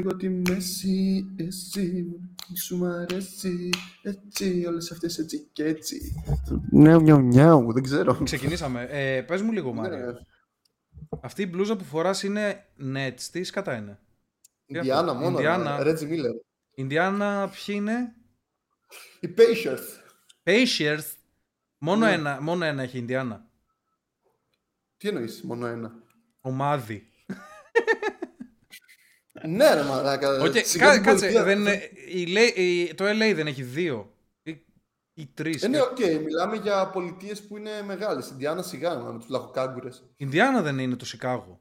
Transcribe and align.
λίγο 0.00 0.16
τη 0.16 0.28
μέση, 0.28 1.26
εσύ 1.36 2.06
σου 2.54 2.76
μ' 2.76 2.84
αρέσει, 2.84 3.70
έτσι, 4.02 4.64
όλες 4.66 4.90
αυτές 4.90 5.18
έτσι 5.18 5.48
και 5.52 5.64
έτσι. 5.64 6.14
Νιάου, 6.70 7.00
νιάου, 7.00 7.20
νιάου, 7.20 7.72
δεν 7.72 7.82
ξέρω. 7.82 8.22
Ξεκινήσαμε. 8.22 8.82
Ε, 8.90 9.22
πες 9.22 9.42
μου 9.42 9.52
λίγο, 9.52 9.72
Μάριο. 9.72 9.98
Ναι. 9.98 10.12
Αυτή 11.20 11.42
η 11.42 11.48
μπλούζα 11.50 11.76
που 11.76 11.84
φοράς 11.84 12.22
είναι 12.22 12.66
Nets. 12.94 13.20
Τι 13.32 13.42
σκατά 13.44 13.76
είναι. 13.76 13.98
Ινδιάνα 14.66 15.12
μόνο, 15.14 15.28
Ινδιάνα. 15.28 15.82
Ρέτζι 15.82 16.06
Μίλλερ. 16.06 16.32
Ινδιάνα 16.74 17.48
ποιοι 17.48 17.74
είναι; 17.78 18.14
Οι 19.20 19.34
Pacers. 19.36 19.78
Pacers. 20.44 21.04
Μόνο, 21.78 22.06
Ναι. 22.06 22.12
ένα, 22.12 22.40
μόνο 22.40 22.64
ένα 22.64 22.82
έχει 22.82 22.98
Ινδιάνα. 22.98 23.46
Τι 24.96 25.08
εννοείς, 25.08 25.42
μόνο 25.42 25.66
ένα; 25.66 25.92
Ομάδι. 26.40 27.10
Ναι 29.44 29.74
ρε 29.74 29.82
μαλάκα. 29.82 30.40
Οκ, 30.42 30.54
σιγά 30.62 30.86
κα- 30.86 30.92
την 30.92 31.02
κάτσε. 31.02 31.20
πολιτεία. 31.20 31.42
Δεν, 31.42 31.58
είναι- 31.58 31.90
η, 32.08 32.26
Λέ- 32.26 32.56
η- 32.56 32.94
το 32.94 33.04
LA 33.04 33.32
δεν 33.34 33.46
έχει 33.46 33.62
δύο. 33.62 34.12
Ή, 34.42 34.62
ή 35.14 35.26
τρεις. 35.34 35.62
Ε, 35.62 35.68
ναι, 35.68 35.80
οκ, 35.80 35.98
μιλάμε 36.24 36.56
για 36.56 36.86
πολιτείες 36.86 37.42
που 37.42 37.56
είναι 37.56 37.70
μεγάλες. 37.86 38.28
Ινδιάνα 38.30 38.62
σιγά, 38.62 38.96
με 38.98 39.18
τους 39.18 39.28
βλαχοκάγκουρες. 39.28 40.04
Ινδιάνα 40.16 40.62
δεν 40.62 40.78
είναι 40.78 40.96
το 40.96 41.06
Σικάγο. 41.06 41.60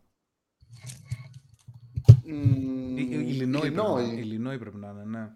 Μμμ, 2.26 2.98
Η- 2.98 3.02
η- 3.02 3.38
Illinois 3.42 3.60
πρέπει 3.60 3.76
να 3.76 3.84
Illinois. 3.84 4.02
είναι. 4.14 4.22
Illinois 4.54 4.60
πρέπει 4.60 4.78
να 4.78 4.88
είναι, 4.90 5.04
ναι. 5.20 5.30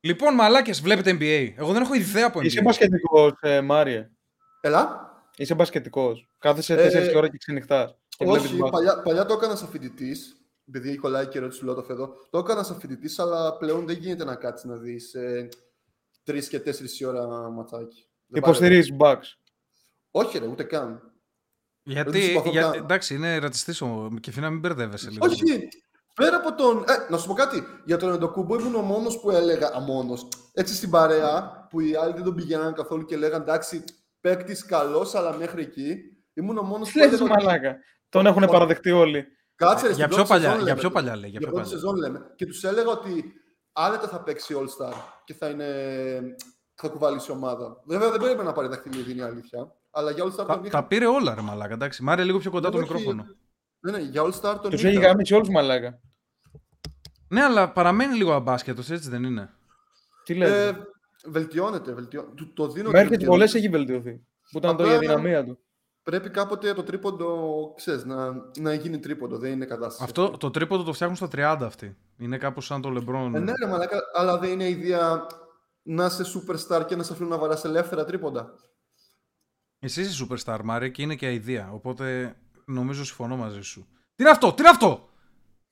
Λοιπόν, 0.00 0.34
μαλάκες, 0.34 0.80
βλέπετε 0.80 1.10
NBA. 1.20 1.52
Εγώ 1.56 1.72
δεν 1.72 1.82
έχω 1.82 1.94
ιδέα 1.94 2.26
από 2.26 2.38
NBA. 2.40 2.44
Είσαι 2.44 2.60
μπασκετικός, 2.62 3.32
ε, 3.40 3.60
Μάριε. 3.60 4.10
Έλα. 4.60 5.12
Είσαι 5.36 5.54
μπασκετικός. 5.54 6.28
Κάθεσαι 6.38 6.74
Ε, 6.74 7.10
4 7.10 7.16
ώρα 7.16 7.28
και 7.28 7.36
ξενυχτάς. 7.38 7.96
Και 8.08 8.24
βλέπεις 8.24 8.44
Όχι, 8.44 8.54
μπάσκετ. 8.56 8.72
παλιά, 8.78 9.02
παλιά 9.02 9.24
το 9.26 9.34
έκανα 9.34 9.56
σαν 9.56 9.68
φοιτητής. 9.68 10.36
Επειδή 10.68 10.96
κολλάει 10.96 11.26
και 11.26 11.38
ερώτηση 11.38 11.60
του 11.60 11.66
Λότοφ 11.66 11.88
εδώ. 11.88 12.14
Το 12.30 12.38
έκανα 12.38 12.62
σαν 12.62 12.78
φοιτητή, 12.80 13.20
αλλά 13.20 13.56
πλέον 13.56 13.86
δεν 13.86 13.96
γίνεται 13.96 14.24
να 14.24 14.34
κάτσεις 14.36 14.70
να 14.70 14.76
δεις 14.76 15.14
ε, 15.14 15.48
τρεις 16.22 16.48
και 16.48 16.60
τέσσερις 16.60 17.02
ώρα 17.02 17.50
ματσάκι. 17.50 18.06
Δεν 18.26 18.42
Υποστηρίζεις 18.42 18.92
Bucks; 18.92 18.98
πάει. 18.98 19.18
Όχι, 20.10 20.38
ρε, 20.38 20.46
ούτε 20.46 20.62
καν. 20.62 20.88
Δεν 21.82 21.94
Γιατί, 21.94 22.10
τους 22.10 22.22
συμπαθώ 22.24 22.50
για, 22.50 22.62
καν. 22.62 22.72
εντάξει, 22.72 23.14
είναι 23.14 23.38
ρατσιστής 23.38 23.80
ο 23.80 24.10
και 24.20 24.30
φίνα 24.30 24.50
μην 24.50 24.60
μπερδεύεσαι 24.60 25.10
λίγο. 25.10 25.26
Όχι, 25.26 25.68
πέρα 26.14 26.36
από 26.36 26.54
τον. 26.54 26.84
Ε, 26.88 27.10
να 27.10 27.18
σου 27.18 27.26
πω 27.26 27.34
κάτι. 27.34 27.62
Για 27.84 27.96
τον 27.96 28.12
Εντοκούμπο 28.14 28.58
ήμουν 28.60 28.74
ο 28.74 28.80
μόνος 28.82 29.20
που 29.20 29.30
έλεγα. 29.30 29.70
Αμόνο. 29.74 30.14
Έτσι 30.52 30.74
στην 30.74 30.90
παρέα, 30.90 31.66
που 31.70 31.80
οι 31.80 31.94
άλλοι 31.94 32.12
δεν 32.12 32.22
τον 32.24 32.34
πηγαίναν 32.34 32.74
καθόλου 32.74 33.04
και 33.04 33.16
λέγαν 33.16 33.40
εντάξει, 33.40 33.84
παίκτης 34.20 34.64
καλός, 34.64 35.14
αλλά 35.14 35.36
μέχρι 35.36 35.62
εκεί. 35.62 35.96
Ήμουν 36.34 36.58
ο 36.58 36.62
μόνος 36.62 36.86
Τι 36.88 36.92
που 36.92 36.98
λες, 36.98 37.06
έλεγα. 37.20 37.24
ότι- 37.34 37.44
μαλάκα. 37.44 37.76
Τον 38.08 38.26
έχουν 38.26 38.46
παραδεχτεί 38.46 38.90
όλοι. 38.90 39.26
Κάτσε, 39.56 39.86
ρε, 39.86 39.92
Για 39.92 40.04
στην 40.04 40.16
πιο 40.16 40.24
πρώτη 40.24 40.28
παλιά, 40.28 40.44
σεζόν 40.48 40.56
για 40.56 40.64
λέμε 40.66 40.80
πιο 40.80 40.88
το. 40.88 40.94
παλιά 40.94 41.16
λέει. 41.16 41.30
Για 41.30 41.38
Για 41.38 41.48
πιο 41.48 41.48
πρώτη 41.56 41.62
παλιά. 41.70 41.78
σεζόν 41.80 41.96
λέμε. 41.96 42.32
Και 42.36 42.46
τους 42.46 42.64
έλεγα 42.64 42.90
ότι 42.90 43.32
άνετα 43.72 44.08
θα 44.08 44.22
παίξει 44.22 44.54
All 44.58 44.64
Star 44.88 44.92
και 45.24 45.34
θα, 45.34 45.48
είναι, 45.48 45.66
θα 46.74 46.88
κουβαλήσει 46.88 47.30
ομάδα. 47.30 47.82
Βέβαια 47.86 48.10
δεν 48.10 48.20
πρέπει 48.20 48.44
να 48.44 48.52
πάρει 48.52 48.68
δαχτυλίδι, 48.68 49.10
είναι 49.12 49.20
η 49.20 49.24
αλήθεια. 49.24 49.72
Αλλά 49.90 50.10
για 50.10 50.24
All 50.24 50.28
Star 50.28 50.34
Τα, 50.36 50.44
τον 50.46 50.64
είχα. 50.64 50.80
τα 50.80 50.86
πήρε 50.86 51.06
όλα, 51.06 51.34
ρε 51.34 51.40
μαλάκα. 51.40 51.74
Εντάξει, 51.74 52.02
Μάρε 52.02 52.24
λίγο 52.24 52.38
πιο 52.38 52.50
κοντά 52.50 52.70
το 52.70 52.76
Όχι, 52.78 52.86
μικρόφωνο. 52.86 53.26
Ναι, 53.80 53.90
ναι, 53.90 53.98
για 53.98 54.22
All 54.22 54.32
Star 54.32 54.58
τον 54.62 54.70
Τους 54.70 54.80
είχα. 54.80 54.88
έχει 54.88 54.98
γάμισει 54.98 55.34
όλους 55.34 55.48
μαλάκα. 55.48 56.00
Ναι, 57.28 57.42
αλλά 57.42 57.72
παραμένει 57.72 58.16
λίγο 58.16 58.32
αμπάσκετος, 58.32 58.90
έτσι 58.90 59.08
δεν 59.08 59.24
είναι; 59.24 59.50
Τι 60.24 60.34
λες. 60.34 60.50
Ε, 60.50 60.86
βελτιώνεται, 61.24 61.92
βελτιώνεται. 61.92 62.34
Του 62.34 62.52
το 62.52 62.68
δίνω. 62.68 62.90
Μέχρι 62.90 63.08
την 63.08 63.18
τις 63.18 63.26
ευκαιρία. 63.26 63.28
πολλές 63.28 63.54
έχει 63.54 63.68
βελτιωθεί. 63.68 64.20
Που 64.50 64.58
ήταν 64.58 64.76
το 64.76 64.82
Απλά- 64.82 64.94
η 64.94 64.96
αδυναμία 64.96 65.44
του. 65.44 65.58
Πρέπει 66.04 66.30
κάποτε 66.30 66.74
το 66.74 66.82
τρίποντο, 66.82 67.72
ξέρεις, 67.76 68.04
να, 68.04 68.32
να 68.58 68.74
γίνει 68.74 68.98
τρίποντο, 68.98 69.38
δεν 69.38 69.52
είναι 69.52 69.64
κατάσταση. 69.64 70.02
Αυτό 70.04 70.30
το 70.30 70.50
τρίποντο 70.50 70.82
το 70.82 70.92
φτιάχνουν 70.92 71.16
στα 71.16 71.56
30 71.56 71.64
αυτοί. 71.64 71.96
Είναι 72.16 72.38
κάπως 72.38 72.66
σαν 72.66 72.80
το 72.80 72.88
LeBron. 72.88 73.34
Ε, 73.34 73.38
ναι, 73.38 73.52
ρε, 73.62 73.70
μαλάκα, 73.70 74.00
αλλά 74.14 74.38
δεν 74.38 74.50
είναι 74.50 74.68
ιδέα 74.68 75.26
να 75.82 76.04
είσαι 76.04 76.22
superstar 76.22 76.86
και 76.86 76.96
να 76.96 77.02
σε 77.02 77.12
αφήνουν 77.12 77.30
να 77.30 77.38
βαράς 77.38 77.64
ελεύθερα 77.64 78.04
τρίποντα. 78.04 78.54
Εσύ 79.78 80.00
είσαι 80.00 80.26
superstar, 80.28 80.58
Μάρε, 80.64 80.88
και 80.88 81.02
είναι 81.02 81.14
και 81.14 81.26
αηδία. 81.26 81.70
Οπότε 81.72 82.36
νομίζω 82.64 83.04
συμφωνώ 83.04 83.36
μαζί 83.36 83.62
σου. 83.62 83.86
Τι 84.16 84.22
είναι 84.22 84.30
αυτό, 84.30 84.52
τι 84.52 84.60
είναι 84.60 84.70
αυτό! 84.70 85.08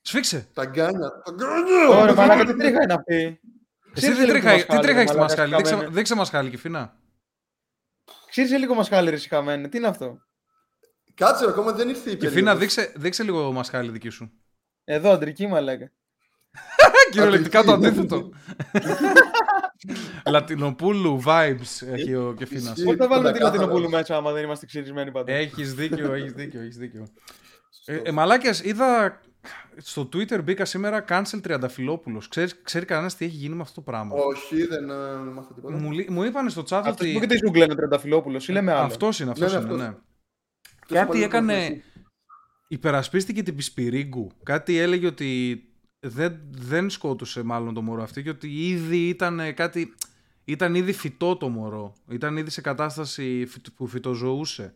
Σφίξε! 0.00 0.48
Τα 0.52 0.64
γκάνια. 0.64 1.22
Τα 1.24 1.32
γκάνια! 1.32 2.00
Ωραία, 2.00 2.14
μαλάκα, 2.14 2.44
τι 2.44 2.56
τρίχα 2.56 2.82
είναι 2.82 2.92
αυτή; 2.92 3.14
Εσύ 3.14 3.40
Ξύριζε 3.92 4.20
τι 4.20 4.26
λίγο 4.26 4.38
τρίχα, 4.38 4.56
το 4.56 4.56
τι 4.56 4.76
μασχάλη, 4.76 4.82
τρίχα 4.82 4.94
ρε, 4.94 5.00
έχεις 5.00 5.10
στη 5.10 5.18
μαλάκα, 5.18 5.20
μασχάλη. 5.20 5.56
Δείξε, 5.56 5.74
χαμένε. 5.74 5.90
δείξε 5.90 6.14
μασχάλη 6.14 6.50
και 6.50 6.58
φινά. 6.58 6.96
Ξύριζε 8.32 8.56
λίγο 8.58 8.74
μασχάλη 8.74 9.10
ρε 9.10 9.16
συχαμένη. 9.16 9.68
Τι 9.68 9.76
είναι 9.78 9.86
αυτό; 9.86 10.18
Κάτσε, 11.14 11.44
ρε, 11.44 11.50
ακόμα 11.50 11.72
δεν 11.72 11.88
ήρθε 11.88 12.00
η 12.10 12.12
Και 12.12 12.16
περίοδος. 12.16 12.38
φίνα, 12.38 12.56
δείξε, 12.56 12.92
δείξε 12.96 13.22
λίγο 13.22 13.52
μασχάλη 13.52 13.90
δική 13.90 14.08
σου. 14.08 14.32
Εδώ, 14.84 15.10
αντρική 15.10 15.46
μαλάκα. 15.46 15.90
Κυριολεκτικά 17.12 17.62
το 17.64 17.72
Αντρική. 17.72 17.98
αντίθετο. 17.98 18.30
Λατινοπούλου 20.30 21.22
vibes 21.26 21.86
έχει 21.92 22.14
ο 22.14 22.34
Κεφίνας. 22.38 22.72
Ισχύει. 22.76 22.84
Πώς 22.84 22.96
θα 22.96 23.08
βάλουμε 23.08 23.28
τη 23.32 23.38
Πεντακάθαρο. 23.38 23.60
Λατινοπούλου 23.62 23.90
μέσα 23.90 24.16
άμα 24.16 24.32
δεν 24.32 24.42
είμαστε 24.44 24.66
ξυρισμένοι 24.66 25.10
παντού. 25.10 25.30
Έχεις 25.32 25.74
δίκιο, 25.74 26.12
έχεις 26.12 26.32
δίκιο, 26.32 26.60
έχεις 26.60 26.76
δίκιο. 26.76 27.06
Ε, 27.84 27.96
ε, 27.96 28.10
μαλάκες, 28.10 28.62
είδα 28.64 29.20
στο 29.76 30.08
Twitter 30.12 30.44
μπήκα 30.44 30.64
σήμερα 30.64 31.04
cancel 31.08 31.40
Τριανταφυλόπουλος. 31.42 32.28
Ξέρεις, 32.28 32.62
ξέρει 32.62 32.84
κανένας 32.84 33.16
τι 33.16 33.24
έχει 33.24 33.36
γίνει 33.36 33.54
με 33.54 33.60
αυτό 33.62 33.74
το 33.74 33.80
πράγμα; 33.80 34.14
Όχι, 34.14 34.66
δεν 34.66 34.90
ε, 34.90 35.14
μάθα 35.16 35.54
τίποτα. 35.54 35.76
Μου, 35.76 35.90
λεί- 35.92 36.10
μου 36.10 36.22
είπανε 36.22 36.50
στο 36.50 36.60
chat 36.60 36.72
Αυτός 36.72 36.92
ότι... 36.92 37.12
που 37.12 37.20
και 37.20 37.26
τις 37.26 37.38
σου 37.38 37.54
λένε 37.54 37.74
Τρενταφυλόπουλος 37.74 38.48
ή 38.48 38.52
λέμε 38.52 38.72
άλλο. 38.72 38.84
Αυτός 38.84 39.20
είναι, 39.20 39.30
αυτός 39.30 39.52
Ναι, 39.52 39.58
ναι, 39.58 39.64
είναι, 39.64 39.72
αυτός. 39.74 39.88
ναι. 39.88 39.94
Τόσο 40.86 40.94
Κάτι 41.00 41.06
πολύ 41.06 41.22
έκανε... 41.22 41.54
προφητή. 41.54 41.82
Υπερασπίστηκε 42.68 43.42
την 43.42 43.56
Πισπυρίγκου. 43.56 44.30
Κάτι 44.42 44.78
έλεγε 44.78 45.06
ότι 45.06 45.62
δεν, 46.06 46.40
δεν 46.50 46.90
σκότωσε 46.90 47.42
μάλλον 47.42 47.74
το 47.74 47.82
μωρό 47.82 48.02
αυτή 48.02 48.22
και 48.22 48.30
ότι 48.30 48.68
ήδη 48.68 49.08
ήταν 49.08 49.54
κάτι... 49.54 49.94
Ήταν 50.44 50.74
ήδη 50.74 50.92
φυτό 50.92 51.36
το 51.36 51.48
μωρό. 51.48 51.94
Ήταν 52.08 52.36
ήδη 52.36 52.50
σε 52.50 52.60
κατάσταση 52.60 53.46
φυτ- 53.48 53.70
που 53.70 53.86
φυτοζωούσε. 53.86 54.74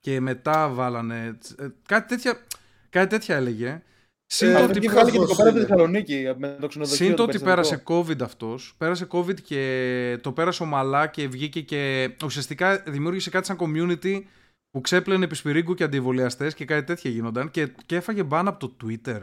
Και 0.00 0.20
μετά 0.20 0.68
βάλανε... 0.68 1.38
ε, 1.58 1.66
Κάτι 1.88 2.08
τέτοια, 2.08 2.46
κάτι 2.92 3.08
τέτοια 3.08 3.36
έλεγε. 3.36 3.82
Συν 4.26 4.48
Ε, 4.48 4.52
το 4.52 4.58
Αυτό 4.58 4.70
ότι, 4.70 4.80
τι 4.80 4.88
βγάλει 4.88 5.10
και 5.10 5.18
την 5.18 5.26
Πώς 5.26 5.28
κοπέλα 5.28 5.48
από 5.48 5.58
της 5.58 5.68
είναι. 5.68 5.74
Θεσσαλονίκη 5.74 6.34
με 6.36 6.56
το 6.60 6.66
ξενοδοχείο. 6.66 7.06
συν 7.06 7.10
το 7.10 7.16
το 7.16 7.22
ότι 7.22 7.38
περιστατικό. 7.38 8.02
πέρασε 8.02 8.18
COVID 8.18 8.22
αυτός, 8.22 8.74
πέρασε 8.78 9.06
COVID 9.10 9.40
και 9.40 10.18
το 10.20 10.32
πέρασε 10.32 10.62
ομαλά 10.62 11.06
και 11.06 11.28
βγήκε 11.28 11.60
και 11.60 12.10
ουσιαστικά 12.24 12.82
δημιούργησε 12.86 13.30
κάτι 13.30 13.46
σαν 13.46 13.56
community 13.60 14.22
που 14.70 14.80
ξέπλαινε 14.80 15.24
επισπυρίγκου 15.24 15.74
και 15.74 15.84
αντιβολιαστές 15.84 16.54
και 16.54 16.64
κάτι 16.64 16.84
τέτοια 16.84 17.10
γίνονταν 17.10 17.50
και, 17.50 17.72
και 17.86 17.96
έφαγε 17.96 18.22
μπαν 18.22 18.48
από 18.48 18.66
το 18.66 18.76
Twitter. 18.84 19.20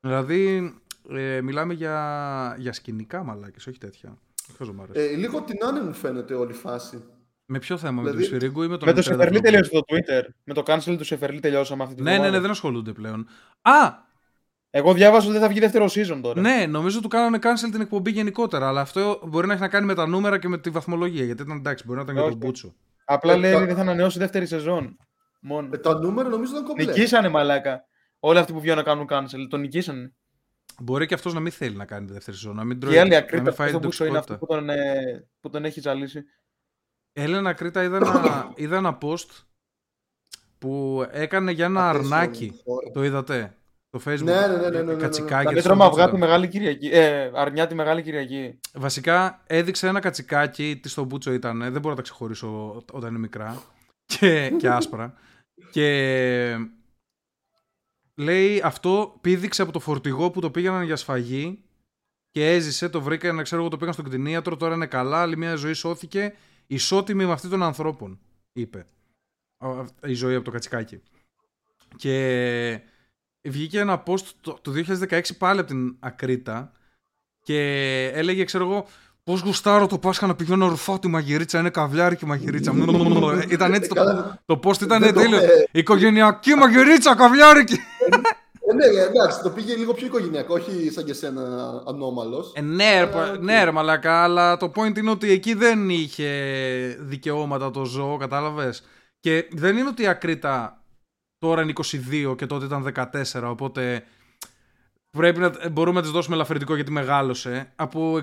Δηλαδή, 0.00 0.74
ε, 1.10 1.40
μιλάμε 1.40 1.74
για, 1.74 2.56
για 2.58 2.72
σκηνικά 2.72 3.22
μαλάκες, 3.22 3.66
όχι 3.66 3.78
τέτοια. 3.78 4.18
Χαζομάρες. 4.58 4.96
Ε, 4.96 5.16
λίγο 5.16 5.42
την 5.42 5.64
άνε 5.64 5.80
μου 5.80 5.92
φαίνεται 5.92 6.34
όλη 6.34 6.50
η 6.50 6.54
φάση. 6.54 7.02
Με 7.46 7.58
ποιο 7.58 7.76
θέμα, 7.76 7.92
με 8.02 8.08
τον 8.08 8.16
δηλαδή, 8.16 8.22
Πισπυρίγκου 8.30 8.62
ή 8.62 8.68
με 8.68 8.76
τον 8.76 8.88
Με 8.88 8.94
το 8.94 9.00
Αντρέα 9.00 9.16
Σεφερλί 9.16 9.40
Δευκόπουλο; 9.40 9.50
τελείωσε 9.50 9.70
το 9.70 10.24
Twitter. 10.26 10.34
Με 10.44 10.54
το 10.54 10.62
cancel 10.66 10.96
του 10.98 11.04
Σεφερλί 11.04 11.40
τελειώσαμε 11.40 11.82
αυτή 11.82 11.94
τη 11.94 12.02
Ναι, 12.02 12.10
ναι, 12.10 12.14
ναι, 12.16 12.20
βδομάδα. 12.22 12.40
δεν 12.42 12.50
ασχολούνται 12.50 12.92
πλέον. 12.92 13.28
Α, 13.62 14.04
Εγώ 14.70 14.92
διάβασα 14.94 15.22
ότι 15.24 15.32
δεν 15.32 15.40
θα 15.42 15.48
βγει 15.48 15.60
δεύτερο 15.60 15.84
season 15.84 16.18
τώρα. 16.22 16.40
ναι, 16.40 16.66
νομίζω 16.68 17.00
του 17.00 17.08
κάνανε 17.08 17.38
cancel 17.42 17.68
την 17.70 17.80
εκπομπή 17.80 18.10
γενικότερα, 18.10 18.68
αλλά 18.68 18.80
αυτό 18.80 19.20
μπορεί 19.26 19.46
να 19.46 19.52
έχει 19.52 19.62
να 19.62 19.68
κάνει 19.68 19.86
με 19.86 19.94
τα 19.94 20.06
νούμερα 20.06 20.38
και 20.38 20.48
με 20.48 20.58
τη 20.58 20.70
βαθμολογία, 20.70 21.24
γιατί 21.24 21.42
ήταν 21.42 21.56
εντάξει, 21.56 21.84
μπορεί 21.86 21.96
να 21.98 22.02
ήταν 22.04 22.14
για 22.14 22.24
Όχι. 22.24 22.32
τον 22.36 22.40
Μπούτσο. 22.46 22.74
Απλά 23.04 23.32
Ε, 23.32 23.36
λέει 23.36 23.50
τα- 23.52 23.56
ότι 23.56 23.66
δεν 23.66 23.74
θα 23.76 23.80
ανανεώσει 23.82 24.18
δεύτερη 24.18 24.46
σεζόν. 24.46 24.96
Μόνο. 25.40 25.68
Ε, 25.72 25.78
τα 25.78 25.98
νούμερα 25.98 26.28
νομίζω 26.28 26.52
ήταν 26.52 26.64
κομπλέ. 26.64 26.84
Νικήσανε 26.84 27.28
μαλάκα. 27.28 27.84
Όλοι 28.20 28.38
αυτοί 28.38 28.52
που 28.52 28.60
βγαίνουν 28.60 28.78
να 28.78 28.82
κάνουν 28.84 29.06
cancel. 29.10 29.46
Τον 29.50 29.60
νικήσανε. 29.60 30.12
Μπορεί 30.80 31.06
και 31.06 31.14
αυτός 31.14 31.34
να 31.34 31.40
μην 31.40 31.52
θέλει 31.52 31.76
να 31.76 31.84
κάνει 31.84 32.06
τη 32.06 32.12
δεύτερη 32.12 32.36
σεζόν, 32.36 32.56
να 32.56 32.64
μην 32.64 32.78
Και 32.78 32.84
τρώει. 32.86 32.96
η 32.96 32.98
άλλη 32.98 33.10
να 33.10 33.16
ακρίτα 33.18 33.42
μην 33.42 33.52
φάει 33.52 33.66
αυτό 33.66 33.78
την 33.78 33.88
που 33.90 34.04
είναι 34.04 34.18
αυτό 34.18 34.36
τοξικότητα. 34.38 34.66
που 34.66 34.74
τον, 34.74 34.86
ε, 34.86 35.28
που 35.40 35.50
τον 35.50 35.64
έχει 35.64 35.80
ζαλίσει. 35.80 36.22
Έλενα 37.18 37.52
Κρήτα, 37.52 37.82
είδα 37.82 37.96
ένα, 37.96 38.52
είδα 38.62 38.76
ένα 38.76 38.98
post 39.02 39.28
που 40.58 41.04
έκανε 41.10 41.50
για 41.52 41.64
ένα 41.64 41.90
Απέσιο, 41.90 42.14
αρνάκι. 42.16 42.60
ωραία. 42.64 42.92
Το 42.92 43.04
είδατε; 43.04 43.56
Το 43.90 44.00
facebook. 44.04 44.22
Ναι, 44.24 44.46
ναι, 44.46 44.46
ναι, 44.46 44.56
ναι, 44.56 44.68
ναι, 44.68 44.82
ναι, 44.82 44.92
ναι. 44.92 45.00
Κατσικάκι. 45.00 45.44
Τα 45.44 45.50
έτσι 45.50 45.54
μέτρωμα 45.54 45.84
το 45.84 45.90
αυγά 45.90 46.04
τη 46.04 46.10
Μπούτσο. 46.10 46.26
Μεγάλη 46.26 46.48
Κυριακή. 46.48 46.88
Ε, 46.88 47.30
αρνιά 47.34 47.66
τη 47.66 47.74
Μεγάλη 47.74 48.02
Κυριακή. 48.02 48.60
Βασικά 48.72 49.42
έδειξε 49.46 49.88
ένα 49.88 50.00
κατσικάκι, 50.00 50.78
τι 50.82 50.88
στο 50.88 51.04
μπούτσο 51.04 51.32
ήταν, 51.32 51.58
δεν 51.58 51.72
μπορώ 51.72 51.88
να 51.88 51.94
τα 51.94 52.02
ξεχωρίσω 52.02 52.82
όταν 52.92 53.10
είναι 53.10 53.18
μικρά 53.18 53.62
και, 54.18 54.50
και 54.58 54.68
άσπρα. 54.68 55.14
Και 55.70 56.68
λέει 58.14 58.60
αυτό 58.64 59.18
πήδηξε 59.20 59.62
από 59.62 59.72
το 59.72 59.80
φορτηγό 59.80 60.30
που 60.30 60.40
το 60.40 60.50
πήγαιναν 60.50 60.82
για 60.82 60.96
σφαγή 60.96 61.60
και 62.30 62.52
έζησε, 62.52 62.88
το 62.88 63.00
βρήκαν, 63.00 63.42
ξέρω 63.42 63.60
εγώ, 63.60 63.70
το 63.70 63.76
πήγαν 63.76 63.92
στον 63.92 64.04
κτηνίατρο, 64.04 64.56
τώρα 64.56 64.74
είναι 64.74 64.86
καλά, 64.86 65.20
άλλη 65.20 65.36
μια 65.36 65.54
ζωή 65.54 65.72
σώθηκε, 65.72 66.34
ισότιμη 66.66 67.24
με 67.24 67.32
αυτή 67.32 67.48
των 67.48 67.62
ανθρώπων, 67.62 68.18
είπε. 68.52 68.86
Α, 69.58 69.68
Η 70.04 70.12
ζωή 70.14 70.34
από 70.34 70.44
το 70.44 70.50
κατσικάκι. 70.50 71.00
Και 71.96 72.80
βγήκε 73.42 73.78
ένα 73.78 74.02
post 74.06 74.24
το, 74.40 74.58
το 74.62 74.72
2016 75.08 75.20
πάλι 75.38 75.60
από 75.60 75.68
την 75.68 75.96
Ακρίτα 76.00 76.72
και 77.42 77.60
έλεγε, 78.14 78.44
ξέρω 78.44 78.64
εγώ, 78.64 78.86
Πώς 79.26 79.40
γουστάρω 79.40 79.86
το 79.86 79.98
Πάσχα 79.98 80.26
να 80.26 80.34
πηγαίνω 80.34 80.64
να 80.64 80.70
ρουφάω 80.70 80.98
τη 80.98 81.08
μαγειρίτσα, 81.08 81.58
είναι 81.58 81.70
καβλιάρικη 81.70 82.26
μαγειρίτσα. 82.26 82.72
Ε, 83.40 83.44
ήταν 83.48 83.74
έτσι 83.74 83.88
το, 83.88 83.94
Καλά, 83.94 84.42
το 84.44 84.60
post 84.64 84.82
ήταν 84.82 85.02
δεν 85.02 85.14
το 85.14 85.20
τέλειος. 85.20 85.42
είπε. 85.42 85.68
Οικογενειακή 85.70 86.54
μαγειρίτσα, 86.54 87.14
καβλιάρικη. 87.14 87.78
Ναι, 88.76 89.00
εντάξει, 89.00 89.42
το 89.42 89.50
πήγε 89.50 89.74
λίγο 89.74 89.94
πιο 89.94 90.06
οικογενειακό, 90.06 90.54
όχι 90.54 90.90
σαν 90.90 91.04
και 91.04 91.12
σένα 91.12 91.42
ανώμαλος. 91.86 92.52
Ε, 92.54 92.60
ναι, 92.60 93.00
ρε, 93.04 93.10
Αλλά, 93.18 93.32
οκ. 93.32 93.42
ναι, 93.42 93.64
ρε 93.64 93.70
μαλάκα, 93.70 94.22
αλλά 94.22 94.56
το 94.56 94.72
point 94.76 94.98
είναι 94.98 95.10
ότι 95.10 95.30
εκεί 95.30 95.54
δεν 95.54 95.90
είχε 95.90 96.28
δικαιώματα 97.00 97.70
το 97.70 97.84
ζώο, 97.84 98.16
κατάλαβες; 98.16 98.82
Και 99.20 99.48
δεν 99.52 99.76
είναι 99.76 99.88
ότι 99.88 100.02
η 100.02 100.06
Ακρίτα 100.06 100.82
τώρα 101.38 101.62
είναι 101.62 101.72
22 102.30 102.36
και 102.36 102.46
τότε 102.46 102.64
ήταν 102.64 102.82
14, 103.42 103.42
οπότε 103.50 104.04
πρέπει 105.10 105.38
να, 105.40 105.68
μπορούμε 105.70 105.96
να 105.96 106.02
της 106.02 106.10
δώσουμε 106.10 106.34
ελαφρυντικό 106.34 106.74
γιατί 106.74 106.90
μεγάλωσε. 106.90 107.72
Από 107.76 108.20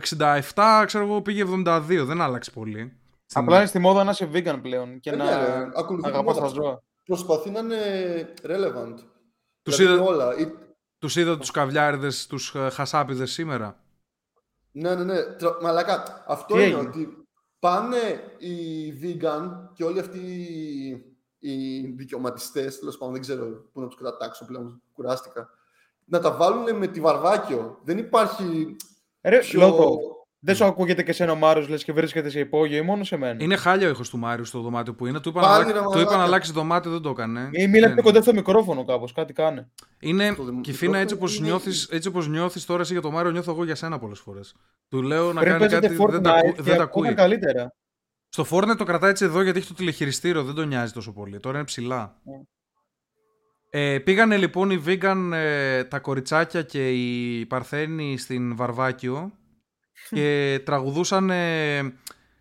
67, 0.53 0.83
ξέρω 0.85 1.03
εγώ, 1.03 1.21
πήγε 1.21 1.43
72, 1.65 1.81
δεν 1.87 2.21
άλλαξε 2.21 2.51
πολύ. 2.51 2.93
Απλά 3.33 3.57
είναι 3.57 3.65
στη 3.65 3.79
μόδα 3.79 4.03
να 4.03 4.11
είσαι 4.11 4.29
vegan 4.33 4.59
πλέον 4.61 4.99
και 4.99 5.09
Ε, 5.09 5.15
να 5.15 5.23
ναι, 5.25 5.31
ρε, 5.31 5.69
ακολουθεί 5.75 6.03
τη 6.07 6.13
αγαπάς 6.13 6.35
μόδα. 6.39 6.47
τα 6.47 6.53
ζώα. 6.61 6.83
Προσπαθεί 7.05 7.49
να 7.49 7.59
είναι 7.59 7.75
relevant. 8.43 8.97
Τους 9.63 9.75
Δηλαδή 9.77 9.95
είδα- 9.95 10.03
όλα. 10.05 10.35
Ή- 10.37 10.53
Τους 10.99 11.15
είδα 11.15 11.37
τους 11.37 11.51
καβλιάριδες, 11.51 12.27
τους 12.27 12.55
ε, 12.55 12.69
χασάπιδες 12.69 13.31
σήμερα. 13.31 13.83
Ναι, 14.71 14.95
ναι, 14.95 15.03
ναι. 15.03 15.21
Τρα- 15.23 15.57
Μαλακά. 15.61 16.23
Αυτό 16.27 16.55
Τι 16.55 16.59
είναι 16.63 16.63
έγινε; 16.77 16.87
ότι 16.87 17.17
πάνε 17.59 17.97
οι 18.37 18.89
vegan 19.01 19.49
και 19.73 19.83
όλοι 19.83 19.99
αυτοί 19.99 20.19
οι 21.39 21.79
δικαιωματιστές, 21.87 22.79
τέλος 22.79 22.97
πάντων, 22.97 23.13
δεν 23.13 23.21
ξέρω 23.21 23.45
πού 23.73 23.79
να 23.81 23.87
τους 23.87 23.97
κρατάξω 23.97 24.45
πλέον. 24.45 24.81
Κουράστηκα. 24.93 25.49
Να 26.05 26.19
τα 26.19 26.31
βάλουν 26.31 26.75
με 26.77 26.87
τη 26.87 26.99
βαρβάκιο. 26.99 27.79
Δεν 27.83 27.97
υπάρχει. 27.97 28.75
Ρε, 29.21 29.39
πιο- 29.39 29.59
Λόκο, 29.59 29.99
δεν 30.45 30.55
σου 30.55 30.65
ακούγεται 30.65 31.03
και 31.03 31.11
σε 31.13 31.23
ένα 31.23 31.35
Μάριος 31.35 31.67
λες 31.67 31.83
και 31.83 31.93
βρίσκεται 31.93 32.29
σε 32.29 32.39
υπόγειο 32.39 32.77
ή 32.77 32.81
μόνο 32.81 33.03
σε 33.03 33.17
μένα. 33.17 33.43
Είναι 33.43 33.55
χάλια 33.55 33.87
ο 33.87 33.89
ήχος 33.89 34.09
του 34.09 34.17
Μάριου 34.17 34.45
στο 34.45 34.59
δωμάτιο 34.61 34.93
που 34.93 35.05
είναι. 35.05 35.19
Του 35.19 35.29
είπα, 35.29 35.41
Πάλι, 35.41 35.65
να, 35.65 35.71
ρε, 35.71 35.77
αλλάξει- 35.77 35.83
του 35.83 35.89
μαλάκα. 35.93 36.09
είπα 36.11 36.17
να 36.17 36.23
αλλάξει 36.23 36.51
δωμάτιο, 36.51 36.91
δεν 36.91 37.01
το 37.01 37.09
έκανε. 37.09 37.49
Ή 37.51 37.67
μίλα 37.67 37.85
Δεν- 37.85 37.93
πιο 37.95 38.03
κοντά 38.03 38.21
στο 38.21 38.33
μικρόφωνο 38.33 38.85
κάπως, 38.85 39.13
κάτι 39.13 39.33
κάνε. 39.33 39.71
Είναι, 39.99 40.31
Στο 40.33 40.43
δημο- 40.43 40.61
Κυφίνα, 40.61 40.97
έτσι 40.97 41.15
όπως, 41.15 41.37
είναι- 41.37 41.47
νιώθεις, 41.47 41.87
έτσι 41.91 42.07
όπως 42.07 42.27
νιώθεις 42.27 42.65
τώρα 42.65 42.81
εσύ 42.81 42.93
για 42.93 43.01
το 43.01 43.11
Μάριο, 43.11 43.31
νιώθω 43.31 43.51
εγώ 43.51 43.63
για 43.63 43.75
σένα 43.75 43.99
πολλές 43.99 44.19
φορές. 44.19 44.55
Του 44.89 45.01
λέω 45.01 45.33
να 45.33 45.39
Πριν 45.39 45.51
κάνει 45.51 45.59
παίζετε 45.59 45.87
κάτι, 45.87 46.11
δεν 46.11 46.21
τα, 46.21 46.31
ακού- 46.33 46.49
Fortnite 46.49 46.55
δεν 46.55 46.65
και 46.71 46.77
τα 46.77 46.83
ακούγα 46.83 47.09
ακούει. 47.09 47.13
καλύτερα. 47.21 47.73
Στο 48.29 48.45
Fortnite 48.51 48.77
το 48.77 48.83
κρατάει 48.83 49.09
έτσι 49.09 49.25
εδώ 49.25 49.41
γιατί 49.41 49.57
έχει 49.59 49.67
το 49.67 49.73
τηλεχειριστήριο, 49.73 50.43
δεν 50.43 50.55
τον 50.55 50.67
νοιάζει 50.67 50.93
τόσο 50.93 51.11
πολύ. 51.13 51.39
Τώρα 51.39 51.57
είναι 51.57 51.65
ψηλά. 51.65 52.15
Ναι. 52.23 52.41
Ε, 53.69 53.99
πήγανε 53.99 54.37
λοιπόν 54.37 54.69
οι 54.71 54.83
vegan, 54.87 55.31
ε, 55.33 55.83
τα 55.83 55.99
κοριτσάκια 55.99 56.61
και 56.61 56.89
οι 56.91 57.45
παρθένοι 57.45 58.17
στην 58.17 58.55
Βαρβάκιο 58.55 59.31
και 60.15 60.61
τραγουδούσαν 60.65 61.29
ε, 61.29 61.93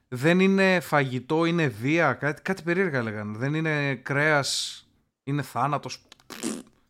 δεν 0.08 0.40
είναι 0.40 0.80
φαγητό, 0.80 1.44
είναι 1.44 1.66
βία, 1.66 2.12
κάτι, 2.12 2.42
κάτι 2.42 2.62
περίεργα 2.62 2.98
έλεγαν. 2.98 3.34
Δεν 3.34 3.54
είναι 3.54 3.94
κρέας, 3.94 4.80
είναι 5.24 5.42
θάνατος, 5.42 6.02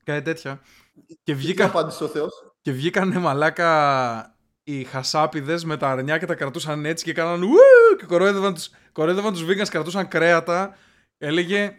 κάτι 0.04 0.22
τέτοια. 0.22 0.60
Και 1.06 1.16
Τι 1.24 1.34
βγήκαν, 1.34 1.68
απάντησε 1.68 2.04
ο 2.04 2.08
Θεός; 2.08 2.32
και 2.60 2.72
βγήκανε 2.72 3.18
μαλάκα 3.18 4.36
οι 4.62 4.84
χασάπιδες 4.84 5.64
με 5.64 5.76
τα 5.76 5.90
αρνιά 5.90 6.18
και 6.18 6.26
τα 6.26 6.34
κρατούσαν 6.34 6.84
έτσι 6.84 7.04
και 7.04 7.12
κάναν 7.12 7.42
ου 7.42 7.52
και 7.98 8.06
κορόιδευαν 8.06 8.54
τους, 8.54 8.70
κορόιδευαν 8.92 9.32
τους 9.32 9.44
vegans, 9.44 9.68
κρατούσαν 9.68 10.08
κρέατα. 10.08 10.76
Έλεγε, 11.18 11.76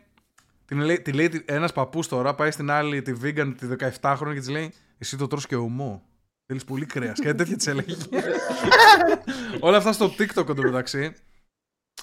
την 0.65 0.79
λέει, 0.79 1.01
τη 1.01 1.11
λέει 1.11 1.43
ένας 1.45 1.73
παππούς 1.73 2.07
τώρα, 2.07 2.35
πάει 2.35 2.51
στην 2.51 2.71
άλλη 2.71 3.01
τη 3.01 3.13
vegan 3.23 3.53
τη 3.57 3.67
17χρονη 4.01 4.33
και 4.33 4.39
της 4.39 4.49
λέει 4.49 4.73
εσύ 4.97 5.17
το 5.17 5.27
τρως 5.27 5.47
και 5.47 5.55
ομό. 5.55 6.03
Θέλεις 6.45 6.63
πολύ 6.63 6.85
κρέας. 6.85 7.19
Κάτι 7.19 7.37
τέτοια 7.37 7.55
της 7.55 7.67
έλεγε. 7.67 7.95
Όλα 9.59 9.77
αυτά 9.77 9.91
στο 9.91 10.05
TikTok 10.17 10.49
εντωμεταξύ. 10.49 11.13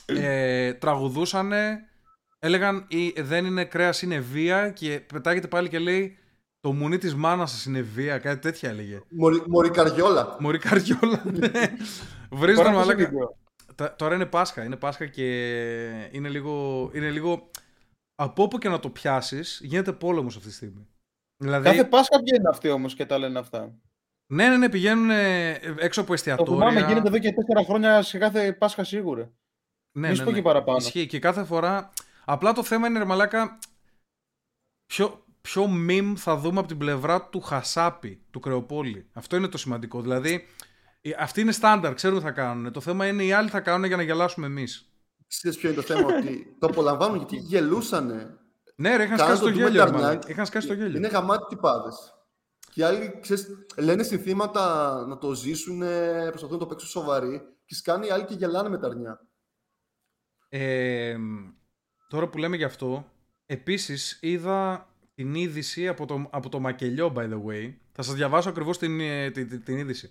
Ε, 0.07 0.73
τραγουδούσανε, 0.75 1.79
έλεγαν 2.39 2.85
«Η- 2.89 3.21
δεν 3.21 3.45
είναι 3.45 3.65
κρέας, 3.65 4.03
είναι 4.03 4.19
βία 4.19 4.71
και 4.71 5.01
πετάγεται 5.13 5.47
πάλι 5.49 5.69
και 5.69 5.79
λέει 5.79 6.19
το 6.61 6.73
μουνί 6.73 6.99
της 6.99 7.15
μάνας 7.15 7.51
σας 7.51 7.65
είναι 7.65 7.81
βία, 7.81 8.19
κάτι 8.19 8.41
τέτοια 8.41 8.69
έλεγε. 8.69 9.01
Μωρι, 9.09 9.43
μωρι 9.49 9.71
καριόλα. 9.71 10.37
Μωρή 10.41 10.59
καριόλα, 10.59 11.23
ναι. 11.39 11.49
Βρίζονταν 12.31 12.73
Τώρα 12.73 12.77
πώς 12.77 12.87
μαλάκα. 12.87 12.93
είναι 13.03 13.09
βίντεο. 13.11 13.37
Τα- 13.75 13.97
Τώρα 13.97 14.15
είναι 14.15 14.27
Πάσχα, 14.27 14.65
είναι 14.65 14.77
Πάσχα 14.77 15.07
και 15.07 15.25
είναι 16.13 16.29
λίγο, 16.29 16.91
είναι 16.95 17.11
λίγο... 17.11 17.51
Από 18.15 18.43
όπου 18.43 18.59
και 18.59 18.69
να 18.69 18.81
το 18.81 18.91
πιάσεις, 18.91 19.61
γίνεται 19.63 19.93
πόλεμος 19.93 20.37
αυτή 20.37 20.49
τη 20.49 20.55
στιγμή. 20.55 20.87
Δηλαδή, 21.37 21.65
Κάθε 21.65 21.85
Πάσχα 21.85 22.19
βγαίνουν 22.21 22.47
αυτοί 22.47 22.69
όμως 22.69 22.95
και 22.95 23.07
τα 23.07 23.19
λένε 23.19 23.39
αυτά. 23.39 23.75
Ναι, 24.32 24.49
ναι, 24.49 24.56
ναι, 24.56 24.69
πηγαίνουν 24.69 25.11
ε, 25.11 25.50
έξω 25.79 26.00
από 26.00 26.09
Το 26.09 26.15
εστιατόρια. 26.15 26.69
θυμάμαι, 26.69 26.87
γίνεται 26.87 27.09
εδώ 27.09 27.19
και 27.19 27.32
τέσσερα 27.32 27.65
χρόνια 27.65 28.03
σε 28.03 28.19
κάθε 28.19 28.53
Πάσχα 28.53 28.85
σίγουρα. 28.85 29.32
Ναι, 29.93 30.09
Μη 30.09 30.15
σου 30.15 30.21
ναι, 30.21 30.25
πω 30.25 30.31
ναι. 30.31 30.37
και 30.37 30.43
παραπάνω. 30.43 30.79
Ισχύει 30.79 31.06
και 31.06 31.19
κάθε 31.19 31.44
φορά. 31.44 31.91
Απλά 32.25 32.53
το 32.53 32.62
θέμα 32.62 32.87
είναι, 32.87 32.99
ρε 32.99 33.05
Μαλάκα, 33.05 33.59
ποιο, 34.87 35.25
ποιο 35.41 35.67
meme 35.88 36.12
θα 36.17 36.37
δούμε 36.37 36.59
από 36.59 36.69
την 36.69 36.79
πλευρά 36.79 37.29
του 37.29 37.41
Χασάπη, 37.41 38.23
του 38.31 38.41
Κρεοπόλη. 38.41 39.11
Αυτό 39.12 39.37
είναι 39.37 39.49
το 39.49 39.59
σημαντικό. 39.59 40.00
Δηλαδή, 40.00 40.47
ε, 41.00 41.11
αυτοί 41.19 41.41
είναι 41.41 41.53
στάνταρ, 41.53 41.94
ξέρουν 41.94 42.19
τι 42.19 42.25
θα 42.25 42.31
κάνουν. 42.31 42.73
Το 42.73 42.81
θέμα 42.81 43.06
είναι 43.06 43.25
οι 43.25 43.32
άλλοι 43.32 43.49
θα 43.49 43.61
κάνουν 43.61 43.85
για 43.85 43.97
να 43.97 44.03
γελάσουμε 44.03 44.47
εμείς. 44.47 44.93
Ξέρεις 45.27 45.59
ποιο 45.59 45.69
είναι 45.69 45.81
το 45.81 45.87
θέμα, 45.94 46.06
ότι 46.06 46.56
το 46.59 46.67
απολαμβάνουν 46.67 47.17
γιατί 47.17 47.37
γελούσανε. 47.37 48.38
Ναι, 48.77 48.97
ρε, 48.97 49.03
είχαν 49.03 49.17
Κάνουν 49.17 49.37
σκάσει 49.37 49.41
το 49.41 49.47
τον 49.47 49.55
γέλιο. 49.55 49.71
Ντούμα 49.71 49.85
ρε 49.85 49.91
μαλάκα. 49.91 50.06
Ταρνάκη. 50.06 50.31
Είχαν 50.32 50.47
σκάσει 50.47 50.67
το 50.67 50.73
γέλιο. 50.73 50.97
Είναι 50.97 51.09
γαμάτι 51.09 51.44
τυπάδες. 51.49 52.15
Και 52.70 52.81
οι 52.81 52.84
άλλοι, 52.84 53.19
ξέρεις, 53.20 53.49
λένε 53.76 54.02
συνθήματα 54.02 54.94
να 55.06 55.19
το 55.19 55.34
ζήσουν, 55.34 55.78
προσπαθούν 56.28 56.52
να 56.52 56.58
το 56.58 56.67
παίξουν 56.67 56.88
σοβαροί 56.88 57.43
και 57.64 57.75
σκάνε 57.75 58.06
οι 58.06 58.11
άλλοι 58.11 58.25
και 58.25 58.34
γελάνε 58.34 58.69
με 58.69 58.78
τα 58.78 58.87
αρνιά. 58.87 59.20
Ε, 60.49 61.17
τώρα 62.08 62.28
που 62.28 62.38
λέμε 62.38 62.56
γι' 62.56 62.64
αυτό, 62.64 63.11
επίσης 63.46 64.19
είδα 64.22 64.88
την 65.14 65.34
είδηση 65.34 65.88
από 65.88 66.06
το, 66.06 66.28
από 66.31 66.49
το 66.49 66.61
Μακελιό, 66.61 67.12
by 67.17 67.31
the 67.31 67.44
way. 67.44 67.75
Θα 67.93 68.02
σας 68.02 68.14
διαβάσω 68.14 68.49
ακριβώς 68.49 68.78
την, 68.78 69.00
ε, 69.00 69.31
την, 69.31 69.49
την, 69.49 69.64
την 69.64 69.76
είδηση. 69.78 70.11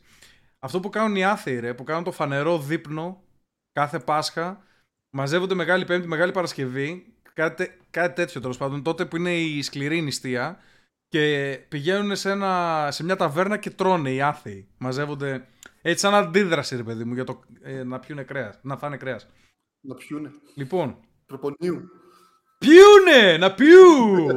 Αυτό 0.60 0.80
που 0.80 0.90
κάνουν 0.90 1.16
οι 1.16 1.26
άθεοι, 1.26 1.60
ρε, 1.60 1.74
που 1.74 1.84
κάνουν 1.84 2.04
το 2.04 2.12
φανερό 2.12 2.60
δείπνο 2.60 3.24
κάθε 3.72 4.00
Πάσχα, 4.00 4.64
μαζεύονται 5.10 5.54
Μεγάλη 5.54 5.86
Πέμπτη, 5.86 6.08
Μεγάλη 6.08 6.32
Παρασκευή, 6.32 7.14
κάτι, 7.34 7.56
τε- 7.56 7.78
κάτι 7.90 8.16
τέτοιο 8.16 8.42
τέλος 8.42 8.58
πάντων, 8.58 8.84
τότε 8.84 9.06
που 9.06 9.16
είναι 9.16 9.40
η 9.40 9.62
σκληρή 9.62 10.02
νηστεία 10.02 10.60
και 11.10 11.60
πηγαίνουν 11.70 12.16
σε, 12.16 12.32
ένα, 12.32 12.88
σε 12.92 13.04
μια 13.04 13.16
ταβέρνα 13.16 13.58
και 13.58 13.70
τρώνε 13.70 14.12
οι 14.12 14.22
άθεοι. 14.22 14.68
Μαζεύονται 14.78 15.48
έτσι 15.82 16.00
σαν 16.00 16.14
αντίδραση, 16.16 16.76
ρε 16.76 16.84
παιδί 16.84 17.04
μου, 17.04 17.14
για 17.14 17.24
το, 17.24 17.40
ε, 17.62 17.84
να 17.84 18.00
πιούνε 18.00 18.24
κρέας, 18.24 18.60
να 18.62 18.78
φάνε 18.78 18.98
κρέας. 18.98 19.28
Να 19.82 19.96
πιούνε. 19.96 20.32
Λοιπόν, 20.56 20.98
Προπονίου. 21.26 21.90
Πιούνε! 22.58 23.38
Να 23.38 23.54
πιού! 23.54 24.28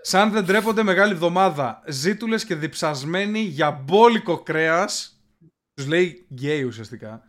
Σαν 0.00 0.30
δεν 0.30 0.46
τρέπονται 0.46 0.82
μεγάλη 0.82 1.12
εβδομάδα. 1.12 1.82
Ζήτουλες 1.86 2.44
και 2.44 2.54
διψασμένοι 2.54 3.38
για 3.38 3.70
μπόλικο 3.70 4.42
κρέας. 4.42 5.22
Τους 5.74 5.86
λέει 5.86 6.26
γκέι 6.32 6.62
ουσιαστικά. 6.62 7.22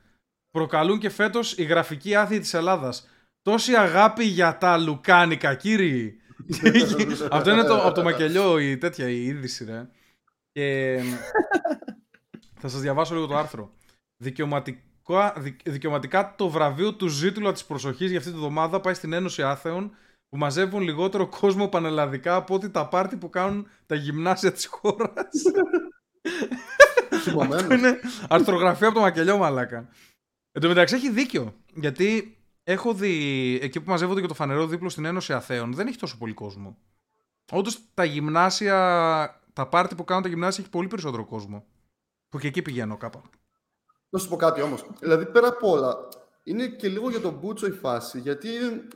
Προκαλούν 0.51 0.99
και 0.99 1.09
φέτος 1.09 1.57
οι 1.57 1.63
γραφικοί 1.63 2.15
άθεοι 2.15 2.39
της 2.39 2.53
Ελλάδας. 2.53 3.09
Τόση 3.41 3.75
αγάπη 3.75 4.23
για 4.23 4.57
τα 4.57 4.77
λουκάνικα, 4.77 5.55
κύριοι. 5.55 6.21
Αυτό 7.31 7.51
είναι 7.51 7.63
το, 7.63 7.81
από 7.81 7.91
το 7.91 8.03
μακελιό 8.03 8.59
η 8.59 8.77
τέτοια 8.77 9.09
η 9.09 9.23
είδηση, 9.25 9.65
ρε. 9.65 9.89
Και 10.51 10.99
θα 12.59 12.67
σας 12.67 12.81
διαβάσω 12.81 13.13
λίγο 13.13 13.25
το 13.27 13.37
άρθρο. 13.37 13.73
Δικαιωματικά, 14.23 15.33
δικ- 15.37 15.69
δικαιωματικά 15.69 16.35
το 16.37 16.49
βραβείο 16.49 16.93
του 16.93 17.07
ζήτουλα 17.07 17.51
της 17.51 17.65
προσοχής 17.65 18.09
για 18.09 18.19
αυτή 18.19 18.31
τη 18.31 18.37
βδομάδα 18.37 18.81
πάει 18.81 18.93
στην 18.93 19.13
Ένωση 19.13 19.41
Άθεων 19.43 19.91
που 20.29 20.37
μαζεύουν 20.37 20.81
λιγότερο 20.81 21.27
κόσμο 21.27 21.67
πανελλαδικά 21.67 22.35
από 22.35 22.55
ότι 22.55 22.69
τα 22.69 22.87
πάρτι 22.87 23.17
που 23.17 23.29
κάνουν 23.29 23.67
τα 23.85 23.95
γυμνάσια 23.95 24.51
της 24.51 24.65
χώρας. 24.65 25.41
Θυμωμένος. 27.23 27.77
είναι 27.77 27.99
αρθρογραφία 28.29 28.87
από 28.87 28.95
το 28.95 29.01
μακελιό 29.01 29.37
μαλάκα. 29.37 29.89
Εν 30.51 30.61
τω 30.61 30.67
μεταξύ 30.67 30.95
έχει 30.95 31.09
δίκιο. 31.11 31.55
Γιατί 31.73 32.37
έχω 32.71 32.93
δει 32.93 33.59
εκεί 33.61 33.81
που 33.81 33.89
μαζεύονται 33.89 34.21
και 34.21 34.27
το 34.27 34.33
φανερό 34.33 34.67
δίπλο 34.67 34.89
στην 34.89 35.05
Ένωση 35.05 35.33
Αθέων 35.33 35.73
δεν 35.73 35.87
έχει 35.87 35.97
τόσο 35.97 36.17
πολύ 36.17 36.33
κόσμο. 36.33 36.77
Όντως 37.51 37.79
τα 37.93 38.03
γυμνάσια, 38.03 38.75
τα 39.53 39.67
πάρτι 39.67 39.95
που 39.95 40.03
κάνουν 40.03 40.23
τα 40.23 40.29
γυμνάσια 40.29 40.63
έχει 40.63 40.71
πολύ 40.71 40.87
περισσότερο 40.87 41.25
κόσμο. 41.25 41.65
Που 42.29 42.39
και 42.39 42.47
εκεί 42.47 42.61
πηγαίνω 42.61 42.97
κάπου. 42.97 43.21
Να 44.09 44.19
σου 44.19 44.29
πω 44.29 44.35
κάτι 44.35 44.61
όμως. 44.61 44.85
Δηλαδή, 44.99 45.25
πέρα 45.25 45.47
από 45.47 45.69
όλα, 45.69 45.97
είναι 46.43 46.67
και 46.67 46.87
λίγο 46.87 47.09
για 47.09 47.19
τον 47.19 47.33
Μπούτσο 47.33 47.67
η 47.67 47.71
φάση. 47.71 48.19
Γιατί, 48.19 48.49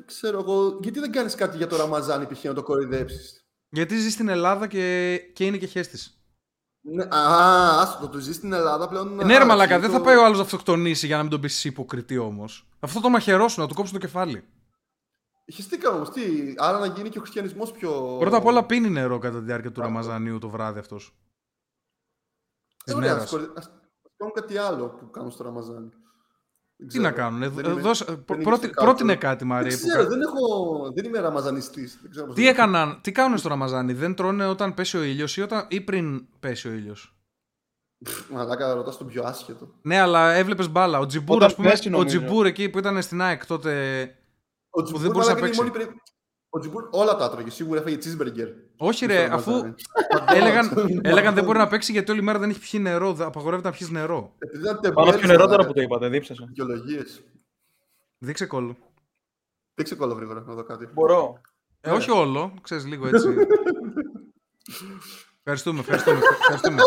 ξέρω 0.05 0.39
εγώ, 0.39 0.79
γιατί 0.81 0.99
δεν 0.99 1.11
κάνεις 1.11 1.35
κάτι 1.35 1.57
για 1.57 1.67
το 1.67 1.75
Ραμαζάνι 1.75 2.25
π.χ. 2.25 2.43
να 2.43 2.53
το 2.53 2.63
κοροϊδέψεις; 2.63 3.45
Γιατί 3.69 3.97
ζει 3.97 4.09
στην 4.09 4.29
Ελλάδα 4.29 4.67
και, 4.67 5.17
και 5.33 5.45
είναι 5.45 5.57
και 5.57 5.65
χέστη. 5.65 5.97
Ναι, 6.85 7.03
α, 7.03 7.79
άστο, 7.81 7.99
το, 8.01 8.09
το 8.09 8.17
ζεις 8.19 8.35
στην 8.35 8.53
Ελλάδα 8.53 8.87
πλέον. 8.87 9.15
Ναι, 9.15 9.37
ρε 9.37 9.43
α, 9.43 9.45
Μαλάκα, 9.45 9.73
και 9.75 9.79
δεν 9.81 9.89
το- 9.91 9.97
θα 9.97 10.03
πάει 10.03 10.15
ο 10.15 10.25
άλλος 10.25 10.37
να 10.37 10.43
αυτοκτονήσει 10.43 11.05
για 11.05 11.15
να 11.15 11.21
μην 11.21 11.31
τον 11.31 11.41
πεις 11.41 11.55
εσύ 11.55 11.67
υποκριτή 11.67 12.17
όμως. 12.17 12.67
Αυτό 12.79 12.99
το 13.01 13.09
μαχαιρώσουν, 13.09 13.61
να 13.63 13.69
του 13.69 13.75
κόψουν 13.75 13.93
το 13.99 14.05
κεφάλι. 14.05 14.43
Χεστήκα 15.53 15.89
όμως, 15.89 16.09
τι, 16.09 16.53
άρα 16.57 16.79
να 16.79 16.85
γίνει 16.85 17.09
και 17.09 17.17
ο 17.17 17.21
χριστιανισμός 17.21 17.71
πιο... 17.71 18.17
Πρώτα 18.19 18.37
απ' 18.37 18.45
όλα 18.45 18.65
πίνει 18.65 18.89
νερό 18.89 19.17
κατά 19.19 19.37
τη 19.39 19.43
διάρκεια 19.45 19.71
του 19.71 19.81
Ραμαζανίου 19.81 20.37
το 20.39 20.49
βράδυ 20.49 20.79
αυτός. 20.79 21.15
Της 22.83 22.93
Ε, 22.93 22.95
ωραία, 22.97 23.11
μέρα. 23.11 23.23
ας 23.23 23.29
κορυ- 23.29 23.57
ας- 23.57 23.65
ας 23.65 24.11
κάνουν 24.17 24.33
κάτι 24.33 24.57
άλλο 24.57 24.89
που 24.89 25.09
κάνουν 25.09 25.31
στο 25.31 25.43
Ραμαζάνι. 25.43 25.89
Δεν 26.85 26.91
Τι 26.91 26.97
ξέρω. 26.99 27.03
να 27.03 27.11
κάνουν, 27.11 27.41
ε, 27.43 27.49
Δεν 27.49 27.65
ε, 27.65 27.69
είμαι- 27.71 27.81
δώσε- 27.81 28.07
δεν 28.07 28.23
πρω- 28.25 28.39
είμαι 28.39 28.49
πρώτη- 28.49 28.71
στο 28.73 28.83
πρότεινε 28.83 29.13
culture. 29.13 29.17
κάτι 29.17 29.45
Μαρία. 29.45 29.69
Δεν 29.69 29.79
που 29.79 29.87
ξέρω, 29.87 30.03
κα- 30.03 30.09
δεν, 30.09 30.21
έχω, 30.21 30.91
δεν 30.95 31.05
είμαι 31.05 31.19
ραμαζανιστής. 31.19 31.97
Δεν 32.01 32.11
ξέρω 32.11 32.25
πώς 32.25 32.35
Τι 32.35 32.41
να 32.43 32.47
το 32.47 32.53
πω. 32.55 32.61
έκαναν, 32.61 32.99
τι 33.01 33.11
κάνουν 33.11 33.37
στο 33.37 33.49
Ραμαζάνι, 33.49 33.93
δεν 33.93 34.15
τρώνε 34.15 34.45
όταν 34.45 34.73
πέσει 34.73 34.97
ο 34.97 35.03
ήλιος 35.03 35.37
ή, 35.37 35.41
όταν, 35.41 35.65
ή 35.69 35.81
πριν 35.81 36.25
πέσει 36.39 36.67
ο 36.67 36.71
ήλιος; 36.71 37.15
Μαλάκα, 38.29 38.73
ρωτάς 38.73 38.97
τον 38.97 39.07
πιο 39.07 39.23
άσχετο. 39.23 39.73
Ναι, 39.81 39.99
αλλά 39.99 40.31
έβλεπες 40.33 40.69
μπάλα. 40.71 40.99
Ο 40.99 41.05
Τζιμπούρ, 41.05 41.35
Όταν 41.35 41.47
ας 41.47 41.55
πούμε, 41.55 41.69
πέσει, 41.69 41.87
ο 41.87 41.91
νομίζω. 41.91 42.17
Τζιμπούρ 42.17 42.45
εκεί 42.45 42.69
που 42.69 42.77
ήταν 42.79 43.01
στην 43.01 43.21
ΑΕΚ 43.21 43.45
τότε. 43.45 43.71
Ο 44.69 44.81
Τζιμπούρ, 44.81 45.01
δεν 45.03 45.11
μπορούσε 45.11 45.29
να 45.33 45.35
μαλάκα, 45.35 45.39
είναι 45.39 45.55
η 45.55 45.57
παίξει. 45.57 45.59
μόνη 45.59 45.71
περί- 45.71 46.01
Ο 46.49 46.59
Τζιμπούρ 46.59 46.87
όλα 46.91 47.15
τα 47.15 47.25
έτρωγε. 47.25 47.49
Σίγουρα 47.49 47.79
έφαγε 47.79 47.97
cheeseburger. 48.03 48.47
Όχι, 48.85 48.97
στο 49.05 49.05
ρε, 49.13 49.25
Ραμαζάνι. 49.27 49.57
αφού 49.57 49.73
Παντού, 50.09 50.33
έλεγαν, 50.37 50.65
αυτό. 50.67 50.85
έλεγαν 51.01 51.33
δεν 51.33 51.43
μπορεί 51.43 51.57
να 51.57 51.67
παίξει 51.67 51.91
γιατί 51.91 52.11
όλη 52.11 52.21
μέρα 52.21 52.39
δεν 52.39 52.49
έχει 52.49 52.59
πιει 52.59 52.79
νερό. 52.83 53.13
δεν- 53.13 53.27
Απαγορεύεται 53.27 53.67
να 53.69 53.73
πιεις 53.75 53.89
νερό. 53.89 54.33
Επειδή 54.39 54.63
ήταν 54.63 54.75
Πάνω 54.81 54.93
τεμπέλης, 54.95 55.15
πιο 55.15 55.27
νερό 55.27 55.39
τώρα 55.43 55.49
μαλάκα. 55.51 55.67
που 55.67 55.73
το 55.73 55.81
είπατε, 55.81 56.07
δίψασα. 56.09 56.45
Δικαιολογίες. 56.47 57.23
Δείξε 58.17 58.45
κόλλο. 58.45 58.75
Δείξε 59.75 59.95
κόλλο 59.95 60.13
γρήγορα 60.13 60.41
να 60.45 60.53
δω 60.53 60.63
κάτι. 60.63 60.87
Μπορώ. 60.93 61.41
Ε, 61.81 61.91
όχι 61.91 62.11
όλο, 62.11 62.53
ξέρεις 62.61 62.85
λίγο 62.85 63.07
έτσι. 63.07 63.27
ευχαριστούμε, 65.43 65.79
ευχαριστούμε. 65.79 66.19
ευχαριστούμε. 66.39 66.81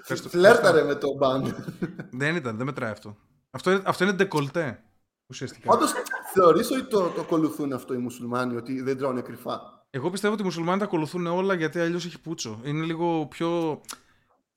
Ευχαριστούμε. 0.00 0.30
Φλέρταρε 0.34 0.82
με 0.84 0.94
το 0.94 1.14
μπαν. 1.14 1.64
Δεν 2.10 2.36
ήταν, 2.36 2.56
δεν 2.56 2.66
μετράει 2.66 2.90
αυτό. 2.90 3.16
Αυτό, 3.50 3.70
είναι- 3.70 3.82
αυτό 3.84 4.04
είναι 4.04 4.12
ντεκολτέ. 4.12 4.80
Ουσιαστικά. 5.26 5.68
Πάντως, 5.68 5.92
θεωρείς 6.34 6.70
ότι 6.70 6.84
το, 6.84 7.08
το 7.08 7.20
ακολουθούν 7.20 7.72
αυτό 7.72 7.94
οι 7.94 7.98
μουσουλμάνοι, 7.98 8.56
ότι 8.56 8.80
δεν 8.82 8.96
τρώνε 8.98 9.20
κρυφά; 9.20 9.60
Εγώ 9.90 10.10
πιστεύω 10.10 10.32
ότι 10.32 10.42
οι 10.42 10.44
μουσουλμάνοι 10.46 10.78
τα 10.78 10.84
ακολουθούν 10.84 11.26
όλα 11.26 11.54
γιατί 11.54 11.80
αλλιώς 11.80 12.04
έχει 12.04 12.20
πούτσο. 12.20 12.60
Είναι 12.64 12.84
λίγο 12.84 13.26
πιο. 13.26 13.80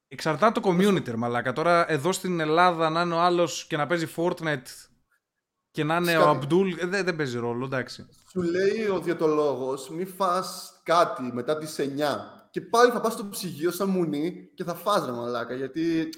Εξαρτάται 0.08 0.60
το 0.60 0.70
community, 0.70 1.06
ρε 1.06 1.16
μαλάκα. 1.16 1.54
Τώρα 1.54 1.92
εδώ 1.92 2.12
στην 2.12 2.40
Ελλάδα 2.40 2.90
να 2.90 3.02
είναι 3.02 3.14
ο 3.14 3.20
άλλος 3.20 3.66
και 3.68 3.78
να 3.78 3.88
παίζει 3.88 4.08
Fortnite 4.16 4.66
και 5.72 5.84
να 5.84 5.96
είναι 5.96 6.18
ο 6.18 6.20
Κάτι. 6.24 6.30
Αμπτούλ. 6.38 6.70
ε, 6.80 6.86
Δεν, 6.86 7.06
δεν 7.06 7.16
παίζει 7.16 7.38
ρόλο, 7.38 7.66
εντάξει. 7.66 8.06
Σου 8.32 8.42
λέει 8.42 8.88
ο 8.88 9.00
διαιτολόγος, 9.00 9.90
μη 9.90 10.06
φας 10.06 10.80
κάτι 10.84 11.22
μετά 11.34 11.58
τις 11.58 11.76
9. 11.80 11.84
Και 12.52 12.62
πάλι 12.62 12.92
θα 12.92 13.00
πας 13.02 13.14
στο 13.14 13.26
ψυγείο 13.30 13.72
σαν 13.72 13.90
μουνί 13.90 14.50
και 14.56 14.64
θα 14.64 14.74
φας 14.76 15.06
ρε 15.06 15.12
μαλάκα. 15.12 15.54
Γιατί 15.56 16.10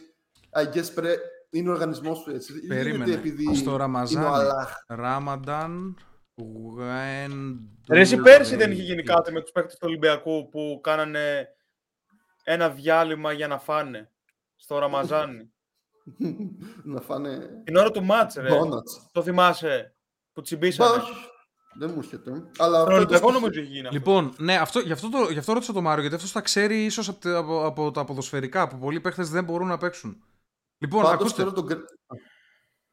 I 0.60 0.76
guess 0.78 0.86
πρέ... 0.96 1.16
είναι 1.50 1.70
ο 1.70 1.72
οργανισμός 1.72 2.18
σου 2.18 2.30
έτσι. 2.32 2.54
Ή 2.54 2.56
γίνεται 2.60 2.76
Περίμενε. 2.84 3.14
επειδή 3.14 3.44
Στο 3.56 3.64
είναι 3.64 3.72
ο 3.72 3.78
Ραμαζάνι. 3.78 4.26
Αλλάχ. 4.26 4.74
Ράμανταν. 4.88 5.98
When 6.78 7.32
Ρε, 7.90 8.00
εσύ 8.00 8.16
do 8.20 8.24
πέρσι 8.24 8.56
they 8.56 8.58
δεν 8.58 8.72
είχε 8.72 8.82
γίνει 8.82 9.02
eat? 9.02 9.06
κάτι 9.06 9.32
με 9.32 9.42
τους 9.42 9.52
παίκτες 9.52 9.74
του 9.74 9.86
Ολυμπιακού 9.88 10.50
που 10.50 10.80
κάνανε 10.84 11.48
ένα 12.44 12.70
διάλειμμα 12.70 13.32
για 13.32 13.48
να 13.48 13.60
φάνε 13.60 14.12
στο 14.56 14.78
Ραμαζάνι. 14.80 15.52
να 16.94 17.02
φάνε 17.02 17.62
Την 17.64 17.76
ώρα 17.76 17.92
του 17.92 18.04
μάτς, 18.04 18.36
ρε. 18.36 18.50
donuts. 18.52 19.10
Το 19.12 19.22
θυμάσαι 19.24 19.96
που 20.26 20.32
Μπα, 20.36 20.42
τσιμπήσανε. 20.42 21.02
όχι. 21.02 21.14
Δεν 21.78 21.90
μου 21.92 21.98
έρχεται. 21.98 22.32
Αλλά 22.32 22.76
Στον 22.80 22.86
φέτος 22.86 22.94
Ολυμπιακό 22.98 23.30
είχε- 23.30 23.40
νομίζω 23.40 23.60
έχει 23.60 23.70
γίνει 23.70 23.88
αυτό. 23.88 23.98
Λοιπόν, 23.98 24.34
ναι, 24.38 24.56
αυτό, 24.58 24.80
γι, 24.80 24.92
αυτό 24.92 25.10
το, 25.10 25.30
γι' 25.32 25.38
αυτό 25.40 25.54
ρώτησα 25.54 25.74
το 25.74 25.82
Μάριο, 25.82 26.02
γιατί 26.02 26.16
αυτός 26.16 26.32
τα 26.32 26.42
ξέρει 26.42 26.84
ίσως 26.86 27.10
από, 27.10 27.20
τα- 27.20 27.38
από, 27.38 27.66
από 27.66 27.92
τα 27.92 28.04
ποδοσφαιρικά, 28.04 28.68
που 28.68 28.78
πολλοί 28.78 29.00
παίχτε 29.02 29.24
δεν 29.24 29.44
μπορούν 29.44 29.68
να 29.68 29.78
παίξουν. 29.78 30.24
Λοιπόν, 30.78 31.02
Πάντως 31.04 31.20
ακούστε, 31.20 31.42
τώρα 31.44 31.54
τον 31.56 31.66
γκρ- 31.66 31.86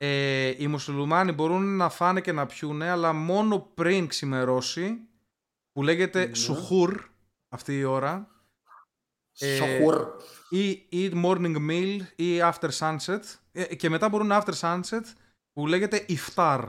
ε, 0.00 0.55
οι 0.59 0.67
μουσουλμάνοι 0.67 1.33
μπορούν 1.33 1.76
να 1.76 1.88
φάνε 1.88 2.21
και 2.21 2.33
να 2.33 2.47
πιούνε, 2.47 2.90
αλλά 2.90 3.12
μόνο 3.12 3.59
πριν 3.75 4.07
ξημερώσει, 4.07 4.99
που 5.73 5.83
λέγεται 5.83 6.26
Ναι. 6.26 6.35
σουχούρ 6.35 7.02
αυτή 7.49 7.78
η 7.78 7.85
ώρα, 7.85 8.28
ε, 9.38 9.57
Σοχούρ. 9.57 10.07
ή 10.49 10.88
eat 10.93 11.25
morning 11.25 11.57
meal 11.71 11.99
ή 12.17 12.40
after 12.43 12.69
sunset, 12.78 13.21
ε, 13.52 13.75
και 13.75 13.88
μετά 13.88 14.09
μπορούν 14.09 14.28
after 14.33 14.52
sunset, 14.61 15.02
που 15.52 15.67
λέγεται 15.67 16.07
iftar, 16.09 16.64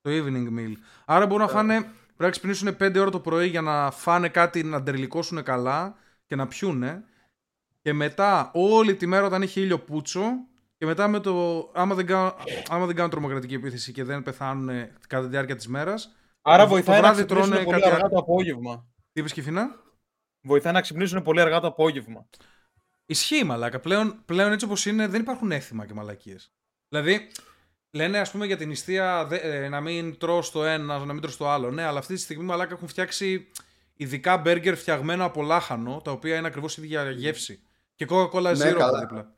το 0.00 0.10
evening 0.10 0.58
meal. 0.58 0.72
Άρα 1.04 1.26
μπορούν 1.26 1.44
να 1.44 1.50
Ε. 1.50 1.54
φάνε, 1.54 1.80
πρέπει 1.80 1.92
να 2.16 2.30
ξυπνήσουν 2.30 2.76
5 2.76 3.00
ώρα 3.00 3.10
το 3.10 3.20
πρωί 3.20 3.48
για 3.48 3.60
να 3.60 3.90
φάνε 3.90 4.28
κάτι, 4.28 4.62
να 4.62 4.80
ντερλικώσουν 4.80 5.42
καλά 5.42 5.96
και 6.26 6.36
να 6.36 6.46
πιούνε. 6.46 7.04
Και 7.82 7.92
μετά 7.92 8.50
όλη 8.54 8.94
τη 8.96 9.06
μέρα 9.06 9.26
όταν 9.26 9.42
έχει 9.42 9.60
ήλιο 9.60 9.78
πούτσο 9.78 10.22
και 10.78 10.86
μετά 10.86 11.08
με 11.08 11.20
το, 11.20 11.60
άμα 11.74 11.94
δεν, 11.94 12.06
κάνουν, 12.06 12.32
άμα 12.68 12.86
δεν 12.86 12.94
κάνουν 12.94 13.10
τρομοκρατική 13.10 13.54
επίθεση 13.54 13.92
και 13.92 14.04
δεν 14.04 14.22
πεθάνουν 14.22 14.88
κατά 15.08 15.22
τη 15.24 15.28
διάρκεια 15.28 15.56
της 15.56 15.66
μέρας, 15.68 16.12
Άρα 16.42 16.62
το 16.62 16.68
βοηθάει 16.68 17.00
να 17.00 17.02
βράδυ 17.02 17.24
ξυπνήσουν 17.24 17.50
τρώνε 17.50 17.64
πολύ 17.64 17.80
κάτι 17.80 17.92
αργά 17.92 18.04
άλλο. 18.04 18.14
το 18.14 18.18
απόγευμα. 18.18 18.86
τι 19.12 19.20
είπες 19.20 19.32
Κιφίνα; 19.32 19.68
Βοηθάει 20.40 20.72
να 20.72 20.80
ξυπνήσουν 20.80 21.22
πολύ 21.22 21.40
αργά 21.40 21.60
το 21.60 21.66
απόγευμα. 21.66 22.28
Ισχύει 23.06 23.44
μαλάκα. 23.44 23.80
Πλέον, 23.80 24.22
πλέον 24.24 24.52
έτσι 24.52 24.64
όπως 24.64 24.86
είναι 24.86 25.06
δεν 25.06 25.20
υπάρχουν 25.20 25.52
έθιμα 25.52 25.86
και 25.86 25.94
μαλακίες. 25.94 26.52
Δηλαδή, 26.88 27.30
λένε 27.90 28.18
ας 28.18 28.30
πούμε 28.30 28.46
για 28.46 28.56
την 28.56 28.68
νηστεία 28.68 29.26
δε- 29.26 29.36
ε, 29.64 29.68
να 29.68 29.80
μην 29.80 30.18
τρως 30.18 30.50
το 30.50 30.64
ένα, 30.64 30.98
να 31.04 31.12
μην 31.12 31.22
τρως 31.22 31.36
το 31.36 31.48
άλλο. 31.50 31.70
Ναι, 31.70 31.82
αλλά 31.82 31.98
αυτή 31.98 32.14
τη 32.14 32.20
στιγμή 32.20 32.44
μαλάκα 32.44 32.74
έχουν 32.74 32.88
φτιάξει 32.88 33.48
ειδικά 33.94 34.36
μπέργκερ 34.36 34.76
φτιαγμένα 34.76 35.24
από 35.24 35.42
λάχανο, 35.42 36.00
τα 36.04 36.10
οποία 36.10 36.36
είναι 36.36 36.46
ακριβώς 36.46 36.76
η 36.76 36.82
ίδια 36.82 37.10
γεύση. 37.10 37.62
Και 37.94 38.06
Coca-Cola 38.08 38.42
Ναι, 38.56 38.64
Zero 38.64 38.70
από 38.70 38.78
καλά. 38.78 38.98
δίπλα. 39.00 39.36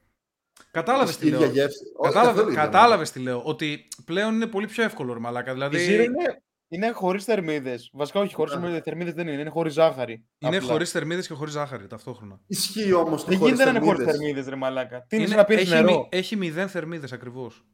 Κατάλαβες 0.71 1.17
τι 1.17 1.25
Η 1.25 1.29
ίδια 1.29 1.41
λέω. 1.41 1.51
γεύση. 1.51 1.79
Όχι, 1.97 2.09
Κατάλαβε, 2.13 2.33
καθόλου 2.37 2.51
ίδια, 2.53 2.65
κατάλαβες 2.65 3.11
τι 3.11 3.21
λέω. 3.21 3.43
Ότι 3.45 3.89
πλέον 4.05 4.35
είναι 4.35 4.47
πολύ 4.47 4.67
πιο 4.67 4.85
εύκολο, 4.85 5.13
ρε 5.13 5.19
μαλάκα. 5.19 5.53
Δηλαδή, 5.53 5.77
Η 5.77 5.81
ζύρο 5.81 6.03
είναι, 6.03 6.43
είναι 6.69 6.91
χωρίς 6.91 7.25
θερμίδες. 7.25 7.91
Βασικά, 7.93 8.21
όχι, 8.21 8.35
χωρίς 8.35 8.55
Ναι. 8.57 8.81
θερμίδες 8.81 9.15
δεν 9.15 9.29
είναι. 9.29 9.41
Είναι 9.41 9.51
χωρίς 9.51 9.73
ζάχαρη. 9.73 10.25
είναι 10.39 10.57
Απλά. 10.57 10.69
χωρίς 10.71 10.91
θερμίδες 10.91 11.27
και 11.27 11.35
χωρίς 11.35 11.53
ζάχαρη 11.53 11.87
ταυτόχρονα. 11.87 12.41
Ισχύει 12.47 12.93
όμως 12.93 13.25
το 13.25 13.31
Δεν 13.31 13.39
χωρίς 13.39 13.55
γίνεται 13.55 13.71
να 13.73 13.77
είναι 13.79 13.87
χωρίς 13.87 13.99
θερμίδες. 14.05 14.21
θερμίδες, 14.27 14.49
ρε 14.49 14.57
Μαλάκα. 14.57 15.05
Τι 15.09 15.17
είναι, 15.17 15.25
Είναι- 15.25 15.35
να 15.37 15.45
πίνεις 15.45 15.63
έχει, 15.63 15.71
νερό. 15.71 15.99
μη- 15.99 16.07
έχει 16.11 16.37
μηδέν 16.37 16.69
θερμίδες 16.69 17.13
ακριβώς. 17.13 17.65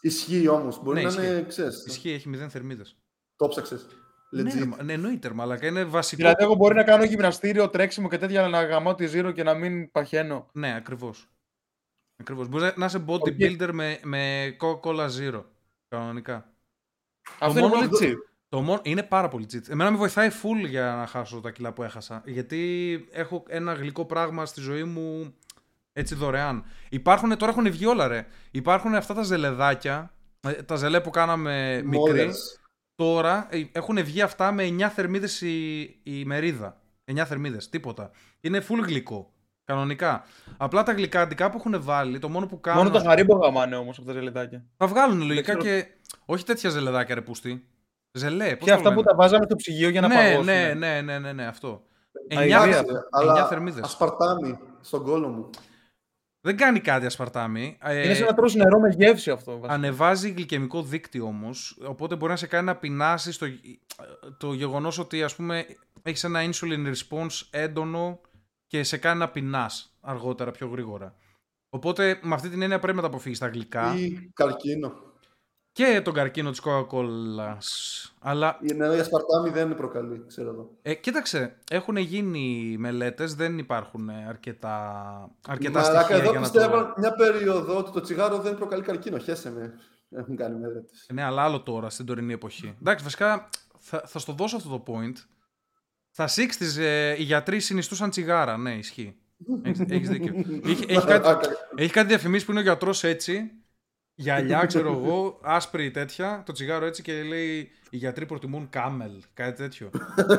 Ισχύει 0.00 0.48
όμως. 0.48 0.82
Μπορεί 0.82 0.96
Ναι, 0.96 1.02
να 1.02 1.08
ισχύει. 1.08 1.26
είναι, 1.26 1.44
ξέρεις, 1.48 1.84
Ισχύει, 1.86 2.10
έχει 2.12 2.28
μηδέν 2.28 2.50
θερμίδες. 2.50 2.96
το 3.36 3.48
ψάξες. 3.48 3.86
Ναι, 4.30 4.42
Legit. 4.42 4.58
ρε, 4.58 4.64
μα- 4.64 4.82
ναι, 4.82 4.92
εννοείται, 4.92 5.28
ρε 5.28 5.34
μαλάκα. 5.34 5.66
Είναι 5.66 5.84
βασικό. 5.84 6.16
Δηλαδή, 6.22 6.42
εγώ 6.44 6.54
μπορεί 6.54 6.74
να 6.74 6.82
κάνω 6.84 7.04
γυμναστήριο, 7.04 7.68
τρέξιμο 7.70 8.08
και 8.08 8.18
τέτοια, 8.18 8.40
αλλά 8.44 8.48
να 8.60 8.66
γαμάω 8.66 8.94
τη 8.94 9.06
ζύρο 9.06 9.30
και 9.30 9.42
να 9.42 9.54
μην 9.54 9.90
παχαίνω. 9.90 10.48
Ναι, 10.52 10.74
ακριβώς. 10.76 11.28
Ακριβώς. 12.24 12.48
Μπορείς 12.48 12.72
να 12.76 12.86
είσαι 12.86 13.04
bodybuilder 13.06 13.70
με, 13.72 13.98
με 14.02 14.56
Coca-Cola 14.60 15.08
Zero. 15.18 15.42
Κανονικά. 15.88 16.52
Αυτό 17.38 17.58
είναι 17.58 17.68
μόνο- 17.68 17.88
πολύ 17.88 18.04
cheap. 18.12 18.16
Το 18.48 18.60
μόνο... 18.60 18.80
Είναι 18.84 19.02
πάρα 19.02 19.28
πολύ 19.28 19.46
cheat. 19.52 19.68
Εμένα 19.68 19.90
με 19.90 19.96
βοηθάει 19.96 20.28
full 20.42 20.68
για 20.68 20.94
να 20.94 21.06
χάσω 21.06 21.40
τα 21.40 21.50
κιλά 21.50 21.72
που 21.72 21.82
έχασα. 21.82 22.22
Γιατί 22.26 23.04
έχω 23.12 23.44
ένα 23.48 23.72
γλυκό 23.72 24.04
πράγμα 24.04 24.46
στη 24.46 24.60
ζωή 24.60 24.84
μου 24.84 25.34
έτσι 25.92 26.14
δωρεάν. 26.14 26.64
Υπάρχουν, 26.88 27.36
τώρα 27.36 27.52
έχουν 27.52 27.70
βγει 27.70 27.86
όλα 27.86 28.06
ρε. 28.08 28.26
Υπάρχουν 28.50 28.94
αυτά 28.94 29.14
τα 29.14 29.22
ζελεδάκια, 29.22 30.14
ε, 30.40 30.52
τα 30.52 30.76
ζελέ 30.76 31.00
που 31.00 31.10
κάναμε 31.10 31.82
μικρή. 31.84 31.98
Μόλες. 31.98 32.60
Τώρα 32.94 33.46
ε, 33.50 33.62
έχουν 33.72 34.04
βγει 34.04 34.22
αυτά 34.22 34.52
με 34.52 34.66
9 34.68 34.88
θερμίδες 34.94 35.40
η, 35.40 35.80
η 36.02 36.24
μερίδα. 36.24 36.80
9 37.12 37.22
θερμίδες, 37.26 37.68
τίποτα. 37.68 38.10
Είναι 38.40 38.64
full 38.68 38.82
γλυκό. 38.86 39.33
Κανονικά. 39.64 40.24
Απλά 40.56 40.82
τα 40.82 40.92
γλυκαντικά 40.92 41.50
που 41.50 41.56
έχουν 41.56 41.82
βάλει, 41.82 42.18
το 42.18 42.28
μόνο 42.28 42.46
που 42.46 42.60
κάνουν. 42.60 42.82
Μόνο 42.84 42.98
το 42.98 43.04
χαρίμπο 43.04 43.36
γαμάνε 43.36 43.76
όμως 43.76 43.98
από 43.98 44.06
τα 44.06 44.12
ζελετάκια. 44.12 44.64
Θα 44.76 44.86
βγάλουν 44.86 45.26
λογικά 45.26 45.56
ξέρω. 45.56 45.60
και. 45.62 45.86
Όχι 46.24 46.44
τέτοια 46.44 46.70
ζελεδάκια 46.70 47.14
ρε 47.14 47.20
πούστη. 47.20 47.68
Ζελέ, 48.12 48.56
πώς 48.56 48.58
Και 48.58 48.70
τα 48.70 48.74
αυτά 48.76 48.88
που 48.88 48.94
λένε; 48.94 49.02
τα 49.10 49.14
βάζαμε 49.14 49.44
στο 49.44 49.56
ψυγείο 49.56 49.88
για 49.88 50.00
να 50.00 50.08
ναι, 50.08 50.14
παγώσουν. 50.14 50.44
ναι, 50.44 50.74
ναι, 50.74 51.00
ναι, 51.00 51.18
ναι, 51.18 51.32
ναι, 51.32 51.46
αυτό. 51.46 51.82
Αηδία 52.36 52.64
9, 52.64 52.68
αυτό. 52.68 52.92
Αλλά 53.10 53.46
θερμίδες. 53.46 53.82
ασπαρτάμι 53.84 54.58
στον 54.80 55.02
κόλο 55.02 55.28
μου. 55.28 55.50
Δεν 56.40 56.56
κάνει 56.56 56.80
κάτι 56.80 57.06
ασπαρτάμι. 57.06 57.78
Ε, 57.82 58.04
Είναι 58.04 58.14
σαν 58.14 58.26
να 58.26 58.34
τρώσει 58.34 58.56
νερό 58.56 58.78
με 58.80 58.88
γεύση 58.96 59.30
αυτό. 59.30 59.52
βασικά. 59.52 59.72
Ανεβάζει 59.72 60.30
γλυκαιμικό 60.30 60.82
δίκτυο 60.82 61.24
όμως, 61.24 61.78
οπότε 61.86 62.16
μπορεί 62.16 62.30
να 62.32 62.36
σε 62.38 62.46
κάνει 62.46 62.66
να 62.66 62.76
πεινάσεις 62.76 63.34
στο, 63.34 63.46
το 64.38 64.52
γεγονός 64.52 64.98
ότι 64.98 65.22
ας 65.22 65.34
πούμε 65.34 65.66
έχεις 66.02 66.24
ένα 66.24 66.40
insulin 66.42 66.92
response 66.92 67.40
έντονο 67.50 68.20
και 68.74 68.82
σε 68.82 68.96
κάνει 68.96 69.18
να 69.18 69.28
πεινάς 69.28 69.96
αργότερα, 70.00 70.50
πιο 70.50 70.68
γρήγορα. 70.68 71.14
Οπότε 71.68 72.18
με 72.22 72.34
αυτή 72.34 72.48
την 72.48 72.62
έννοια 72.62 72.78
πρέπει 72.78 72.96
να 72.96 73.02
τα 73.02 73.08
αποφύγεις 73.08 73.38
τα 73.38 73.46
γλυκά 73.48 73.94
Ή 73.98 74.30
καρκίνο. 74.34 74.92
και 75.72 76.00
τον 76.04 76.14
καρκίνο 76.14 76.50
της 76.50 76.60
Coca-Cola. 76.64 77.56
Αλλά 78.20 78.58
Είναι 78.62 78.86
η 78.86 78.98
ασπαρτάμι 78.98 79.50
δεν 79.50 79.74
προκαλεί, 79.74 80.24
ξέρω 80.26 80.50
εγώ. 80.50 80.70
ε, 80.82 80.94
κοίταξε, 80.94 81.58
έχουν 81.70 81.96
γίνει 81.96 82.76
μελέτες, 82.78 83.34
δεν 83.34 83.58
υπάρχουν 83.58 84.08
ε, 84.08 84.24
αρκετά, 84.28 85.30
αρκετά 85.48 85.80
Μαλάκα, 85.80 85.98
στοιχεία 86.00 86.16
εδώ 86.16 86.30
για 86.30 86.40
να 86.40 86.50
πιστεύω 86.50 86.76
το... 86.82 86.94
μια 86.96 87.12
περίοδο 87.14 87.76
ότι 87.78 87.90
το 87.92 88.00
τσιγάρο 88.00 88.38
δεν 88.38 88.56
προκαλεί 88.56 88.82
καρκίνο. 88.82 89.18
Χέσε 89.18 89.50
με. 89.50 89.74
Έχουν 90.10 90.36
κάνει 90.36 90.58
μελέτες. 90.58 91.06
Ναι, 91.12 91.22
αλλά 91.22 91.42
άλλο 91.42 91.60
τώρα 91.62 91.90
στην 91.90 92.06
τωρινή 92.06 92.32
εποχή. 92.32 92.76
Εντάξει, 92.80 93.04
βασικά 93.04 93.48
θα, 93.78 94.02
θα 94.06 94.18
στο 94.18 94.32
δώσω 94.32 94.56
αυτό 94.56 94.68
το 94.68 94.82
point. 94.86 95.14
Στα 96.16 96.28
60s 96.28 96.78
ε, 96.80 97.14
οι 97.18 97.22
γιατροί 97.22 97.60
συνιστούσαν 97.60 98.10
τσιγάρα. 98.10 98.56
Ναι, 98.56 98.74
ισχύει. 98.74 99.16
Έχεις, 99.62 99.80
έχεις 99.88 100.08
δίκιο. 100.08 100.34
Έχει, 100.64 100.84
έχει, 100.88 101.06
κάτι, 101.06 101.26
Μαλάκα. 101.26 101.48
έχει 101.76 101.92
κάτι 101.92 102.08
διαφημίσει 102.08 102.44
που 102.44 102.50
είναι 102.50 102.60
ο 102.60 102.62
γιατρός 102.62 103.04
έτσι, 103.04 103.50
γυαλιά, 104.14 104.66
ξέρω 104.70 104.92
εγώ, 104.92 105.38
άσπρη 105.42 105.90
τέτοια, 105.90 106.42
το 106.46 106.52
τσιγάρο 106.52 106.86
έτσι 106.86 107.02
και 107.02 107.22
λέει 107.22 107.70
οι 107.90 107.96
γιατροί 107.96 108.26
προτιμούν 108.26 108.68
κάμελ, 108.70 109.12
κάτι 109.34 109.56
τέτοιο. 109.56 109.90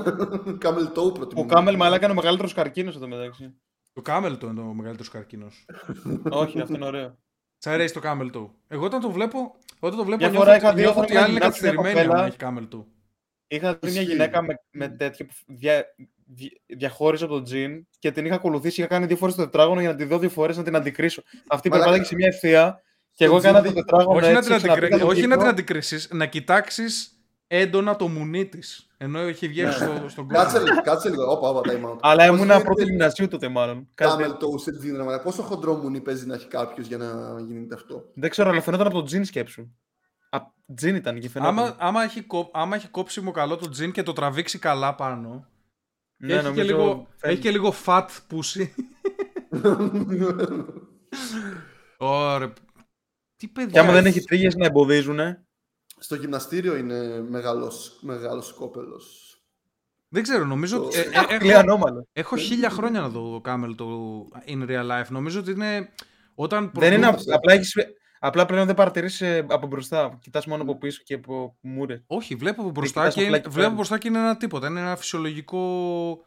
Κάμελ 0.57 0.91
τόου 0.93 1.07
Ο 1.07 1.11
προτιμούν. 1.11 1.47
Κάμελ 1.47 1.75
μαλάκα 1.75 2.03
είναι 2.03 2.13
ο 2.13 2.15
μεγαλύτερος 2.15 2.53
καρκίνος 2.53 2.95
εδώ 2.95 3.07
μεταξύ. 3.07 3.53
το 3.93 4.01
κάμελ 4.01 4.37
το 4.37 4.47
είναι 4.47 4.61
ο 4.61 4.73
μεγαλύτερος 4.73 5.09
καρκίνος. 5.09 5.65
Όχι, 6.29 6.61
αυτό 6.61 6.75
είναι 6.75 6.85
ωραίο. 6.85 7.17
Σ' 7.57 7.67
αρέσει 7.67 7.93
το 7.93 8.01
camel 8.03 8.31
toe. 8.35 8.49
Εγώ 8.67 8.85
όταν 8.85 9.01
το 9.01 9.11
βλέπω, 9.11 9.55
όταν 9.79 9.97
το 9.97 10.05
βλέπω 10.05 10.21
Μια 10.21 10.29
νιώθω, 10.29 10.45
φορά 10.45 10.55
είχα 10.57 10.73
δει 10.73 10.81
νιώθω 10.81 11.01
όταν 11.01 11.03
ότι 11.03 11.13
η 11.13 11.17
άλλη 11.17 11.31
είναι 11.31 11.45
ήμουν 11.45 11.51
γυμνάστη 11.51 11.63
μια 11.63 11.73
καθυστερημένη 11.73 12.07
κοπέλα. 12.07 12.23
αν 12.23 12.27
έχει 12.27 12.37
camel 12.39 12.75
toe. 12.75 12.85
Είχα 13.47 13.71
δει 13.81 13.91
μια 13.91 14.01
Ισχύει. 14.01 14.11
γυναίκα 14.11 14.41
με, 14.41 14.59
με 14.71 14.87
τέτοιο 14.89 15.25
που 15.25 15.33
δια, 15.47 15.85
δι- 16.25 16.61
διαχώριζε 16.65 17.23
από 17.25 17.33
το 17.33 17.41
τζιν 17.41 17.87
και 17.99 18.11
την 18.11 18.25
είχα 18.25 18.35
ακολουθήσει. 18.35 18.79
Είχα 18.79 18.89
κάνει 18.89 19.05
δύο 19.05 19.15
φορές 19.17 19.35
το 19.35 19.43
τετράγωνο 19.43 19.79
για 19.79 19.89
να 19.89 19.95
τη 19.95 20.03
δω 20.03 20.19
δύο 20.19 20.29
φορές 20.29 20.57
να 20.57 20.63
την 20.63 20.75
αντικρίσω. 20.75 21.23
Αυτή 21.47 21.69
Μαλάκα. 21.69 21.89
περπάταγε 21.89 22.03
σε 22.03 22.15
μια 22.15 22.27
ευθεία 22.27 22.81
και 23.13 23.25
Το 23.25 23.31
εγώ 23.31 23.37
έκανα 23.37 23.61
τζιν 23.61 23.73
το 23.73 23.79
δι- 23.79 23.89
τετράγωνο 23.89 24.17
όχι 24.19 24.31
να 24.31 24.37
έτσι. 24.37 24.49
την, 24.49 24.57
ξαναπήκα 24.57 24.85
αντικρι... 24.85 24.99
τον 24.99 25.09
όχι 25.09 25.19
να 25.21 25.27
την 25.27 25.31
κύκλο. 25.37 25.49
αντικρίσεις, 25.49 26.09
να 26.11 26.25
κοιτάξεις 26.25 27.09
έντονα 27.47 27.95
το 27.95 28.07
μουνί 28.07 28.45
της. 28.45 28.87
Ενώ 28.97 29.19
έχει 29.19 29.47
βγει 29.47 29.61
έξω 29.61 29.77
στο, 29.77 30.09
στον 30.09 30.27
κόσμο. 30.27 30.43
Κάτσε 30.43 30.59
λίγο, 30.59 30.81
κάτσε 30.81 31.09
λίγο. 31.09 31.31
Όπα, 31.31 31.49
όπα, 31.49 31.61
time 31.65 31.89
out. 31.91 31.97
Αλλά 32.01 32.15
Πώς 32.27 32.35
ήμουν 32.35 32.47
γίνεται 32.47 32.63
πρώτη 32.63 32.83
γυμνασίου 32.83 33.27
τότε 33.27 33.47
μάλλον. 33.47 33.87
Κάτι 33.93 34.11
Camel 34.23 34.27
τέτοιο. 34.31 34.49
toe 34.53 34.59
σε 34.59 34.71
τζιν, 34.77 34.95
ρε 34.97 35.03
μαλάκα. 35.03 35.23
Πόσο 35.23 35.41
χοντρό 35.41 35.73
μουνί 35.75 36.01
παίζει 36.01 36.25
να 36.25 36.33
έχει 36.35 36.47
κάποιος 36.47 36.87
για 36.87 36.97
να 36.97 37.39
γίνεται 37.47 37.75
αυτό; 37.75 38.09
Δεν 38.13 38.29
ξέρω, 38.29 38.49
αλλά 38.49 38.61
φαινόταν 38.61 38.87
από 38.87 38.95
το 38.95 39.03
τζιν 39.03 39.25
σκέψου. 39.25 39.75
Α, 40.35 40.51
τζιν 40.75 40.95
ήταν 40.95 41.19
και 41.19 41.29
φαινόταν. 41.29 41.57
Άμα, 41.59 41.75
άμα, 41.79 42.03
έχει 42.03 42.21
κο... 42.21 42.49
άμα 42.53 42.75
έχει 42.75 42.87
κόψιμο 42.87 43.31
καλό 43.31 43.55
το 43.55 43.69
τζιν 43.69 43.91
και 43.91 44.03
το 44.03 44.13
τραβήξει 44.13 44.59
καλά 44.59 44.95
πάνω. 44.95 45.47
ναι, 46.17 46.33
έχει, 46.33 46.41
και 46.41 46.47
νομίζω 46.47 46.63
λίγο, 46.67 46.85
φαίνεται. 46.93 47.27
έχει 47.27 47.39
και 47.41 47.51
λίγο 47.51 47.73
fat 47.85 48.05
pussy. 48.31 48.69
Ωραία. 51.97 52.53
Τι 53.35 53.47
παιδιά. 53.47 53.71
Και 53.71 53.79
άμα 53.79 53.91
δεν 53.91 54.05
έχει- 54.05 54.17
έχει 54.17 54.25
τρίγες 54.27 54.55
να 54.55 54.65
εμποδίζουν. 54.65 55.19
Στο 55.99 56.15
γυμναστήριο 56.15 56.75
είναι 56.75 57.21
μεγάλος, 57.29 57.97
μεγάλος 58.01 58.53
κόπελος. 58.53 59.21
Δεν 60.07 60.23
ξέρω, 60.23 60.45
νομίζω 60.45 60.77
Το- 60.77 60.85
ότι. 60.85 60.97
ε, 60.97 61.01
ε, 61.29 61.39
Λέει 61.39 61.49
έχω, 61.49 61.59
ανώμαλο. 61.59 62.07
έχω 62.13 62.37
χίλια 62.37 62.69
χρόνια 62.69 63.01
να 63.01 63.09
δω 63.09 63.39
το 63.39 63.51
Camel 63.51 63.73
το 63.75 63.87
in 64.47 64.69
real 64.69 64.91
life. 64.91 65.07
Νομίζω 65.09 65.39
ότι 65.39 65.51
είναι. 65.51 65.89
Όταν 66.35 66.71
Δεν 66.73 66.93
είναι. 66.93 67.07
προτείνω- 67.07 67.35
Απλά, 67.35 67.53
έχεις, 67.53 67.75
απλά 68.27 68.45
πλέον 68.45 68.65
δεν 68.65 68.75
παρατηρήσει 68.75 69.45
από 69.47 69.67
μπροστά. 69.67 70.17
Κοιτάς 70.21 70.45
μόνο 70.45 70.61
από 70.61 70.77
πίσω 70.77 71.01
και 71.05 71.13
από 71.13 71.57
μούρε. 71.61 72.03
Όχι, 72.07 72.35
βλέπω 72.35 72.61
από 72.61 72.69
μπροστά, 72.69 72.99
κοιτάς 72.99 73.13
και, 73.13 73.19
απλά 73.19 73.29
είναι, 73.29 73.37
εκεί 73.37 73.49
βλέπω 73.49 73.67
πέρα. 73.67 73.75
μπροστά 73.75 73.97
και 73.97 74.07
είναι 74.07 74.17
ένα 74.17 74.37
τίποτα. 74.37 74.67
Είναι 74.67 74.79
ένα 74.79 74.95
φυσιολογικό 74.95 75.59
Camel 76.17 76.23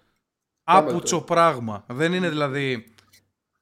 άπουτσο 0.65 1.19
toe. 1.19 1.27
πράγμα. 1.27 1.85
Δεν 1.89 2.13
είναι 2.13 2.29
δηλαδή 2.29 2.93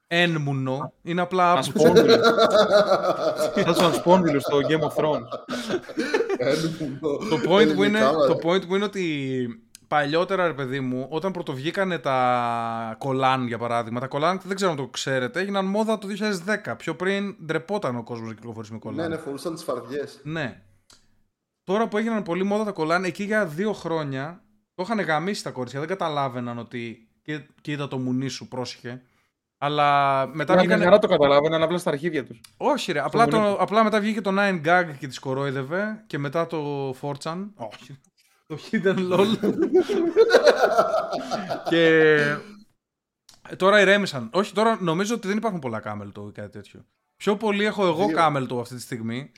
ένμουνο, 0.07 0.93
είναι 1.03 1.21
απλά 1.21 1.53
άπουτσο. 1.53 1.73
Ασπόνδυλο. 1.77 2.15
Σαν 3.65 3.75
στον 3.75 3.91
Ασπόνδυλο 3.91 4.41
στο 4.41 4.59
Game 4.69 4.81
of 4.81 5.05
Thrones. 5.05 5.29
το, 7.31 7.51
point 7.51 7.75
που 7.75 7.83
είναι, 7.83 8.01
το 8.29 8.39
point 8.43 8.67
που 8.67 8.75
είναι 8.75 8.85
ότι 8.85 9.47
παλιότερα, 9.89 10.47
ρε 10.47 10.53
παιδί 10.55 10.81
μου, 10.81 11.07
όταν 11.11 11.33
πρωτοβγήκανε 11.33 11.99
τα 11.99 12.97
κολάν, 12.99 13.47
για 13.47 13.59
παράδειγμα, 13.59 14.01
τα 14.01 14.07
κολάν, 14.07 14.41
δεν 14.45 14.57
ξέρω 14.57 14.71
αν 14.71 14.77
το 14.77 14.87
ξέρετε, 14.87 15.41
έγιναν 15.41 15.65
μόδα 15.67 15.99
το 15.99 16.09
2010. 16.09 16.77
Πιο 16.77 16.95
πριν 16.97 17.37
ντρεπόταν 17.45 17.97
ο 17.97 18.03
κόσμος 18.03 18.29
να 18.29 18.35
κυκλοφορήσει 18.35 18.73
με 18.73 18.79
κολάν. 18.79 19.09
Ναι, 19.09 19.17
ναι, 19.17 19.23
φορούσαν 19.23 19.55
τις 19.55 19.63
φαρδιές. 19.65 20.21
Ναι. 20.23 20.63
Τώρα 21.65 21.89
που 21.89 21.97
έγιναν 21.99 22.23
πολύ 22.23 22.43
μόδα 22.45 22.65
τα 22.65 22.73
κολάν, 22.73 23.05
εκεί 23.05 23.25
για 23.25 23.47
δύο 23.47 23.73
χρόνια 23.73 24.43
το 24.75 24.83
είχαν 24.83 25.01
γαμίσει 25.01 25.43
τα 25.43 25.51
κορίτσια. 25.51 25.79
Δεν 25.81 25.89
καταλάβαιναν 25.89 26.59
ότι. 26.59 27.01
«Κοι- 27.23 27.47
Κοίτα 27.61 27.89
το 27.89 27.99
μουνί 27.99 28.29
σου, 28.29 28.49
πρόσεχε. 28.49 29.03
Αλλά 29.59 30.27
μετά 30.27 30.53
Μια 30.53 30.63
βγήκαν. 30.63 30.81
χαρά 30.83 30.99
το 30.99 31.07
καταλάβαιναν 31.09 31.63
απλά 31.63 31.79
στα 31.79 31.91
αρχίδια 31.91 32.25
τους. 32.25 32.41
Όχι, 32.57 32.93
ρε. 32.93 33.01
Απλά, 33.01 33.21
μουνί 33.21 33.31
το, 33.45 33.57
απλά 33.61 33.85
μετά 33.85 34.01
βγήκε 34.01 34.21
το 34.21 34.31
9 34.39 34.61
Gag 34.65 34.85
και 34.99 35.07
τις 35.07 35.19
κορόιδευε. 35.19 36.05
Και 36.07 36.19
μετά 36.19 36.47
το 36.47 36.91
4chan. 37.01 37.47
Όχι. 37.55 37.99
Το 38.47 38.59
Hidden 38.71 39.13
LOL. 39.13 39.27
και. 41.71 41.87
ε, 43.49 43.57
Τώρα 43.57 43.81
ηρέμησαν. 43.81 44.31
Όχι, 44.33 44.53
τώρα 44.53 44.79
νομίζω 44.81 45.15
ότι 45.15 45.29
δεν 45.29 45.37
υπάρχουν 45.37 45.61
πολλά 45.61 45.83
Camel 45.85 46.21
Toe 46.21 46.29
ή 46.29 46.33
κάτι 46.33 46.51
τέτοιο. 46.51 46.85
Πιο 47.17 47.37
πολύ 47.37 47.65
έχω 47.65 47.87
εγώ 47.87 48.07
Δύο. 48.07 48.17
Camel 48.21 48.49
Toe 48.53 48.61
αυτή 48.61 48.75
τη 48.75 48.81
στιγμή. 48.81 49.33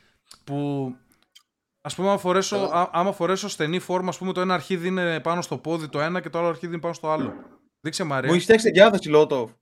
Που. 0.45 0.93
Α 1.81 1.95
πούμε, 1.95 2.09
άμα 2.09 2.19
φορέσω, 2.19 2.57
α, 2.57 2.88
άμα 2.93 3.12
φορέσω 3.12 3.49
στενή 3.49 3.79
φόρμα, 3.79 4.09
ας 4.09 4.19
πούμε, 4.19 4.33
το 4.33 4.41
ένα 4.41 4.55
αρχίδι 4.55 4.88
είναι 4.88 5.21
πάνω 5.21 5.43
στο 5.43 5.59
πόδι 5.59 5.88
το 5.88 6.00
ένα 6.00 6.21
και 6.21 6.31
το 6.31 6.38
άλλο 6.38 6.49
αρχίδι 6.49 6.73
είναι 6.73 6.81
πάνω 6.81 6.95
στο 6.95 7.11
άλλο. 7.11 7.35
Δείξε 7.81 8.05
Μαρία. 8.05 8.27
Μου 8.29 8.33
έχεις 8.35 8.45
φτιάξει 8.45 8.71
διάθεση 8.71 9.09
Λότοφ. 9.09 9.50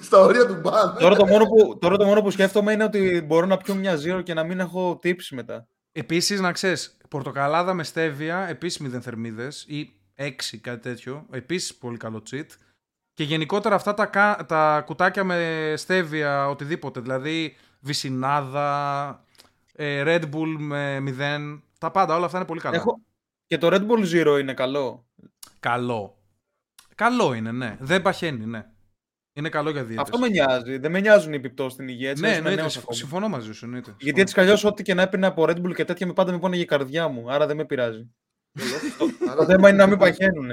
Στα 0.00 0.18
ωρία 0.18 0.46
του 0.46 0.54
μπαν. 0.54 0.96
τώρα, 0.98 1.16
το 1.16 1.26
μόνο 1.26 1.44
που, 1.44 1.78
τώρα 1.78 1.96
το 1.96 2.04
μόνο 2.04 2.22
που 2.22 2.30
σκέφτομαι 2.30 2.72
είναι 2.72 2.84
ότι 2.84 3.22
μπορώ 3.26 3.46
να 3.46 3.56
πιω 3.56 3.74
μια 3.74 3.96
ζύρο 3.96 4.20
και 4.22 4.34
να 4.34 4.44
μην 4.44 4.60
έχω 4.60 4.98
τύψει 5.00 5.34
μετά. 5.34 5.66
Επίσης, 5.92 6.40
να 6.40 6.52
ξέρεις, 6.52 6.96
πορτοκαλάδα 7.08 7.74
με 7.74 7.82
στέβια, 7.84 8.48
επίσης 8.48 8.80
μηδέν 8.80 9.02
θερμίδε 9.02 9.48
ή 9.66 9.90
6, 10.14 10.58
κάτι 10.60 10.80
τέτοιο. 10.82 11.26
Επίσης 11.30 11.74
πολύ 11.74 11.96
καλό 11.96 12.22
cheat. 12.30 12.46
Και 13.14 13.24
γενικότερα 13.24 13.74
αυτά 13.74 13.94
τα, 13.94 14.06
κα- 14.06 14.44
τα 14.48 14.82
κουτάκια 14.86 15.24
με 15.24 15.72
στέβια, 15.76 16.48
οτιδήποτε. 16.48 17.00
Δηλαδή 17.00 17.56
βυσινάδα, 17.80 19.24
ε, 19.74 20.02
Red 20.06 20.22
Bull 20.34 20.56
με 20.58 21.00
μηδέν. 21.00 21.62
Τα 21.78 21.90
πάντα, 21.90 22.14
όλα 22.16 22.24
αυτά 22.24 22.36
είναι 22.38 22.46
πολύ 22.46 22.60
καλά. 22.60 22.76
Έχω... 22.76 23.00
Και 23.46 23.58
το 23.58 23.68
Red 23.70 23.86
Bull 23.88 24.12
Zero 24.12 24.40
είναι 24.40 24.54
καλό; 24.54 25.06
Καλό. 25.60 26.18
Καλό 26.94 27.34
είναι, 27.34 27.52
ναι. 27.52 27.76
Δεν 27.80 28.02
παχαίνει, 28.02 28.46
ναι. 28.46 28.66
Είναι 29.32 29.48
καλό 29.48 29.70
για 29.70 29.82
δίαιτες. 29.84 30.02
Αυτό 30.02 30.18
με 30.18 30.28
νοιάζει. 30.28 30.78
Δεν 30.78 30.90
με 30.90 31.00
νοιάζουν 31.00 31.32
οι 31.32 31.36
επιπτώσεις 31.36 31.72
στην 31.72 31.88
υγεία. 31.88 32.10
Έτσι, 32.10 32.22
Ναι, 32.22 32.28
είμαι 32.28 32.36
εννοείται. 32.36 32.60
νέος 32.60 32.72
συμφ- 32.72 32.84
ακόμα. 32.86 33.00
Συμφωνώ 33.00 33.28
μαζί 33.28 33.52
σου. 33.52 33.64
Εννοείται. 33.64 33.90
Γιατί 33.90 34.02
Συμφωνώ. 34.04 34.22
έτσι 34.22 34.34
κι 34.34 34.40
αλλιώς 34.40 34.64
ό,τι 34.64 34.82
και 34.82 34.94
να 34.94 35.02
έπαιρνα 35.02 35.26
από 35.26 35.44
Red 35.48 35.56
Bull 35.66 35.74
και 35.74 35.84
τέτοια 35.84 36.06
με 36.06 36.12
πάντα 36.12 36.32
με 36.32 36.38
πάνε 36.38 36.54
για 36.54 36.64
η 36.64 36.66
καρδιά 36.66 37.08
μου. 37.08 37.30
Άρα 37.32 37.46
δεν 37.46 37.56
με 37.56 37.64
πειράζει. 37.64 38.10
Το 39.36 39.44
θέμα 39.44 39.68
είναι 39.68 39.78
να 39.78 39.86
μην 39.86 39.98
παχαίνουν. 39.98 40.50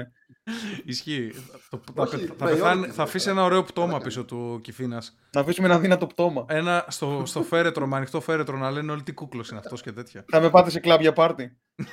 Ισχύει. 0.84 1.32
Το- 1.70 1.80
Όχι, 1.94 2.16
θα, 2.16 2.34
θα, 2.38 2.44
με 2.44 2.50
πεθάνει- 2.50 2.80
ιόνι, 2.82 2.92
θα 2.92 3.02
αφήσει 3.02 3.30
ένα 3.30 3.44
ωραίο 3.44 3.62
πτώμα 3.62 3.98
πίσω 3.98 4.24
του 4.24 4.60
κυφίνα. 4.62 5.02
Να 5.34 5.40
αφήσουμε 5.40 5.66
ένα 5.66 5.78
δύνατο 5.78 6.06
πτώμα. 6.06 6.44
Ένα 6.48 6.84
στο, 6.88 7.22
στο 7.26 7.42
φέρετρο, 7.42 7.86
με 7.86 7.96
ανοιχτό 7.96 8.20
φέρετρο 8.20 8.56
να 8.56 8.70
λένε 8.70 8.92
όλοι 8.92 9.02
τι 9.02 9.12
κούκλος 9.12 9.48
είναι 9.50 9.58
αυτός 9.58 9.82
και 9.82 9.92
τέτοια. 9.92 10.24
Θα 10.28 10.40
με 10.40 10.50
πάτε 10.50 10.70
σε 10.70 10.80
κλαμπ 10.80 11.08
πάρτι. 11.14 11.56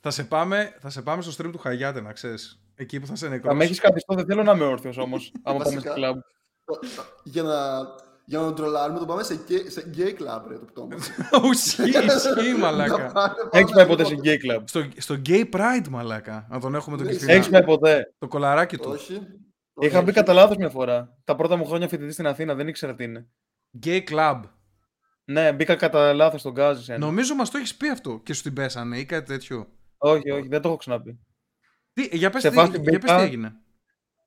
θα, 0.00 0.10
σε 0.10 0.24
πάμε, 0.24 0.76
θα 0.80 0.90
σε 0.90 1.02
πάμε 1.02 1.22
στο 1.22 1.44
stream 1.44 1.50
του 1.52 1.58
Χαγιάτε, 1.58 2.00
να 2.00 2.12
ξέρεις. 2.12 2.61
Εκεί 2.82 3.00
που 3.00 3.06
θα 3.06 3.14
σε 3.16 3.24
Θα 3.24 3.30
με 3.30 3.36
νεκρώσει. 3.36 3.62
έχεις 3.62 3.80
καθιστό, 3.80 4.14
δεν 4.14 4.24
θέλω 4.26 4.42
να 4.42 4.52
είμαι 4.52 4.64
όρθιος 4.64 4.96
όμως. 4.98 5.32
άμα 5.42 5.58
πάμε 5.58 5.74
Βασικά. 5.74 5.90
σε 5.90 5.94
κλαμπ. 5.94 6.18
για, 7.24 7.42
να, 7.42 7.56
για 8.24 8.38
να 8.38 8.44
τον 8.44 8.54
τρολάρουμε, 8.54 8.98
το 8.98 9.04
πάμε 9.06 9.22
σε, 9.22 9.40
gay- 9.48 9.66
σε 9.70 9.90
gay 9.96 10.08
club, 10.22 10.42
ρε, 10.48 10.58
το 10.58 10.64
πτώμα. 10.64 10.96
Ισχύει, 11.52 11.82
ισχύει, 11.88 12.54
μαλάκα. 12.58 12.96
Να 13.06 13.12
πάνε 13.12 13.34
Έχεις 13.50 13.72
πάνω 13.72 13.74
πάει 13.74 13.84
σε 13.84 13.86
ποτέ 13.86 14.02
αυτό. 14.02 14.14
σε 14.14 14.20
gay 14.24 14.36
club. 14.56 14.62
στο, 14.64 14.88
στο 14.96 15.14
gay 15.26 15.44
pride, 15.50 15.88
μαλάκα. 15.90 16.46
Να 16.50 16.60
τον 16.60 16.74
έχουμε 16.74 16.96
τον 16.96 17.06
Ναι, 17.06 17.12
κυφίνα. 17.12 17.32
Έχεις 17.32 17.48
πάει 17.48 17.64
ποτέ; 17.64 18.14
Το 18.18 18.28
κολαράκι 18.28 18.76
του. 18.78 18.90
Όχι. 18.92 19.20
Είχα 19.80 19.96
Όχι. 19.96 20.04
μπει 20.06 20.12
κατά 20.12 20.32
λάθος 20.32 20.56
μια 20.56 20.68
φορά. 20.70 21.16
Τα 21.24 21.36
πρώτα 21.36 21.56
μου 21.56 21.64
χρόνια 21.66 21.88
φοιτητή 21.88 22.12
στην 22.12 22.26
Αθήνα 22.26 22.54
δεν 22.54 22.68
ήξερα 22.68 22.94
τι 22.94 23.04
είναι. 23.04 23.26
Gay 23.84 24.00
club. 24.10 24.40
Ναι, 25.24 25.52
μπήκα 25.52 25.74
κατά 25.76 26.12
λάθος 26.12 26.40
στο 26.40 26.52
Γκάζι. 26.52 26.84
σε 26.84 26.94
ένα. 26.94 27.06
Νομίζω 27.06 27.34
μας 27.34 27.50
το 27.50 27.58
έχεις 27.58 27.76
πει 27.76 27.88
αυτό 27.88 28.20
και 28.24 28.32
σου 28.34 28.42
την 28.42 28.52
πέσανε 28.54 28.98
ή 28.98 29.04
κάτι 29.04 29.26
τέτοιο. 29.26 29.66
Όχι, 29.98 30.30
όχι, 30.30 30.48
δεν 30.48 30.60
το 30.60 30.68
έχω 30.68 30.76
ξαναπεί. 30.76 31.18
Τι, 31.92 32.08
για 32.16 32.30
πες, 32.30 32.42
Σε 32.42 32.48
τι, 32.48 32.54
φάση 32.54 32.70
για 32.70 32.80
πες 32.82 32.92
μπήκα- 32.92 33.16
τι 33.16 33.22
έγινε. 33.22 33.52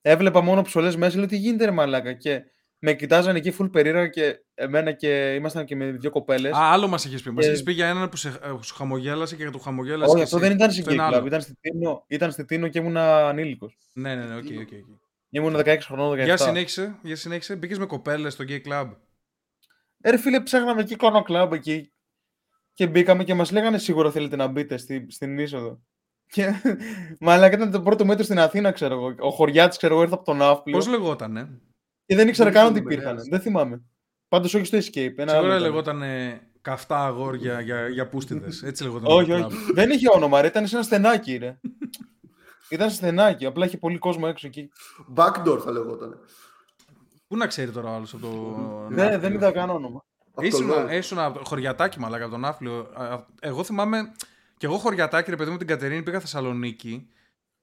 Έβλεπα 0.02 0.42
μόνο 0.42 0.62
ψωλές 0.62 0.96
μέσα, 0.96 1.18
λέω 1.18 1.28
τι 1.28 1.38
γίνεται 1.38 1.66
ρε 1.66 1.72
μαλάκα. 1.72 2.14
Και 2.14 2.44
με 2.80 2.94
κοιτάζαν 2.94 3.36
εκεί 3.36 3.56
full 3.60 3.72
περίεργα 3.72 4.08
και 4.08 4.40
εμένα 4.54 4.92
και 4.92 5.34
ήμασταν 5.34 5.66
και 5.66 5.76
με 5.76 5.92
δύο 5.92 6.10
κοπέλες. 6.10 6.52
Α, 6.54 6.72
άλλο 6.72 6.88
μας 6.88 7.06
έχει 7.06 7.24
πει. 7.24 7.32
Μας 7.32 7.46
Ε, 7.46 7.52
έχει 7.52 7.64
πει 7.64 7.72
για 7.72 7.88
έναν 7.88 8.10
που 8.10 8.16
σε, 8.16 8.28
ε, 8.28 8.50
σου 8.62 8.76
χαμογέλασε 8.76 9.36
και 9.36 9.50
του 9.50 9.60
χαμογέλασες. 9.60 10.08
Όχι, 10.08 10.18
και 10.18 10.24
αυτό 10.24 10.38
εσύ. 10.38 10.48
δεν 10.48 10.56
ήταν 10.56 10.72
σε 10.72 10.80
Αυτό 10.80 10.94
είναι 10.94 11.04
gay 11.04 11.06
άλλο. 11.06 11.18
club. 11.24 11.26
Ήταν 11.26 11.42
στη 11.42 11.54
Τίνο, 11.60 12.04
ήταν 12.08 12.32
στη 12.32 12.46
Τίνο 12.46 12.68
και 12.68 12.80
ήμουν 12.80 12.98
ανήλικος. 12.98 13.78
Ναι, 13.94 14.16
ναι, 14.16 14.26
ναι, 14.26 14.36
OK, 14.36 14.44
OK. 14.44 14.60
OK. 14.60 15.00
Ήμουν 15.30 15.56
16 15.56 15.78
χρονών, 15.86 16.10
17. 16.12 16.24
Για 16.24 16.38
συνέχισε, 16.38 17.00
για 17.04 17.16
συνέχισε. 17.16 17.56
Μπήκες 17.56 17.78
με 17.78 17.86
κοπέλες 17.86 18.34
στο 18.34 18.44
gay 18.48 18.62
club. 18.68 18.92
Ε, 20.02 20.10
ρε 20.10 20.18
φίλε, 20.18 20.42
ψάχναμε 20.42 20.82
εκεί 20.82 20.96
κάνω 20.96 21.22
κλαμπ 21.22 21.54
εκεί. 21.54 21.92
Και 22.74 22.88
μπήκαμε 22.88 23.24
και 23.24 23.34
μας 23.34 23.52
λέγανε 23.52 23.78
σίγουρα 23.78 24.12
θέλετε 24.12 24.36
να 24.36 24.48
μπείτε 24.48 24.78
στη, 24.78 25.06
στην 25.10 25.40
είσοδο. 25.40 25.82
Και 26.32 26.54
μαλάκα 27.20 27.56
ήταν 27.56 27.72
το 27.72 27.82
πρώτο 27.82 28.06
μέτρο 28.06 28.24
στην 28.24 28.40
Αθήνα, 28.40 28.72
ξέρω 28.72 28.94
εγώ. 28.94 29.16
Ο 29.20 29.30
χωριάτης, 29.30 29.78
ξέρω 29.78 29.94
εγώ, 29.94 30.04
ήρθε 30.04 30.16
από 30.16 30.24
τον 30.26 30.38
Ναύπλιο. 30.38 30.78
Πώς 30.78 30.88
λεγότανε; 30.88 31.50
Και 32.06 32.16
δεν 32.16 32.28
ήξερα 32.28 32.50
Δεν 32.52 32.60
καν 32.62 32.68
ότι 32.72 32.78
θυμάμαι, 32.80 32.94
υπήρχαν. 32.94 33.16
ναι. 33.16 33.22
Δεν 33.30 33.40
θυμάμαι. 33.40 33.82
Πάντως 34.28 34.54
όχι 34.54 34.66
στο 34.66 34.78
escape. 34.78 35.14
Ένα 35.18 35.32
άλλο 35.32 35.42
Σίγουρα 35.42 35.48
ήταν. 35.58 35.62
λεγότανε 35.62 36.42
καυτά 36.62 37.06
αγόρια 37.06 37.62
για, 37.62 37.88
για 37.88 38.08
πούστιδες. 38.08 38.64
Έτσι 38.64 38.84
λεγόταν. 38.84 39.12
Όχι, 39.12 39.30
το 39.30 39.36
όχι. 39.36 39.46
club. 39.50 39.74
δεν 39.74 39.90
είχε 39.90 40.10
όνομα, 40.14 40.42
ρε. 40.42 40.48
Ήταν 40.48 40.68
σε 40.68 40.76
ένα 40.76 40.84
στενάκι, 40.86 41.38
ρε. 41.38 41.60
ήταν 42.70 42.90
σε 42.90 42.96
στενάκι. 42.96 43.46
Απλά 43.46 43.66
είχε 43.66 43.78
πολύ 43.78 43.98
κόσμο 43.98 44.26
έξω 44.30 44.48
εκεί. 44.48 44.70
Backdoor 45.16 45.60
θα 45.64 45.72
λεγόταν. 45.72 46.20
Πού 47.28 47.38
να 47.38 47.48
ξέρει 47.48 47.72
τώρα 47.72 47.92
ο 47.92 47.94
άλλος 47.96 48.14
από 48.14 48.22
το. 48.28 48.30
Ναι, 48.90 48.96
Ναύπλιο; 49.02 49.20
δεν 49.20 49.34
είδα 49.34 49.52
καν 49.52 49.70
όνομα. 49.70 50.04
Ήσουν, 50.42 50.70
Αυτό 50.72 50.84
λέω. 50.86 50.98
ήσουν 50.98 51.20
από 51.20 51.38
το 51.38 51.44
χωριατάκι 51.46 52.00
μαλάκα 52.00 52.24
από 52.24 52.32
τον 52.32 52.42
Ναύπλιο. 52.42 52.92
Α, 52.94 53.04
α, 53.06 53.26
Εγώ 53.40 53.64
θυμάμαι. 53.64 53.98
Και 54.58 54.66
εγώ 54.66 54.78
χωριατάκι, 54.78 55.30
ρε 55.30 55.36
παιδί 55.36 55.52
μου, 55.52 55.58
την 55.58 55.68
Κατερίνη 55.68 56.04
πήγα 56.04 56.20
Θεσσαλονίκη 56.20 57.08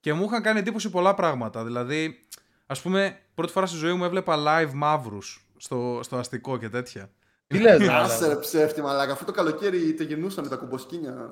και 0.00 0.12
μου 0.12 0.24
είχαν 0.24 0.42
κάνει 0.42 0.58
εντύπωση 0.58 0.90
πολλά 0.90 1.14
πράγματα. 1.14 1.64
Δηλαδή, 1.64 2.20
ας 2.66 2.82
πούμε, 2.82 3.18
πρώτη 3.34 3.52
φορά 3.52 3.66
στη 3.66 3.76
ζωή 3.76 3.92
μου 3.92 4.04
έβλεπα 4.04 4.36
live 4.46 4.72
μαύρους 4.72 5.46
στο, 5.56 6.00
στο 6.02 6.16
αστικό 6.16 6.58
και 6.58 6.68
τέτοια. 6.68 7.10
Τι 7.46 7.58
λες, 7.58 7.78
ρε, 7.78 7.92
Άσε 7.92 8.14
ρε 8.14 8.20
μαλάκα. 8.24 8.40
ψεύτη 8.40 8.82
μαλάκα. 8.82 9.12
Αυτό 9.12 9.24
το 9.24 9.32
καλοκαίρι 9.32 9.88
είτε 9.88 10.04
γεννούσαν 10.04 10.48
τα 10.48 10.56
κουμποσκίνια. 10.56 11.28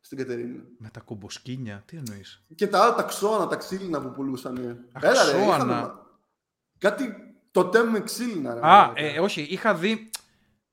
στην 0.00 0.18
Κατερίνα. 0.18 0.62
Με 0.78 0.88
τα 0.88 1.00
κομποσκίνια, 1.00 1.82
τι 1.86 1.96
εννοείς; 1.96 2.44
Και 2.54 2.66
τα 2.66 2.82
άλλα 2.82 2.94
τα 2.94 3.02
ξώνα, 3.02 3.46
τα 3.46 3.56
ξύλινα 3.56 4.00
που 4.00 4.10
πουλούσαν. 4.10 4.86
Αχ, 4.92 5.02
Έλα 5.02 5.24
ρε, 5.24 5.30
ξώνα. 5.30 5.54
είχαμε- 5.56 5.92
Κάτι 6.78 7.04
το 7.50 7.70
με 7.90 8.00
ξύλινα. 8.00 8.54
Ρε, 8.54 8.60
Α, 8.60 8.62
μαλάκα. 8.62 8.92
ε, 9.00 9.20
όχι, 9.20 9.42
είχα 9.42 9.74
δει. 9.74 10.10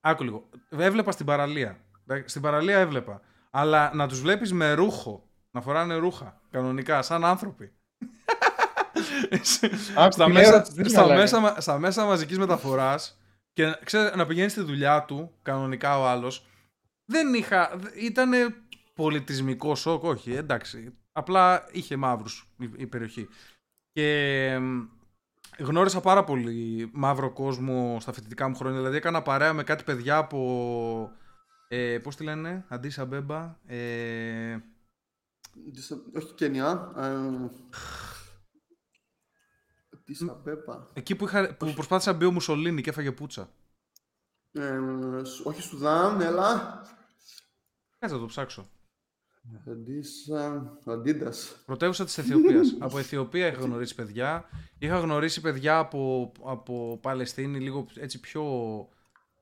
Άκου 0.01 0.23
λίγο. 0.23 0.49
Έβλεπα 0.69 1.12
στην 1.12 1.25
παραλία. 1.25 1.77
Εντάξει, 2.08 2.30
Στην 2.30 2.41
παραλία 2.41 2.77
έβλεπα. 2.77 3.21
Αλλά 3.51 3.91
να 3.93 4.07
τους 4.07 4.21
βλέπεις 4.21 4.53
με 4.53 4.73
ρούχο. 4.73 5.29
Να 5.51 5.61
φοράνε 5.61 5.95
ρούχα. 5.95 6.41
Κανονικά, 6.51 7.01
σαν 7.01 7.25
άνθρωποι. 7.25 7.71
Άκου, 9.95 10.11
στα, 10.11 10.25
τι 10.25 10.31
μέσα, 10.31 10.51
λέω, 10.51 10.61
τι 10.83 10.89
στα, 10.89 11.01
μαλάκα. 11.01 11.19
μέσα, 11.21 11.39
μα- 11.39 11.59
στα 11.61 11.79
μέσα 11.79 12.05
μαζικής 12.05 12.37
μεταφοράς 12.37 13.19
και 13.53 13.77
ξέρε, 13.83 14.15
να 14.15 14.25
πηγαίνεις 14.25 14.51
στη 14.51 14.61
δουλειά 14.61 15.03
του, 15.03 15.31
κανονικά 15.41 15.99
ο 15.99 16.07
άλλος, 16.07 16.45
δεν 17.05 17.33
είχα, 17.33 17.79
ήταν 17.95 18.31
πολιτισμικό 18.95 19.75
σοκ, 19.75 20.03
όχι, 20.03 20.33
εντάξει. 20.33 20.93
Απλά 21.11 21.65
είχε 21.71 21.95
μαύρους 21.95 22.47
η, 22.57 22.69
η 22.77 22.87
περιοχή. 22.87 23.27
Και 23.91 24.57
μ, 24.59 24.81
γνώρισα 25.59 26.01
πάρα 26.01 26.23
πολύ 26.23 26.89
μαύρο 26.93 27.31
κόσμο 27.31 27.97
στα 27.99 28.11
φοιτητικά 28.13 28.47
μου 28.49 28.55
χρόνια. 28.55 28.77
Δηλαδή 28.77 28.97
έκανα 28.97 29.21
παρέα 29.21 29.53
με 29.53 29.63
κάτι 29.63 29.83
παιδιά 29.83 30.17
από, 30.17 31.11
ε, 31.73 31.99
πώς 31.99 32.15
τη 32.15 32.23
λένε, 32.23 32.65
Αντίσα 32.67 33.05
Μπέμπα, 33.05 33.60
ε, 33.65 34.57
Όχι 36.15 36.34
Κενιά. 36.36 36.93
ε, 36.97 37.49
Τι 40.05 40.13
Σαμπέπα. 40.13 40.89
εκεί 40.93 41.15
που, 41.15 41.25
είχα, 41.25 41.55
που 41.55 41.73
προσπάθησα 41.73 42.12
να 42.12 42.17
μπει 42.17 42.25
ο 42.25 42.31
Μουσολίνη 42.31 42.81
και 42.81 42.89
έφαγε 42.89 43.12
πούτσα. 43.12 43.49
Ε, 44.51 44.79
Σ- 45.23 45.45
όχι 45.45 45.62
Σουδάν, 45.62 46.21
έλα. 46.21 46.81
Κάτσε 47.99 48.15
να 48.15 48.21
το 48.21 48.27
ψάξω. 48.27 48.69
Αντίσα, 49.67 50.77
Αντίντας. 50.86 51.62
Πρωτεύουσα 51.65 52.05
της 52.05 52.17
Αιθιοπίας. 52.17 52.75
από 52.79 52.97
Αιθιοπία 52.97 53.47
είχα 53.47 53.62
γνωρίσει 53.62 53.95
παιδιά. 53.95 54.45
Είχα 54.77 54.99
γνωρίσει 54.99 55.41
παιδιά 55.41 55.77
από, 55.77 56.31
από 56.45 56.99
Παλαιστίνη, 57.01 57.60
λίγο 57.60 57.88
έτσι 57.95 58.19
πιο 58.19 58.43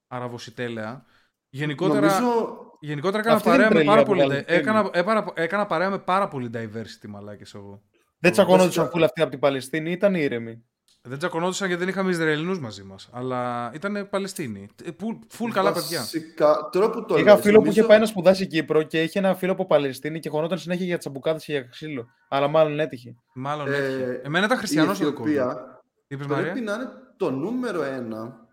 αραβοσιτέλεα. 0.08 1.06
Γενικότερα, 1.50 2.20
Νομίζω, 2.20 2.58
γενικότερα 2.80 3.20
έκανα 3.20 3.36
Αυτή 3.36 3.48
είναι 3.50 3.58
παρέα, 3.58 3.68
με 3.70 3.74
τρελή 3.74 3.88
πάρα 3.90 4.02
από 4.02 4.10
πολύ, 4.10 4.22
Παλαιστίνη. 4.22 4.58
έκανα, 4.58 4.90
έκανα, 4.94 5.26
έκανα 5.34 5.66
παρέα 5.66 5.90
με 5.90 6.00
πάρα 6.00 6.28
πολύ 6.28 6.50
diversity 6.54 7.08
μαλάκες 7.08 7.54
εγώ. 7.54 7.82
Δεν 8.20 8.32
τσακώνονταν 8.32 8.66
Βασικά- 8.68 8.90
φούλα 8.90 9.06
αυτοί 9.06 9.22
από 9.22 9.30
την 9.30 9.40
Παλαιστίνη, 9.40 9.92
ήταν 9.92 10.16
ήρεμοι. 10.16 10.64
Δεν 11.02 11.18
τσακωνόντουσαν 11.18 11.68
γιατί 11.68 11.84
δεν 11.84 11.92
είχαμε 11.94 12.10
Ισραηλινούς 12.12 12.60
μαζί 12.60 12.84
μας, 12.84 13.10
αλλά 13.14 13.72
ήταν 13.74 14.08
Παλαιστίνοι. 14.10 14.68
Ε, 14.86 14.92
που- 14.92 15.20
Φουλ 15.30 15.52
καλά 15.52 15.72
παιδιά. 15.74 16.00
Βασικά, 16.00 16.70
τώρα 16.72 16.90
που 16.90 17.06
το 17.06 17.18
Είχα 17.18 17.32
λες, 17.34 17.42
φίλο 17.42 17.54
που 17.54 17.60
νομίζω- 17.60 17.80
είχε 17.80 17.90
πάει 17.90 18.00
να 18.00 18.06
σπουδάσει 18.06 18.48
Κύπρο 18.48 18.84
και 18.84 19.04
είχε 19.04 19.20
ένα 19.20 19.36
φίλο 19.36 19.52
από 19.52 19.66
Παλαιστίνη 19.66 20.20
και 20.20 20.30
χωνόταν 20.30 20.58
συνέχεια 20.58 20.86
για 20.86 20.98
τσαμπουκάδες 20.98 21.46
και 21.46 21.52
για 21.52 21.62
ξύλο. 21.62 22.06
Αλλά 22.30 22.48
μάλλον 22.48 22.80
έτυχε. 22.80 23.16
Μάλλον 23.34 23.68
Ε, 23.72 23.76
έτυχε. 23.78 24.22
Εμένα 24.24 24.46
ήταν 24.46 24.58
η 24.58 24.60
χριστιανός 24.60 25.02
ο 25.02 25.06
δικός 25.06 25.20
μου. 25.20 25.26
Αιθιοπία 25.34 25.82
Τι 26.08 26.16
είπες 26.16 26.28
Μαρία; 26.28 26.44
πρέπει 26.52 26.66
να 26.66 26.74
είναι 26.74 26.90
το 27.18 27.32
νούμερο 27.32 27.84
ένα 27.84 28.48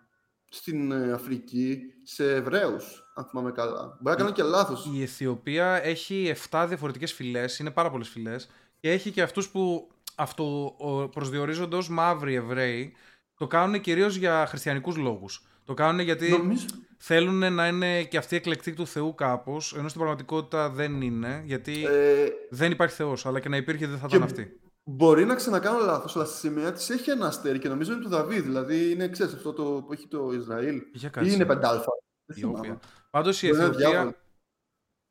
στην 0.48 0.92
ε, 0.92 1.12
Αφρική 1.12 1.78
σε 2.02 2.34
Εβραίους, 2.34 3.12
αν 3.14 3.24
θυμάμαι 3.24 3.52
καλά. 3.52 3.98
Μπορεί 4.00 4.16
να 4.16 4.22
κάνω 4.22 4.32
και 4.32 4.42
λάθος. 4.42 4.90
Η 4.94 5.02
Αιθιοπία 5.02 5.84
έχει 5.84 6.34
7 6.50 6.64
διαφορετικές 6.68 7.12
φυλές, 7.12 7.58
είναι 7.58 7.70
πάρα 7.70 7.90
πολλές 7.90 8.08
φυλές 8.08 8.48
και 8.80 8.90
έχει 8.90 9.10
και 9.10 9.22
αυτούς 9.22 9.48
που 9.48 9.90
αυτό 10.14 10.76
προσδιορίζονται 11.12 11.76
ως 11.76 11.88
μαύροι 11.88 12.34
Εβραίοι 12.34 12.92
το 13.36 13.46
κάνουν 13.46 13.80
κυρίως 13.80 14.16
για 14.16 14.46
χριστιανικούς 14.46 14.96
λόγους. 14.96 15.46
Το 15.64 15.74
κάνουν 15.74 16.00
γιατί 16.00 16.30
Νομίζω, 16.30 16.66
θέλουν 16.98 17.52
να 17.52 17.66
είναι 17.66 18.02
και 18.02 18.16
αυτοί 18.16 18.36
εκλεκτοί 18.36 18.72
του 18.72 18.86
Θεού 18.86 19.14
κάπως, 19.14 19.74
ενώ 19.74 19.88
στην 19.88 20.00
πραγματικότητα 20.00 20.70
δεν 20.70 21.00
είναι, 21.00 21.42
γιατί 21.44 21.84
ε, 21.84 22.26
δεν 22.50 22.70
υπάρχει 22.70 22.94
Θεός, 22.94 23.26
αλλά 23.26 23.40
και 23.40 23.48
να 23.48 23.56
υπήρχε 23.56 23.86
δεν 23.86 23.98
θα 23.98 24.06
και 24.06 24.16
ήταν 24.16 24.28
αυτή. 24.28 24.60
Μπορεί 24.88 25.24
να 25.24 25.34
ξανακάνω 25.34 25.78
λάθος, 25.78 26.16
αλλά 26.16 26.24
στη 26.24 26.36
σημαία 26.36 26.72
της 26.72 26.90
έχει 26.90 27.10
ένα 27.10 27.26
αστέρι 27.26 27.58
και 27.58 27.68
νομίζω 27.68 27.92
είναι 27.92 28.02
του 28.02 28.08
Δαβίδ. 28.08 28.42
Δηλαδή 28.44 28.90
είναι, 28.90 29.08
ξέρεις, 29.08 29.34
αυτό 29.34 29.52
το 29.52 29.62
που 29.86 29.92
έχει 29.92 30.06
το 30.08 30.32
Ισραήλ. 30.32 30.82
Για 30.92 31.08
Ή 31.08 31.12
κάτσε. 31.12 31.32
είναι 31.32 31.44
πεντάλφα. 31.46 31.90
Δεν 32.26 32.36
Η 32.36 32.40
θυμάμαι. 32.40 32.58
οποία. 32.58 32.80
Πάντως 33.10 33.42
η 33.42 33.46
Μπορεί 33.46 33.58
να 33.58 33.64
είναι 33.64 33.74
Αιθιοπία... 33.74 33.90
διάβολο. 33.90 34.16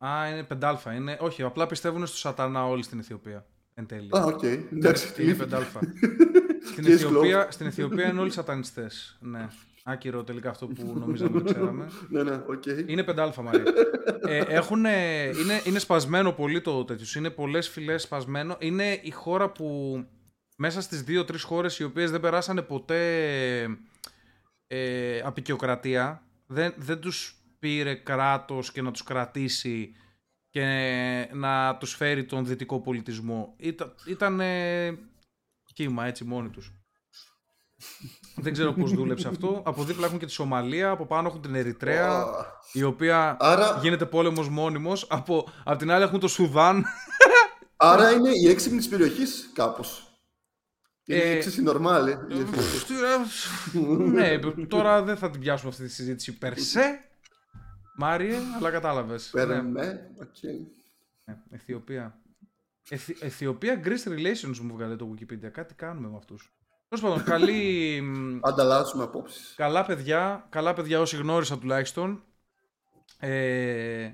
Α, 0.05 0.29
είναι 0.29 0.43
πεντάλφα. 0.43 0.93
Είναι... 0.93 1.17
Όχι, 1.21 1.43
απλά 1.43 1.67
πιστεύουν 1.67 2.05
στο 2.07 2.17
σατανά 2.17 2.65
όλοι 2.67 2.83
στην 2.83 2.99
Αιθιοπία. 2.99 3.45
Εν 3.73 3.85
τέλει. 3.85 4.09
Α, 4.17 4.23
οκ. 4.23 4.43
Εντάξει, 4.43 5.21
Είναι 5.21 5.31
τι 5.31 5.38
πεντάλφα. 5.38 5.79
στην, 6.71 6.85
Case 6.85 6.89
Αιθιοπία, 6.89 7.51
στην 7.51 7.65
Αιθιοπία 7.67 8.09
είναι 8.09 8.19
όλοι 8.19 8.31
σατανιστές. 8.31 9.17
Ναι. 9.21 9.47
Άκυρο 9.88 10.24
τελικά 10.24 10.50
αυτό 10.50 10.67
που 10.67 10.93
νομίζαμε 11.00 11.38
ότι 11.38 11.54
ξέραμε. 11.54 11.89
Ναι, 12.10 12.24
ναι, 12.24 12.43
οκ. 12.48 12.63
Είναι 12.86 13.04
πεντάλφα, 13.04 13.41
Μαρία. 13.41 13.63
ε, 14.28 14.38
έχουνε- 14.38 15.36
είναι, 15.36 15.62
είναι 15.65 15.80
σπασμένο 15.80 16.32
πολύ 16.32 16.62
το 16.62 16.86
τέτοιο. 16.86 17.19
Είναι 17.19 17.30
πολλές 17.30 17.69
φυλές 17.69 18.02
σπασμένο. 18.02 18.56
Είναι 18.60 18.91
η 19.04 19.12
χώρα 19.12 19.50
που 19.52 19.98
μέσα 20.58 20.82
στις 20.82 21.04
δύο-τρεις 21.04 21.43
χώρες 21.43 21.80
οι 21.80 21.84
οποίες 21.84 22.12
δεν 22.12 22.19
περάσανε 22.19 22.62
ποτέ 22.62 23.78
ε, 24.67 25.19
αποικιοκρατία, 25.19 26.23
δεν, 26.48 26.74
δεν 26.78 27.00
τους 27.00 27.39
πήρε 27.60 27.95
κράτος 27.95 28.71
και 28.71 28.82
να 28.82 28.91
τους 28.91 29.04
κρατήσει 29.04 29.91
και 30.50 30.63
να 31.34 31.78
τους 31.78 31.93
φέρει 31.95 32.26
τον 32.26 32.45
δυτικό 32.45 32.80
πολιτισμό. 32.82 33.54
Ήταν, 33.58 33.93
ήτανε 34.08 34.98
κύμα 35.74 36.06
έτσι 36.06 36.24
μόνοι 36.24 36.50
τους. 36.50 36.74
Δεν 38.36 38.54
ξέρω 38.54 38.74
πώς 38.74 38.93
δούλεψε 38.93 39.28
αυτό. 39.28 39.62
Από 39.65 39.84
δίπλα 39.84 40.06
έχουν 40.06 40.19
και 40.19 40.26
τη 40.26 40.32
Σομαλία, 40.32 40.89
από 40.89 41.06
πάνω 41.06 41.28
έχουν 41.28 41.41
την 41.41 41.56
Ερυτρέα, 41.56 42.10
Α, 42.12 42.26
η 42.74 42.84
οποία 42.84 43.38
Άρα, 43.39 43.80
γίνεται 43.82 44.06
πόλεμος 44.06 44.50
μόνιμος. 44.50 45.08
Από, 45.10 45.48
από 45.63 45.78
την 45.78 45.91
άλλη 45.91 46.04
έχουν 46.04 46.19
το 46.19 46.28
Σουδάν. 46.28 46.86
άρα 47.78 48.12
είναι 48.12 48.30
η 48.43 48.50
έξυπνη 48.50 48.78
της 48.78 48.88
περιοχής 48.89 49.50
κάπως. 49.54 50.00
Είναι 51.06 51.19
Ε, 51.19 51.30
ε, 51.32 51.36
έξι 51.36 51.62
νορμάλ. 51.62 52.17
ναι, 54.12 54.39
τώρα 54.67 55.04
δεν 55.04 55.17
θα 55.17 55.30
την 55.30 55.39
πιάσουμε 55.39 55.69
αυτή 55.69 55.84
τη 55.84 55.89
συζήτηση 55.91 56.38
περσέ. 56.38 57.00
Μάριε, 57.98 58.38
αλλά 58.58 58.71
κατάλαβες. 58.71 59.32
ναι. 59.34 59.41
Πέραμε. 59.45 60.10
οκ. 60.21 60.43
Ναι, 61.26 61.38
Αιθιοπία. 61.52 62.19
Αιθι... 62.89 63.15
Αιθιοπία 63.19 63.82
Greece 63.84 64.10
Relations 64.10 64.58
μου 64.62 64.74
βγάλε 64.74 64.95
το 64.95 65.13
Wikipedia. 65.13 65.50
Κάτι 65.52 65.74
κάνουμε 65.74 66.08
με 66.08 66.17
αυτούς. 66.17 66.54
Τέλος 66.88 67.04
πάντων, 67.04 67.24
καλή... 67.24 68.02
μ, 68.02 68.39
Ανταλλάσσουμε 68.41 69.04
απόψεις. 69.04 69.54
καλά 69.58 69.86
παιδιά, 69.86 70.48
καλά 70.50 70.74
παιδιά 70.74 71.00
όσοι 71.00 71.17
γνώρισα 71.17 71.58
τουλάχιστον. 71.58 72.24
Ε, 73.19 74.10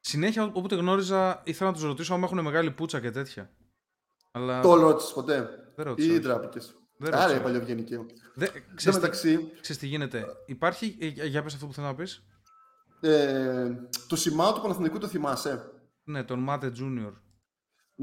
συνέχεια 0.00 0.44
όποτε 0.52 0.74
γνώριζα 0.74 1.42
ήθελα 1.44 1.70
να 1.70 1.76
τους 1.76 1.84
ρωτήσω 1.84 2.14
αν 2.14 2.22
έχουν 2.22 2.40
μεγάλη 2.40 2.70
πούτσα 2.70 3.00
και 3.00 3.10
τέτοια. 3.10 3.50
Αλλά 4.32 4.60
Το 4.60 4.74
ρώτησες 4.74 5.12
ποτέ; 5.12 5.48
δεν 5.76 5.84
ρώτησα. 5.86 6.08
Ή 6.08 6.10
όχι. 6.10 6.20
ντράπηκες. 6.20 6.74
Δεν 6.96 7.14
Άρα 7.14 7.22
ρώτησα. 7.22 7.40
η 7.40 7.42
παλιοβγενική. 7.42 7.94
Δε, 8.34 8.46
Εν 8.46 8.52
τω 8.52 8.60
ξέρεις, 8.74 8.96
τι, 8.98 9.02
μεταξύ, 9.02 9.50
ξέρεις 9.60 9.80
τι 9.80 9.86
γίνεται. 9.86 10.26
Υπάρχει, 10.46 10.96
ε, 11.00 11.06
για 11.06 11.24
για 11.24 11.42
πες 11.42 11.54
αυτό 11.54 11.66
που 11.66 11.72
θέλω 11.72 11.86
να 11.86 11.94
πεις. 11.94 12.22
ε, 13.00 13.70
το 14.08 14.16
σημάδι 14.16 14.54
του 14.54 14.60
Παναθηναϊκού 14.60 14.98
το 14.98 15.06
θυμάσαι; 15.08 15.70
Ναι, 16.04 16.24
τον 16.24 16.38
Μάτε 16.38 16.72
Junior. 16.78 17.12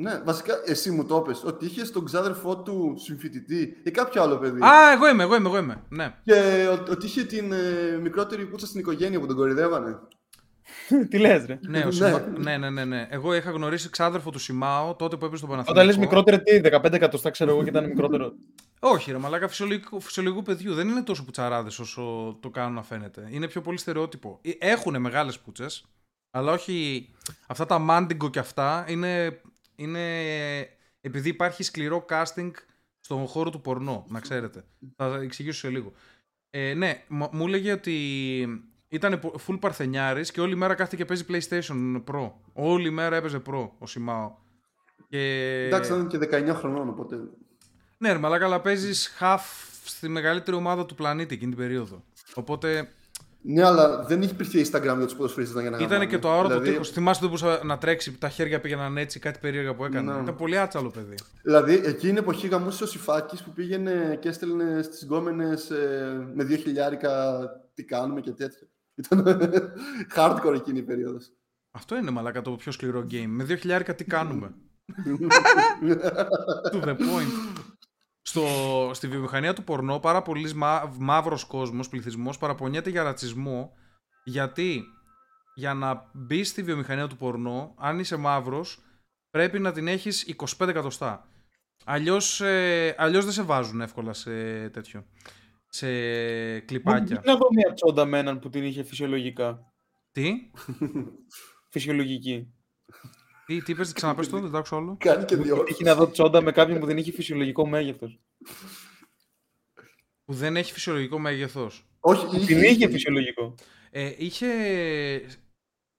Ναι, 0.01 0.21
βασικά 0.25 0.53
εσύ 0.65 0.91
μου 0.91 1.05
το 1.05 1.15
είπες, 1.25 1.43
ότι 1.45 1.65
είχες 1.65 1.91
τον 1.91 2.05
ξάδερφό 2.05 2.57
του 2.57 2.93
συμφοιτητή 2.97 3.77
ή 3.83 3.91
κάποιο 3.91 4.21
άλλο 4.21 4.37
παιδί. 4.37 4.61
Α, 4.65 4.91
εγώ 4.93 5.09
είμαι, 5.09 5.23
εγώ 5.23 5.35
είμαι, 5.35 5.47
εγώ 5.47 5.57
είμαι. 5.57 5.83
Ναι. 5.89 6.13
Και 6.23 6.67
ο- 6.71 6.91
ότι 6.91 7.05
είχε 7.05 7.23
την 7.23 7.51
ε, 7.51 7.97
μικρότερη 8.01 8.45
κούτσα 8.45 8.65
στην 8.65 8.79
οικογένεια 8.79 9.19
που 9.19 9.25
τον 9.27 9.35
κορυδεύανε. 9.35 9.99
Τι 11.09 11.17
λες 11.17 11.45
ρε; 11.45 11.59
Ναι, 11.67 11.79
ο 11.79 11.85
Ναι. 11.85 11.91
Σιμα- 11.91 12.27
ναι, 12.37 12.57
ναι, 12.57 12.69
ναι, 12.69 12.85
ναι. 12.85 13.07
Εγώ 13.09 13.33
είχα 13.35 13.51
γνωρίσει 13.51 13.89
ξάδερφο 13.89 14.29
του 14.29 14.39
Σιμάο 14.39 14.95
τότε 14.95 15.15
που 15.17 15.25
έπαιζε 15.25 15.37
στον 15.37 15.49
Παναθηναϊκό. 15.49 15.71
Όταν 15.71 15.85
λες 15.85 15.97
μικρότερο 15.97 16.43
τι, 16.43 16.61
15 16.89 16.93
εκατοστά 16.93 17.29
ξέρω 17.29 17.51
εγώ 17.51 17.63
και 17.63 17.69
ήταν 17.69 17.85
μικρότερο. 17.85 18.33
Όχι, 18.79 19.11
ρε 19.11 19.17
Μαλάκα, 19.17 19.47
φυσιολογικού, 19.47 19.99
φυσιολογικού 19.99 20.41
παιδιού. 20.41 20.73
Δεν 20.73 20.87
είναι 20.87 21.01
τόσο 21.03 21.23
πουτσαράδες 21.25 21.79
όσο 21.79 22.37
το 22.41 22.49
κάνουν 22.49 22.73
να 22.73 22.83
φαίνεται. 22.83 23.27
Είναι 23.29 23.47
πιο 23.47 23.61
πολύ 23.61 23.77
στερεότυπο. 23.77 24.39
Έχουν 24.59 25.01
μεγάλες 25.01 25.39
πούτσες, 25.39 25.85
αλλά 26.31 26.51
όχι. 26.51 27.09
Αυτά 27.47 27.65
τα 27.65 27.79
μάντιγκο 27.79 28.29
και 28.29 28.39
αυτά 28.39 28.85
είναι, 28.87 29.41
είναι. 29.79 29.99
Επειδή 31.01 31.29
υπάρχει 31.29 31.63
σκληρό 31.63 32.05
casting 32.09 32.51
στον 32.99 33.25
χώρο 33.25 33.49
του 33.49 33.61
πορνό, 33.61 34.05
να 34.09 34.19
ξέρετε. 34.19 34.63
Θα 34.95 35.19
εξηγήσω 35.21 35.59
σε 35.59 35.69
λίγο. 35.69 35.91
Ε, 36.49 36.73
ναι, 36.73 37.03
μου 37.07 37.29
μου 37.31 37.47
έλεγε 37.47 37.71
ότι 37.71 37.95
ήταν 38.87 39.19
full 39.47 39.59
παρθενιάρης 39.59 40.31
και 40.31 40.41
όλη 40.41 40.55
μέρα 40.55 40.75
κάθεται 40.75 40.95
και 40.95 41.05
παίζει 41.05 41.25
PlayStation 41.29 42.03
Pro. 42.11 42.31
Όλη 42.53 42.89
μέρα 42.89 43.15
έπαιζε 43.15 43.41
Pro 43.49 43.69
ο 43.77 43.87
Σιμάο. 43.87 44.35
Και... 45.09 45.63
Εντάξει, 45.65 45.91
ήταν 45.91 46.07
και 46.07 46.19
19 46.31 46.53
χρονών, 46.55 46.89
οπότε. 46.89 47.15
Ναι, 47.97 48.11
ρε 48.11 48.17
Μαλάκα, 48.17 48.45
αλλά 48.45 48.61
παίζεις 48.61 49.17
half 49.19 49.39
στη 49.83 50.07
μεγαλύτερη 50.07 50.57
ομάδα 50.57 50.85
του 50.85 50.95
πλανήτη 50.95 51.33
εκείνη 51.33 51.51
την 51.51 51.59
περίοδο. 51.59 52.03
Οπότε 52.33 52.93
Ναι, 53.41 53.63
αλλά 53.63 54.03
δεν 54.03 54.21
υπήρχε 54.21 54.61
Instagram 54.61 54.95
για 54.97 55.05
τους 55.05 55.15
ποδοσφαιριστές 55.15 55.61
για 55.61 55.69
να 55.69 55.77
ήταν 55.77 55.89
γαμάνε. 55.89 56.05
και 56.05 56.19
το 56.19 56.29
αόρατο 56.29 56.47
δηλαδή, 56.47 56.69
τείχος. 56.69 56.89
Θυμάσαι 56.89 57.19
δεν 57.19 57.29
μπορούσε 57.29 57.59
να 57.63 57.77
τρέξει, 57.77 58.17
τα 58.17 58.29
χέρια 58.29 58.61
πήγαιναν 58.61 58.97
έτσι, 58.97 59.19
κάτι 59.19 59.39
περίεργα 59.39 59.75
που 59.75 59.85
έκανε. 59.85 60.13
Ναι. 60.13 60.21
Ήταν 60.21 60.35
πολύ 60.35 60.57
άτσαλο 60.57 60.89
παιδί. 60.89 61.15
Δηλαδή, 61.41 61.73
εκείνη 61.73 62.13
την 62.13 62.17
εποχή 62.17 62.47
γαμούσε 62.47 62.83
ο 62.83 62.87
Σιφάκης 62.87 63.43
που 63.43 63.51
πήγαινε 63.51 64.17
και 64.21 64.29
έστελνε 64.29 64.81
στις 64.81 65.03
γκόμενες 65.03 65.69
ε, 65.69 66.31
με 66.33 66.43
δύο 66.43 66.57
χιλιάρικα 66.57 67.41
τι 67.73 67.83
κάνουμε 67.83 68.21
και 68.21 68.31
τέτοια. 68.31 68.67
Ήταν 68.95 69.25
hardcore 70.15 70.53
εκείνη 70.55 70.79
η 70.79 70.83
περίοδος. 70.83 71.31
Αυτό 71.71 71.95
είναι 71.95 72.11
μαλάκα 72.11 72.41
το 72.41 72.51
πιο 72.51 72.71
σκληρό 72.71 73.05
game. 73.11 73.27
Με 73.27 73.43
2 73.43 73.57
χιλιάρικα 73.57 73.95
τι 73.95 74.03
κάνουμε. 74.03 74.51
to 76.71 76.81
the 76.81 76.95
point. 76.95 77.31
Στο, 78.29 78.45
στη 78.93 79.07
βιομηχανία 79.07 79.53
του 79.53 79.63
πορνό 79.63 79.99
πάρα 79.99 80.21
πολλοί 80.21 80.53
μα, 80.53 80.95
μαύρος 80.99 81.43
κόσμος, 81.43 81.89
πληθυσμός 81.89 82.37
παραπονιέται 82.37 82.89
για 82.89 83.03
ρατσισμό 83.03 83.73
γιατί 84.23 84.83
για 85.55 85.73
να 85.73 86.09
μπει 86.13 86.43
στη 86.43 86.63
βιομηχανία 86.63 87.07
του 87.07 87.17
πορνό, 87.17 87.73
αν 87.77 87.99
είσαι 87.99 88.15
μαύρος, 88.15 88.83
πρέπει 89.29 89.59
να 89.59 89.71
την 89.71 89.87
έχεις 89.87 90.35
25 90.57 90.67
εκατοστά. 90.67 91.27
Αλλιώς, 91.85 92.41
ε, 92.41 92.95
αλλιώς 92.97 93.23
δεν 93.23 93.33
σε 93.33 93.43
βάζουν 93.43 93.81
εύκολα 93.81 94.13
σε 94.13 94.31
τέτοιο. 94.69 95.05
Σε 95.69 95.89
κλιπάκια. 96.59 97.15
Μπορεί 97.15 97.27
να 97.27 97.35
δω 97.35 97.47
μια 97.53 97.73
τσόντα 97.73 98.05
με 98.05 98.17
έναν 98.19 98.39
που 98.39 98.49
την 98.49 98.63
είχε 98.63 98.83
φυσιολογικά. 98.83 99.59
Τι; 100.11 100.33
Φυσιολογική. 101.71 102.53
Τι, 103.49 103.61
τι 103.61 103.71
είπες, 103.71 103.91
ξαναπες 103.93 104.29
το, 104.29 104.39
δεν 104.39 104.51
το 104.51 104.57
άκουσα 104.57 104.75
όλο. 104.75 104.95
Κάνει 104.99 105.25
και 105.25 105.33
Είχε 105.33 105.43
διόρθωση. 105.43 105.83
να 105.83 105.95
δω 105.95 106.09
τσόντα 106.09 106.41
με 106.41 106.51
κάποιον 106.51 106.79
που 106.79 106.85
δεν 106.85 106.97
είχε 106.97 107.11
φυσιολογικό 107.11 107.67
μέγεθος. 107.67 108.19
Που 110.25 110.33
δεν 110.33 110.55
έχει 110.57 110.73
φυσιολογικό 110.73 111.19
μέγεθος. 111.19 111.85
Όχι, 111.99 112.45
Την 112.45 112.63
είχε 112.63 112.89
φυσιολογικό. 112.89 113.55
Ε, 113.91 114.13
είχε 114.17 114.47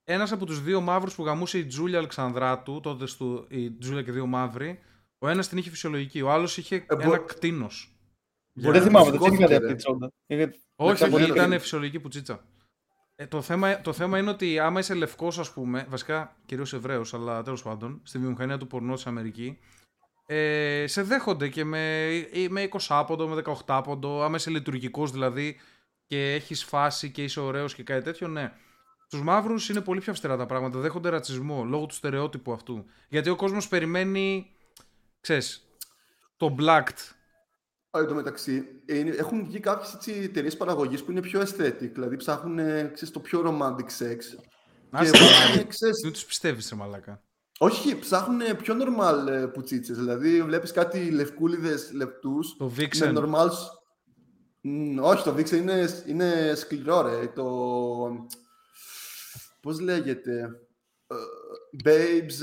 ένας 0.04 0.32
από 0.32 0.46
τους 0.46 0.62
δύο 0.62 0.80
μαύρους 0.80 1.14
που 1.14 1.24
γαμούσε 1.24 1.58
η 1.58 1.66
Τζούλια 1.66 1.98
Αλεξανδράτου, 1.98 2.80
τότε 2.80 3.06
στο, 3.06 3.46
η 3.48 3.70
Τζούλια 3.70 4.02
και 4.02 4.12
δύο 4.12 4.26
μαύροι, 4.26 4.78
ο 5.18 5.28
ένας 5.28 5.48
την 5.48 5.58
είχε 5.58 5.70
φυσιολογική, 5.70 6.20
ο 6.20 6.30
άλλος 6.30 6.56
είχε 6.56 6.84
μπο- 6.88 7.00
ένα 7.00 7.18
κτίνος. 7.18 7.94
Για- 8.52 8.70
Δεν 8.72 8.82
θυμάμαι, 8.82 9.10
δεν 9.10 9.20
την 9.20 9.22
σηκώθηκε, 9.22 9.44
είχα 9.44 9.52
δει 9.52 9.58
ρε. 9.58 9.72
αυτή 9.72 9.76
τη 9.76 9.82
τσόντα. 9.82 10.12
Είχε- 10.26 10.42
Όχι, 10.76 10.92
Μετά 11.02 11.06
όχι, 11.06 11.24
από 11.24 11.32
ήταν 11.34 11.50
ένα- 11.52 11.60
φυσιολογική 11.60 12.00
πουτσίτσα. 12.00 12.44
Ε, 13.20 13.26
το, 13.26 13.42
θέμα, 13.42 13.80
το 13.80 13.92
θέμα 13.92 14.18
είναι 14.18 14.30
ότι 14.30 14.58
άμα 14.58 14.80
είσαι 14.80 14.94
λευκός, 14.94 15.38
ας 15.38 15.52
πούμε, 15.52 15.86
βασικά 15.88 16.36
κυρίως 16.46 16.72
Εβραίος, 16.72 17.14
αλλά 17.14 17.42
τέλος 17.42 17.62
πάντων, 17.62 18.00
στη 18.02 18.18
βιομηχανία 18.18 18.58
του 18.58 18.66
πορνό 18.66 18.94
της 18.94 19.06
Αμερικής, 19.06 19.52
ε, 20.26 20.84
σε 20.86 21.02
δέχονται 21.02 21.48
και 21.48 21.64
με, 21.64 22.08
ή 22.32 22.48
με 22.48 22.62
20 22.62 23.04
πόντο, 23.06 23.28
με 23.28 23.42
18 23.66 23.80
πόντο, 23.84 24.22
άμα 24.22 24.36
είσαι 24.36 24.50
λειτουργικός 24.50 25.10
δηλαδή 25.10 25.56
και 26.06 26.32
έχεις 26.32 26.64
φάση 26.64 27.10
και 27.10 27.22
είσαι 27.22 27.40
ωραίος 27.40 27.74
και 27.74 27.82
κάτι 27.82 28.02
τέτοιο, 28.02 28.28
ναι. 28.28 28.52
Στου 29.06 29.24
μαύρους 29.24 29.68
είναι 29.68 29.80
πολύ 29.80 30.00
πιο 30.00 30.12
αυστηρά 30.12 30.36
τα 30.36 30.46
πράγματα. 30.46 30.78
Δέχονται 30.78 31.08
ρατσισμό 31.08 31.64
λόγω 31.64 31.86
του 31.86 31.94
στερεότυπου 31.94 32.52
αυτού. 32.52 32.84
Γιατί 33.08 33.28
ο 33.28 33.36
κόσμος 33.36 33.68
περιμένει, 33.68 34.50
ξέρεις, 35.20 35.68
το 36.36 36.54
blacked. 36.58 37.14
Εν 37.92 38.06
τω 38.06 38.14
μεταξύ, 38.14 38.64
ε, 38.86 38.98
είναι- 38.98 39.14
έχουν 39.14 39.44
βγει 39.44 39.60
κάποιες 39.60 40.16
εταιρείε 40.24 40.50
παραγωγής 40.50 41.02
που 41.04 41.10
είναι 41.10 41.20
πιο 41.20 41.40
aesthetic, 41.40 41.90
δηλαδή 41.92 42.16
ψάχνουν 42.16 42.58
ε, 42.58 42.90
ξέρεις, 42.94 43.10
το 43.14 43.20
πιο 43.20 43.42
romantic 43.46 44.04
sex. 44.04 44.16
Άσε, 44.90 45.10
Και 45.10 45.18
βάζουν, 45.18 45.66
ξέρεις, 45.68 46.00
Δεν 46.02 46.12
τους 46.12 46.24
πιστεύεις, 46.24 46.68
ρε 46.70 46.76
μαλάκα. 46.76 47.22
όχι, 47.58 47.98
ψάχνουν 47.98 48.40
πιο 48.62 48.74
normal 48.80 49.26
ε, 49.28 49.46
πουτσίτσες. 49.46 49.96
Δηλαδή, 49.96 50.42
βλέπεις 50.42 50.72
κάτι 50.72 51.10
λευκούλιδες 51.10 51.92
λεπτούς 51.92 52.56
Το 52.56 52.64
με 52.64 52.72
Vixen. 52.78 53.16
normal... 53.18 53.48
σ- 53.50 53.78
Μ, 54.62 54.98
όχι, 55.00 55.24
το 55.24 55.34
Vixen 55.36 55.50
είναι, 55.52 56.02
είναι 56.06 56.52
σκληρό, 56.56 57.00
ρε. 57.02 57.26
Το... 57.26 57.46
Πώς 59.60 59.80
λέγεται... 59.80 60.50
Ε, 61.10 61.16
Babes 61.84 62.42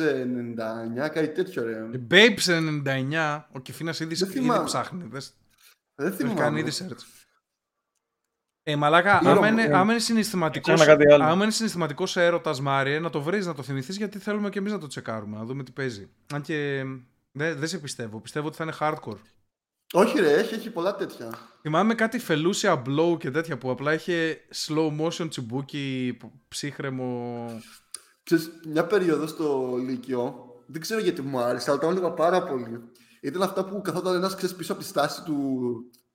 99, 1.06 1.10
κάτι 1.10 1.27
τέτοιο, 1.32 1.63
ρε. 1.63 1.89
Babes 2.12 2.47
99, 2.47 3.45
ο 3.51 3.60
Κιφίνας 3.60 3.99
ήδη, 3.99 4.15
Δεν 4.15 4.30
ήδη 4.30 4.39
θυμάμαι. 4.39 4.63
ψάχνει. 4.63 5.03
Δες, 5.08 5.34
Δεν 5.95 6.08
έχει 6.27 6.34
κάνει 6.36 6.60
ήδη 6.60 6.71
θυμάμαι. 6.71 6.95
search. 6.99 7.03
Ε, 8.63 8.75
μαλάκα, 8.75 9.19
Τι 9.19 9.27
άμα 9.27 9.38
ωραίο, 9.39 9.51
είναι, 9.51 9.63
ε, 9.63 9.73
άμα 9.73 9.91
είναι 9.91 10.01
συναισθηματικός, 10.01 10.73
Ψάχνα 10.75 10.95
κάτι 10.95 11.12
άλλο. 11.13 11.23
άμα 11.23 11.43
είναι 11.43 11.51
συναισθηματικός 11.53 12.15
έρωτας, 12.17 12.62
Μάριε, 12.62 12.99
να 12.99 13.10
το 13.10 13.21
βρεις, 13.21 13.45
να 13.45 13.53
το 13.53 13.63
θυμηθείς, 13.63 13.97
γιατί 13.97 14.19
θέλουμε 14.19 14.49
και 14.49 14.60
εμείς 14.60 14.71
να 14.71 14.77
το 14.80 14.88
τσεκάρουμε, 14.88 15.38
να 15.38 15.43
δούμε 15.45 15.63
τι 15.63 15.71
παίζει. 15.71 16.10
Αν 16.34 16.41
και 16.41 16.84
δεν 17.32 17.58
δεν 17.60 17.67
σε 17.67 17.77
πιστεύω, 17.77 18.19
πιστεύω 18.19 18.47
ότι 18.47 18.56
θα 18.56 18.63
είναι 18.63 18.73
hardcore. 18.80 19.17
Όχι, 19.93 20.19
ρε, 20.19 20.34
έχει, 20.34 20.53
έχει 20.53 20.69
πολλά 20.69 20.95
τέτοια. 20.95 21.30
Θυμάμαι 21.62 21.95
κάτι 21.95 22.21
Felucia 22.27 22.84
Blow 22.84 23.17
και 23.19 23.32
τέτοια 23.32 23.58
που 23.58 23.69
απλά 23.71 23.93
είχε 23.93 24.38
slow 24.67 24.99
motion 25.01 25.30
τσιμπούκι, 25.30 26.17
ψύχρεμο... 26.47 27.45
Ξέρεις, 28.28 28.50
μια 28.68 28.86
περίοδο 28.86 29.28
στο 29.28 29.76
Λύκειο, 29.88 30.46
δεν 30.66 30.82
ξέρω 30.82 31.00
γιατί 31.00 31.22
μου 31.22 31.40
άρεσε, 31.40 31.72
αλλά 31.72 31.80
το 31.80 31.88
έλεγα 31.88 32.12
πάρα 32.12 32.44
πολύ. 32.44 32.82
Ήταν 33.22 33.42
αυτά 33.42 33.66
που 33.66 33.82
καθόταν 33.82 34.16
ένας 34.16 34.36
ξέρεις, 34.36 34.56
πίσω 34.56 34.72
από 34.74 34.82
τη 34.82 34.88
στάση 34.88 35.24
του, 35.24 35.58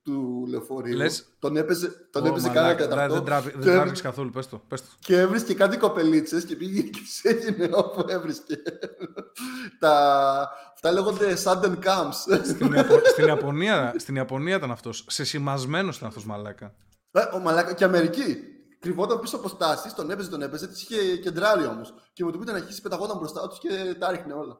του 0.03 0.45
λεωφορείου. 0.49 0.95
Λες- 0.95 1.25
Τον 1.39 1.57
έπαιζε, 1.57 2.07
τον 2.11 2.23
Ω, 2.23 2.27
έπαιζε 2.27 2.47
μαλάκα, 2.47 2.75
κάνα 2.75 2.75
δηλαδή 2.75 2.89
τέταρτο. 2.89 3.13
Δεν 3.13 3.23
τράβη- 3.23 3.51
δεν 3.55 3.61
και, 3.61 3.69
τράβηξες 3.69 4.01
καθόλου, 4.03 4.29
πες 4.29 4.47
το. 4.47 4.61
Πες 4.67 4.81
το. 4.81 4.87
και 4.99 5.19
έβρισκε 5.19 5.53
κάτι 5.53 5.77
κοπελίτσες 5.77 6.45
και 6.45 6.55
πήγε 6.55 6.81
και 6.81 6.99
τους 6.99 7.23
έγινε 7.23 7.69
όπου 7.73 8.03
έβρισκε. 8.07 8.61
Τα, 9.79 10.49
αυτά 10.73 10.91
λέγονται 10.91 11.37
sudden 11.43 11.73
cams. 11.83 12.43
Στην, 12.43 12.73
Ιαπω- 12.73 13.05
στην, 13.07 13.25
Ιαπωνία, 13.27 13.93
στην 13.97 14.15
Ιαπωνία 14.15 14.55
ήταν 14.55 14.71
αυτός. 14.71 15.05
Σε 15.09 15.23
σημασμένος 15.23 15.95
ήταν 15.97 16.07
αυτός 16.07 16.25
μαλάκα. 16.25 16.73
Ε, 17.11 17.21
ο 17.33 17.39
Μαλάκα 17.39 17.73
και 17.73 17.83
Αμερική. 17.83 18.37
Κρυβόταν 18.83 19.19
πίσω 19.19 19.35
από 19.35 19.47
στάσεις, 19.47 19.93
τον 19.93 20.11
έπαιζε, 20.11 20.29
τον 20.29 20.41
έπαιζε, 20.41 20.67
της 20.67 20.81
είχε 20.81 21.17
κεντράρει 21.17 21.65
όμως. 21.65 21.93
Και 22.13 22.23
με 22.25 22.31
το 22.31 22.37
που 22.37 22.43
ήταν 22.43 22.55
αρχίσει, 22.55 22.81
πεταγόταν 22.81 23.17
μπροστά 23.17 23.47
τους 23.47 23.59
και 23.59 23.95
τα 23.99 24.11
ρίχνε 24.11 24.33
όλα. 24.33 24.57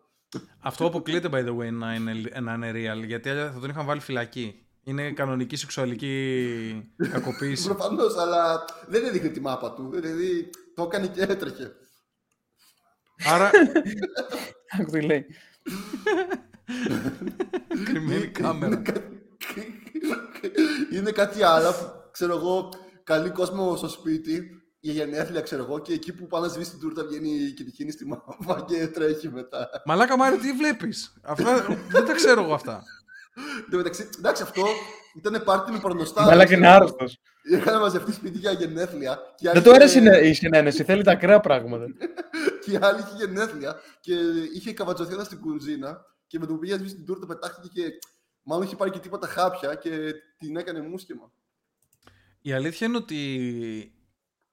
Αυτό 0.60 0.86
αποκλείεται 0.86 1.30
by 1.32 1.46
the 1.48 1.58
way 1.58 1.72
να 1.72 1.94
είναι, 1.94 2.14
να 2.42 2.54
είναι 2.54 2.72
real, 2.72 3.06
γιατί 3.06 3.30
αλλιώς 3.30 3.52
θα 3.54 3.60
τον 3.60 3.70
είχαν 3.70 3.86
βάλει 3.86 4.00
φυλακή. 4.00 4.66
Είναι 4.84 5.12
κανονική 5.12 5.56
σεξουαλική 5.56 6.92
κακοποίηση. 7.12 7.64
Προφανώς, 7.66 8.18
αλλά 8.18 8.66
δεν 8.88 9.06
έδειχνε 9.06 9.30
τη 9.30 9.40
μάπα 9.42 9.74
του. 9.74 9.90
Δηλαδή 9.94 10.50
το 10.76 10.84
έκανε 10.84 11.08
και 11.08 11.22
έτρεχε. 11.22 11.72
Άρα, 13.26 13.50
Άκου 14.80 14.92
τι 14.92 15.02
λέει. 15.02 15.26
κρυμμένη 17.86 18.28
κάμερα. 18.28 18.74
Είναι, 18.76 18.82
κα- 18.92 19.02
είναι 20.98 21.12
κάτι 21.12 21.44
άλλο 21.44 21.72
που 21.72 22.10
ξέρω 22.12 22.36
εγώ, 22.36 22.70
καλή 23.04 23.30
κόσμο 23.30 23.76
στο 23.76 23.88
σπίτι 23.88 24.62
για 24.80 24.94
γενέθλια, 24.94 25.42
ξέρω 25.42 25.64
εγώ, 25.64 25.80
και 25.80 25.94
εκεί 25.94 26.14
που 26.14 26.28
πάνε 26.28 26.46
να 26.48 26.52
σβήσει 26.54 26.70
την 26.70 26.80
τούρτα 26.80 27.04
βγαίνει 27.06 27.52
και 27.52 27.64
τη 27.64 27.72
χύνει 27.72 27.92
στη 27.92 28.06
μάπα 28.10 28.66
και 28.68 28.88
τρέχει 28.88 29.30
μετά. 29.30 29.70
Μαλάκα 29.86 30.18
Μάρι, 30.18 30.38
τι 30.38 30.52
βλέπεις; 30.52 31.14
Αυτά, 31.24 31.66
δεν 31.90 32.06
τα 32.06 32.14
ξέρω 32.14 32.44
εγώ 32.44 32.54
αυτά. 32.54 32.84
Εν 33.64 33.70
τω 33.72 33.78
μεταξύ, 33.78 34.10
εντάξει, 34.18 34.44
αυτό 34.44 34.64
ήταν 35.16 35.44
πάρτι 35.44 35.72
με 35.72 35.80
πορνοστάρ. 35.80 36.26
Μαλάκα 36.26 36.56
είναι 36.56 36.68
άρρωστος. 36.68 37.18
Είχαν 37.44 37.80
μαζευτεί 37.80 38.12
σπίτι 38.12 38.38
για 38.38 38.52
γενέθλια. 38.52 39.20
και 39.36 39.44
Δεν 39.48 39.52
άλλη 39.56 39.64
του 39.64 39.74
άρεσε 39.74 40.00
είχε- 40.00 40.28
η 40.30 40.34
συνένεση, 40.34 40.84
θέλει 40.84 41.04
τα 41.04 41.12
ακραία 41.12 41.40
πράγματα. 41.40 41.86
Και 42.66 42.72
η 42.72 42.78
άλλη 42.82 43.00
είχε 43.00 43.26
γενέθλια 43.26 43.76
και 44.00 44.14
είχε 44.54 44.74
καβατζωθεί 44.74 45.14
ένας 45.14 45.26
στην 45.26 45.40
κουζίνα 45.40 46.06
και 46.28 46.40
με 46.40 46.46
το 46.46 46.54
που 46.54 46.60
πήγε 46.60 46.74
να 46.74 46.80
σβήσει 46.80 46.96
την 46.96 47.06
τούρτα 47.06 47.26
πετάχτηκε 47.26 47.82
και 47.82 47.90
μάλλον 48.44 48.66
είχε 48.66 48.76
πάρει 48.76 48.92
και 48.92 49.00
τίποτα 49.00 49.28
χάπια 49.28 49.76
και 49.76 50.14
την 50.38 50.58
έκανε 50.58 50.82
μουσκεμα. 50.82 51.32
Η 52.46 52.54
αλήθεια 52.54 52.88
είναι 52.88 52.98
ότι 52.98 53.92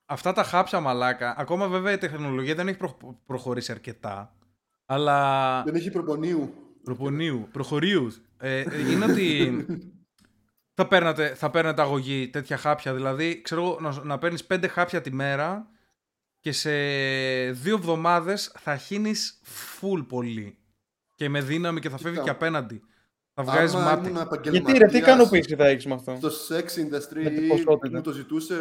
αυτά 0.06 0.32
τα 0.32 0.42
χάπια 0.42 0.80
μαλάκα, 0.80 1.34
ακόμα 1.38 1.68
βέβαια 1.68 1.92
η 1.92 1.98
τεχνολογία 1.98 2.54
δεν 2.54 2.68
έχει 2.68 2.76
προ- 2.78 3.16
προχωρήσει 3.26 3.72
αρκετά, 3.72 4.34
αλλά 4.86 5.62
Δεν 5.62 5.74
έχει 5.74 5.90
προπονίου. 5.90 6.54
προπονίου, 6.82 7.48
προχωρίου, 7.52 8.12
ε, 8.38 8.64
είναι 8.90 9.04
ότι 9.04 9.66
θα 10.76 10.86
παίρνατε, 10.88 11.34
θα 11.34 11.50
παίρνατε 11.50 11.82
αγωγή 11.82 12.28
τέτοια 12.28 12.56
χάπια, 12.56 12.94
δηλαδή 12.94 13.40
ξέρω 13.42 13.62
εγώ, 13.62 13.78
να, 13.80 14.04
να 14.04 14.18
παίρνεις 14.18 14.44
πέντε 14.44 14.68
χάπια 14.68 15.00
τη 15.00 15.12
μέρα 15.12 15.68
και 16.40 16.52
σε 16.52 16.70
δύο 17.50 17.74
εβδομάδες 17.76 18.52
θα 18.58 18.76
χύνεις 18.76 19.40
full 19.80 20.04
πολύ 20.08 20.58
και 21.14 21.28
με 21.28 21.40
δύναμη 21.40 21.80
και 21.80 21.88
θα 21.88 21.96
φεύγει 21.98 22.12
Κοίτα. 22.18 22.24
και 22.24 22.30
απέναντι. 22.30 22.82
Θα 23.44 23.52
βγάζεις 23.52 23.74
Άμα 23.74 23.84
μάτι. 23.84 24.08
ήμουν 24.08 24.22
Γιατί 24.42 24.52
ρε, 24.52 24.62
τι 24.62 24.66
επαγγελματίας 24.68 25.02
ικανοποίηση 25.02 25.54
θα 25.56 25.66
έχεις 25.66 25.86
με 25.86 25.94
αυτό. 25.94 26.16
Στο 26.16 26.30
sex 26.48 26.62
industry 26.62 27.22
Με 27.22 27.30
την 27.30 27.48
ποσότητα. 27.48 27.96
μου 27.96 28.02
το 28.02 28.12
ζητούσε 28.12 28.54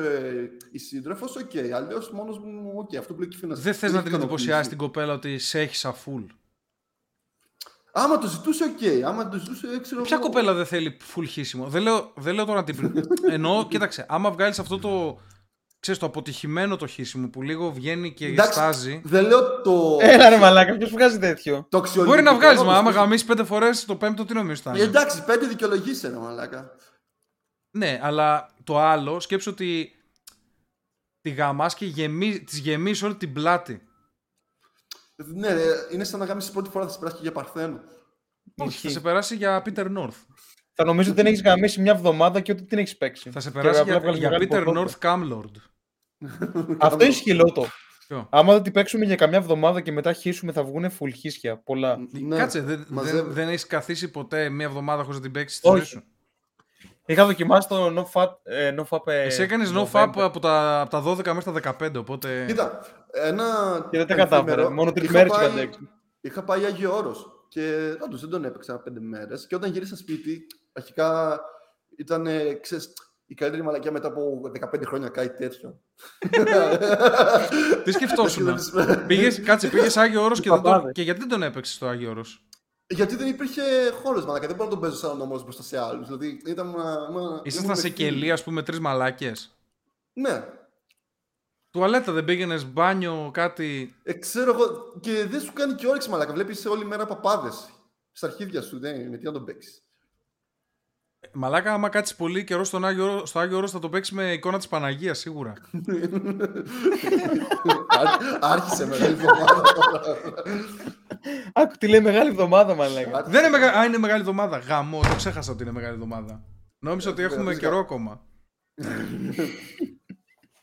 η 0.71 0.77
σύντροφος, 0.77 1.35
οκ. 1.35 1.51
Αλλιώς 1.75 2.11
μόνος 2.11 2.39
μου, 2.39 2.71
οκ. 2.75 2.95
Αυτό 2.95 3.13
που 3.13 3.19
λέει 3.19 3.29
και 3.29 3.37
η 3.45 3.49
Δεν 3.49 3.73
θες 3.73 3.91
να 3.93 4.03
την 4.03 4.13
εντυπωσιάσει 4.13 4.69
την 4.69 4.77
κοπέλα 4.77 5.13
ότι 5.13 5.37
σε 5.37 5.59
έχεις 5.59 5.85
αφούλ. 5.85 6.21
Άμα 7.91 8.17
το 8.17 8.27
ζητούσε, 8.27 8.63
οκ. 8.63 9.05
Άμα 9.05 9.29
το 9.29 9.37
ζητούσε, 9.37 9.79
ξέρω 9.81 10.01
Ποια 10.01 10.17
εγώ. 10.17 10.25
κοπέλα 10.25 10.53
δεν 10.53 10.65
θέλει 10.65 10.97
full 11.15 11.23
χύσιμο; 11.27 11.65
Δεν 11.67 11.81
λέω, 11.81 12.11
δεν 12.15 12.35
λέω 12.35 12.45
τώρα 12.45 12.63
την. 12.63 13.03
Εννοώ, 13.31 13.67
κοίταξε, 13.67 14.05
άμα 14.09 14.31
βγάλεις 14.31 14.59
αυτό 14.59 14.79
το. 14.79 15.19
Ξέρεις, 15.79 15.99
το 15.99 16.05
αποτυχημένο 16.05 16.75
το 16.75 16.87
χύσιμο 16.87 17.27
που 17.29 17.41
λίγο 17.41 17.71
βγαίνει 17.71 18.13
και 18.13 18.25
Εντάξει, 18.25 18.51
στάζει. 18.53 19.01
Δεν 19.03 19.25
λέω 19.27 19.61
το. 19.61 19.97
Έλα 20.01 20.29
ρε 20.29 20.37
μαλάκα, 20.37 20.77
ποιος 20.77 20.89
βγάζει 20.91 21.19
τέτοιο; 21.19 21.53
το 21.69 21.77
Μπορεί 21.77 21.81
να 21.81 21.87
αξιολογητικό, 21.87 22.35
βγάλεις, 22.35 22.57
μα 22.61 22.65
όμως 22.67 22.77
άμα 22.79 22.91
το- 22.91 22.97
γαμίσει 22.97 23.25
πέντε 23.25 23.43
φορές 23.43 23.85
το 23.85 23.95
πέμπτο, 23.95 24.25
τι 24.25 24.33
νομίζεις 24.33 24.61
θα 24.63 24.71
Ε, 24.71 24.73
είναι. 24.73 24.83
Εντάξει, 24.83 25.23
πέντε 25.25 25.47
δικαιολογήσει 25.47 26.07
ένα 26.07 26.19
μαλάκα. 26.19 26.71
Ναι, 27.77 27.99
αλλά 28.03 28.49
το 28.63 28.79
άλλο 28.79 29.19
σκέψω 29.19 29.51
ότι 29.51 29.91
τη 31.21 31.29
γαμάς 31.29 31.75
και 31.75 31.85
γεμί, 31.85 32.39
της 32.39 32.57
γεμίσει 32.57 33.05
όλη 33.05 33.15
την 33.15 33.33
πλάτη. 33.33 33.81
Ναι, 35.15 35.47
ε, 35.47 35.69
είναι 35.91 36.03
σαν 36.03 36.19
να 36.19 36.25
γάμισει 36.25 36.51
πρώτη 36.51 36.69
φορά 36.69 36.85
θα 36.85 36.91
σε 36.91 36.97
περάσει 36.99 37.15
και 37.15 37.21
για 37.23 37.31
Παρθένο. 37.31 37.79
Όχι, 38.57 38.69
Ισχύει. 38.69 38.87
θα 38.87 38.93
σε 38.93 38.99
περάσει 38.99 39.35
για 39.35 39.63
Peter 39.65 39.97
North. 39.97 40.15
Θα 40.73 40.83
νομίζω 40.85 41.09
ότι 41.11 41.19
την 41.19 41.29
έχεις 41.29 41.41
γαμίσει 41.41 41.81
μια 41.81 41.91
εβδομάδα 41.91 42.39
και 42.41 42.51
ότι 42.51 42.63
την 42.63 42.77
έχεις 42.77 42.97
παίξει. 42.97 43.29
Θα 43.31 43.39
σε 43.39 43.49
Και 43.51 43.59
περάσει 43.59 43.79
απλά 43.79 43.91
για, 43.91 44.01
βγάλεις 44.01 44.19
για 44.19 44.29
μεγάλη 44.29 44.47
Peter 44.51 44.63
ποσότητα. 44.65 45.11
North 45.11 45.23
Camlord. 45.23 45.51
Αυτό 46.79 47.03
είναι 47.03 47.13
σκυλότο. 47.13 47.65
Ποιο; 48.07 48.27
Άμα 48.31 48.53
δεν 48.53 48.63
την 48.63 48.71
παίξουμε 48.71 49.05
για 49.05 49.15
καμιά 49.15 49.37
εβδομάδα 49.37 49.81
και 49.81 49.91
μετά 49.91 50.13
χύσουμε, 50.13 50.51
θα 50.51 50.63
βγουν 50.63 50.85
full 50.99 51.11
χύσια. 51.15 51.57
Πολλά. 51.57 51.97
Ναι, 52.11 52.37
Κάτσε, 52.37 52.61
δεν, 52.61 52.85
μαζεύει. 52.89 53.17
δεν, 53.17 53.31
δεν 53.33 53.47
έχεις 53.47 53.67
καθίσει 53.67 54.11
ποτέ 54.11 54.49
μία 54.49 54.65
εβδομάδα 54.65 55.01
χωρίς 55.01 55.17
να 55.17 55.23
την 55.23 55.31
παίξεις 55.31 55.57
στη 55.57 55.67
ζωή 55.67 55.77
Όχι. 55.79 55.87
σου; 55.87 56.03
Είχα 57.05 57.25
δοκιμάσει 57.25 57.67
το 57.67 57.85
no 57.97 58.05
fat. 58.21 58.29
Ε, 58.43 58.75
no 58.77 58.83
fap, 58.89 59.07
ε, 59.07 59.21
Εσύ 59.21 59.41
έκανες 59.41 59.71
no 59.73 59.83
November. 59.83 60.03
fap 60.03 60.13
από 60.15 60.39
τα, 60.39 60.81
από 60.81 60.89
τα 60.89 61.03
12 61.03 61.33
μέχρι 61.33 61.61
τα 61.61 61.75
15, 61.79 61.95
οπότε. 61.97 62.43
Κοίτα, 62.47 62.79
ένα. 63.11 63.45
Και 63.91 63.97
δεν 63.97 64.07
τα 64.07 64.15
κατάφερα. 64.15 64.51
εφήμερο, 64.51 64.71
Μόνο 64.75 64.91
τρει 64.91 65.03
είχα 65.03 65.13
μέρε 65.13 65.29
πάει- 65.29 65.39
είχα 65.45 65.51
αντέξει. 65.53 65.79
Είχα 66.21 66.43
πάει 66.43 66.65
Άγιο 66.65 66.95
Όρος 66.95 67.25
και 67.49 67.95
όντως 68.05 68.21
δεν 68.21 68.29
τον 68.29 68.45
έπαιξα 68.45 68.79
πέντε 68.79 68.99
μέρες. 68.99 69.47
Και 69.47 69.55
όταν 69.55 69.71
γύρισα 69.71 69.95
σπίτι, 69.95 70.45
αρχικά 70.73 71.39
ήταν 71.97 72.27
ε, 72.27 72.53
ξέρεις, 72.53 72.93
η 73.31 73.35
καλύτερη 73.35 73.63
μαλακιά 73.63 73.91
μετά 73.91 74.07
από 74.07 74.41
15 74.59 74.81
χρόνια, 74.85 75.09
κάτι 75.09 75.37
τέτοιο. 75.37 75.79
Τι 77.83 77.91
σκεφτόσουν. 77.91 78.59
Σχεδόν- 78.59 79.05
πήγες, 79.07 79.41
κάτσε, 79.43 79.67
πήγες 79.69 79.97
Άγιο 79.97 80.23
Όρος 80.23 80.39
και, 80.41 80.49
δεν 80.49 80.61
τον- 80.61 80.71
παπάδες. 80.71 80.91
και 80.93 81.01
γιατί 81.01 81.19
δεν 81.19 81.29
τον 81.29 81.43
έπαιξες 81.43 81.75
στο 81.75 81.85
Άγιο 81.87 82.09
Όρος; 82.09 82.43
Γιατί 82.87 83.15
δεν 83.15 83.27
υπήρχε 83.27 83.61
χώρος, 84.03 84.25
μαλακά. 84.25 84.47
Δεν 84.47 84.55
μπορώ 84.55 84.69
να 84.69 84.75
τον 84.75 84.83
παίζω 84.83 84.95
σαν 84.95 85.17
νόμο 85.17 85.41
μπροστά 85.41 85.63
σε 85.63 85.77
άλλους. 85.79 86.07
Δηλαδή 86.07 86.41
ήταν. 86.45 86.67
μα- 86.67 87.09
μα- 87.11 87.41
Ήσασταν 87.43 87.63
ήμουν 87.69 87.75
σε 87.81 87.87
με 87.87 87.93
φίλους. 87.95 88.11
κελί, 88.13 88.31
ας 88.31 88.43
πούμε, 88.43 88.63
τρεις 88.63 88.79
μαλάκες; 88.79 89.57
Ναι. 90.13 90.43
Τουαλέτα 91.71 92.11
δεν 92.11 92.25
πήγαινες, 92.25 92.65
μπάνιο, 92.71 93.29
κάτι; 93.33 93.95
Ε, 94.03 94.13
ξέρω 94.13 94.51
εγώ. 94.53 94.93
Και 94.99 95.25
δεν 95.29 95.39
σου 95.41 95.53
κάνει 95.53 95.73
και 95.73 95.87
όρεξη, 95.87 96.09
μαλακά. 96.09 96.33
Βλέπεις 96.33 96.65
όλη 96.65 96.85
μέρα 96.85 97.05
παπάδες. 97.05 97.69
Στα 98.11 98.27
αρχίδια 98.27 98.61
σου, 98.61 98.79
δεν 98.79 98.99
είναι. 98.99 99.17
Τι 99.17 99.25
να 99.25 99.31
τον 99.31 99.45
παίξεις. 99.45 99.83
Μαλάκα, 101.33 101.73
άμα 101.73 101.89
κάτσεις 101.89 102.15
πολύ 102.15 102.43
καιρό 102.43 102.63
στον 102.63 102.85
Άγιο, 102.85 103.03
Όρο- 103.03 103.25
στο 103.25 103.39
Άγιο 103.39 103.57
Όρος, 103.57 103.71
θα 103.71 103.79
το 103.79 103.89
παίξεις 103.89 104.15
με 104.15 104.31
εικόνα 104.33 104.57
της 104.57 104.67
Παναγίας, 104.67 105.19
σίγουρα. 105.19 105.53
Άρχισε 108.39 108.87
μεγάλη 108.87 109.13
εβδομάδα. 109.13 109.61
Άκου 111.53 111.73
τι 111.79 111.87
λέει 111.87 111.99
μεγάλη 112.01 112.29
εβδομάδα, 112.29 112.75
μαλάκα. 112.75 113.23
δεν 113.23 113.45
είναι 113.45 113.57
μεγα... 113.57 113.71
Α, 113.79 113.85
είναι 113.85 113.97
μεγάλη 113.97 114.19
εβδομάδα. 114.19 114.57
Γαμό, 114.57 115.01
το 115.01 115.15
ξέχασα 115.15 115.51
ότι 115.51 115.63
είναι 115.63 115.71
μεγάλη 115.71 115.93
εβδομάδα. 115.93 116.43
Νόμιζα 116.79 117.09
ότι 117.09 117.21
έχουμε 117.23 117.43
βέβαια. 117.43 117.59
καιρό 117.59 117.77
ακόμα. 117.77 118.21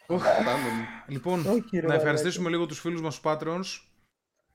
Οχ. 0.07 0.25
Λοιπόν, 1.07 1.40
Όχι, 1.40 1.51
ρε 1.73 1.81
να 1.81 1.83
μαλάκα. 1.83 1.95
ευχαριστήσουμε 1.95 2.49
λίγο 2.49 2.66
τους 2.66 2.81
φίλους 2.81 3.01
μας 3.01 3.14
στους 3.14 3.33
Patreons. 3.33 3.81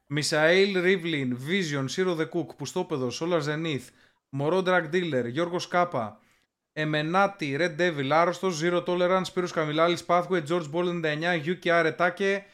Μισαήλ 0.07 0.81
Ρίβλιν, 0.81 1.37
Vision, 1.47 1.85
Zero 1.95 2.15
the 2.17 2.29
Cook, 2.29 2.55
Πουστόπεδος, 2.57 3.21
Solar 3.23 3.41
Zenith, 3.41 3.85
Μωρό 4.33 4.63
Drag 4.65 4.83
Dealer, 4.93 5.25
Γιώργος 5.27 5.67
Κάπα, 5.67 6.19
Εμενάτη, 6.73 7.57
Red 7.59 7.79
Devil, 7.81 8.09
Άρρωστος, 8.11 8.61
Zero 8.63 8.83
Tolerance, 8.85 9.21
Σπύρος 9.23 9.51
Καμιλάλης, 9.51 10.03
Pathway, 10.07 10.41
George 10.49 10.69
Ball 10.73 10.85
99, 10.85 11.41
Yuki 11.45 11.69
Αρετάκε, 11.69 12.45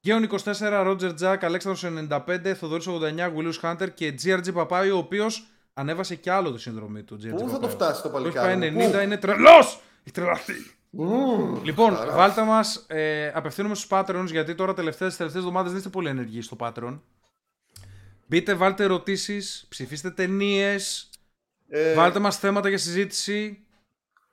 Γέον 0.00 0.22
24, 0.22 0.86
Roger 0.86 1.12
Jack, 1.20 1.36
Αλέξανδρος 1.40 1.84
95, 1.84 2.54
Θοδωρής 2.54 2.86
89, 2.86 3.32
Willius 3.36 3.60
Hunter 3.62 3.88
και 3.94 4.14
GRG 4.24 4.52
Παπάη, 4.52 4.90
ο 4.90 4.96
οποίος 4.96 5.46
ανέβασε 5.74 6.14
κι 6.14 6.30
άλλο 6.30 6.52
τη 6.52 6.60
συνδρομή 6.60 7.02
του. 7.02 7.18
GRG 7.22 7.30
Πού 7.30 7.38
θα 7.38 7.44
το 7.46 7.52
Παπάη. 7.52 7.70
φτάσει 7.70 8.02
το 8.02 8.08
Το 8.10 8.16
έχει 8.18 8.32
παλικάρι. 8.34 8.58
πάει 8.58 8.70
μου, 8.70 8.80
90, 8.80 8.92
πού; 8.92 8.98
είναι 9.02 9.16
τρελός! 9.16 9.80
Έχει 10.04 10.14
τρελαθεί! 10.14 10.54
Μμμ. 10.90 11.62
Λοιπόν, 11.64 11.96
Χαράς. 11.96 12.14
βάλτε 12.14 12.42
μας. 12.42 12.84
Ε, 12.88 13.32
απευθύνομαι 13.34 13.74
στους 13.74 13.88
Patreons 13.90 14.26
γιατί 14.30 14.54
τώρα 14.54 14.74
τελευταίες 14.74 15.16
τελευταίες 15.16 15.42
εβδομάδες 15.42 15.70
δεν 15.70 15.78
είστε 15.78 15.90
πολύ 15.90 16.08
ενεργοί 16.08 16.40
στο 16.42 16.56
Patreon. 16.60 16.98
Μπείτε, 18.26 18.54
βάλτε 18.54 18.84
ερωτήσεις, 18.84 19.66
ψηφίστε 19.68 20.10
ταινίες, 20.10 21.10
Ε, 21.68 21.94
βάλτε 21.94 22.18
μας 22.18 22.38
θέματα 22.38 22.68
για 22.68 22.78
συζήτηση. 22.78 23.66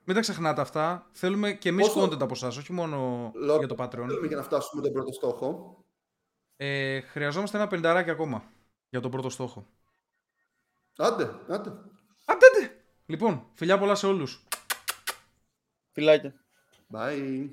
Μην 0.04 0.14
τα 0.16 0.20
ξεχνάτε 0.22 0.60
αυτά. 0.60 1.08
Θέλουμε 1.12 1.52
και 1.52 1.68
εμείς 1.68 1.86
Πόσο- 1.86 2.02
content 2.06 2.20
από 2.22 2.32
εσά, 2.34 2.46
όχι 2.46 2.72
μόνο 2.72 3.30
Λο- 3.34 3.58
για 3.58 3.66
το 3.66 3.74
Patreon. 3.78 3.88
Θέλουμε 4.06 4.26
για 4.26 4.36
να 4.36 4.42
φτάσουμε 4.42 4.82
τον 4.82 4.92
πρώτο 4.92 5.12
στόχο. 5.12 5.78
Ε, 6.56 7.00
χρειαζόμαστε 7.00 7.56
ένα 7.56 7.66
πενταράκι 7.66 8.10
ακόμα 8.10 8.44
για 8.88 9.00
τον 9.00 9.10
πρώτο 9.10 9.30
στόχο. 9.30 9.66
Άντε, 10.96 11.24
άντε. 11.48 11.70
Αντέντε! 12.24 12.84
Λοιπόν, 13.06 13.46
φιλιά 13.54 13.78
πολλά 13.78 13.94
σε 13.94 14.06
όλους. 14.06 14.44
Φιλάκια. 15.92 16.34
Bye. 16.92 17.48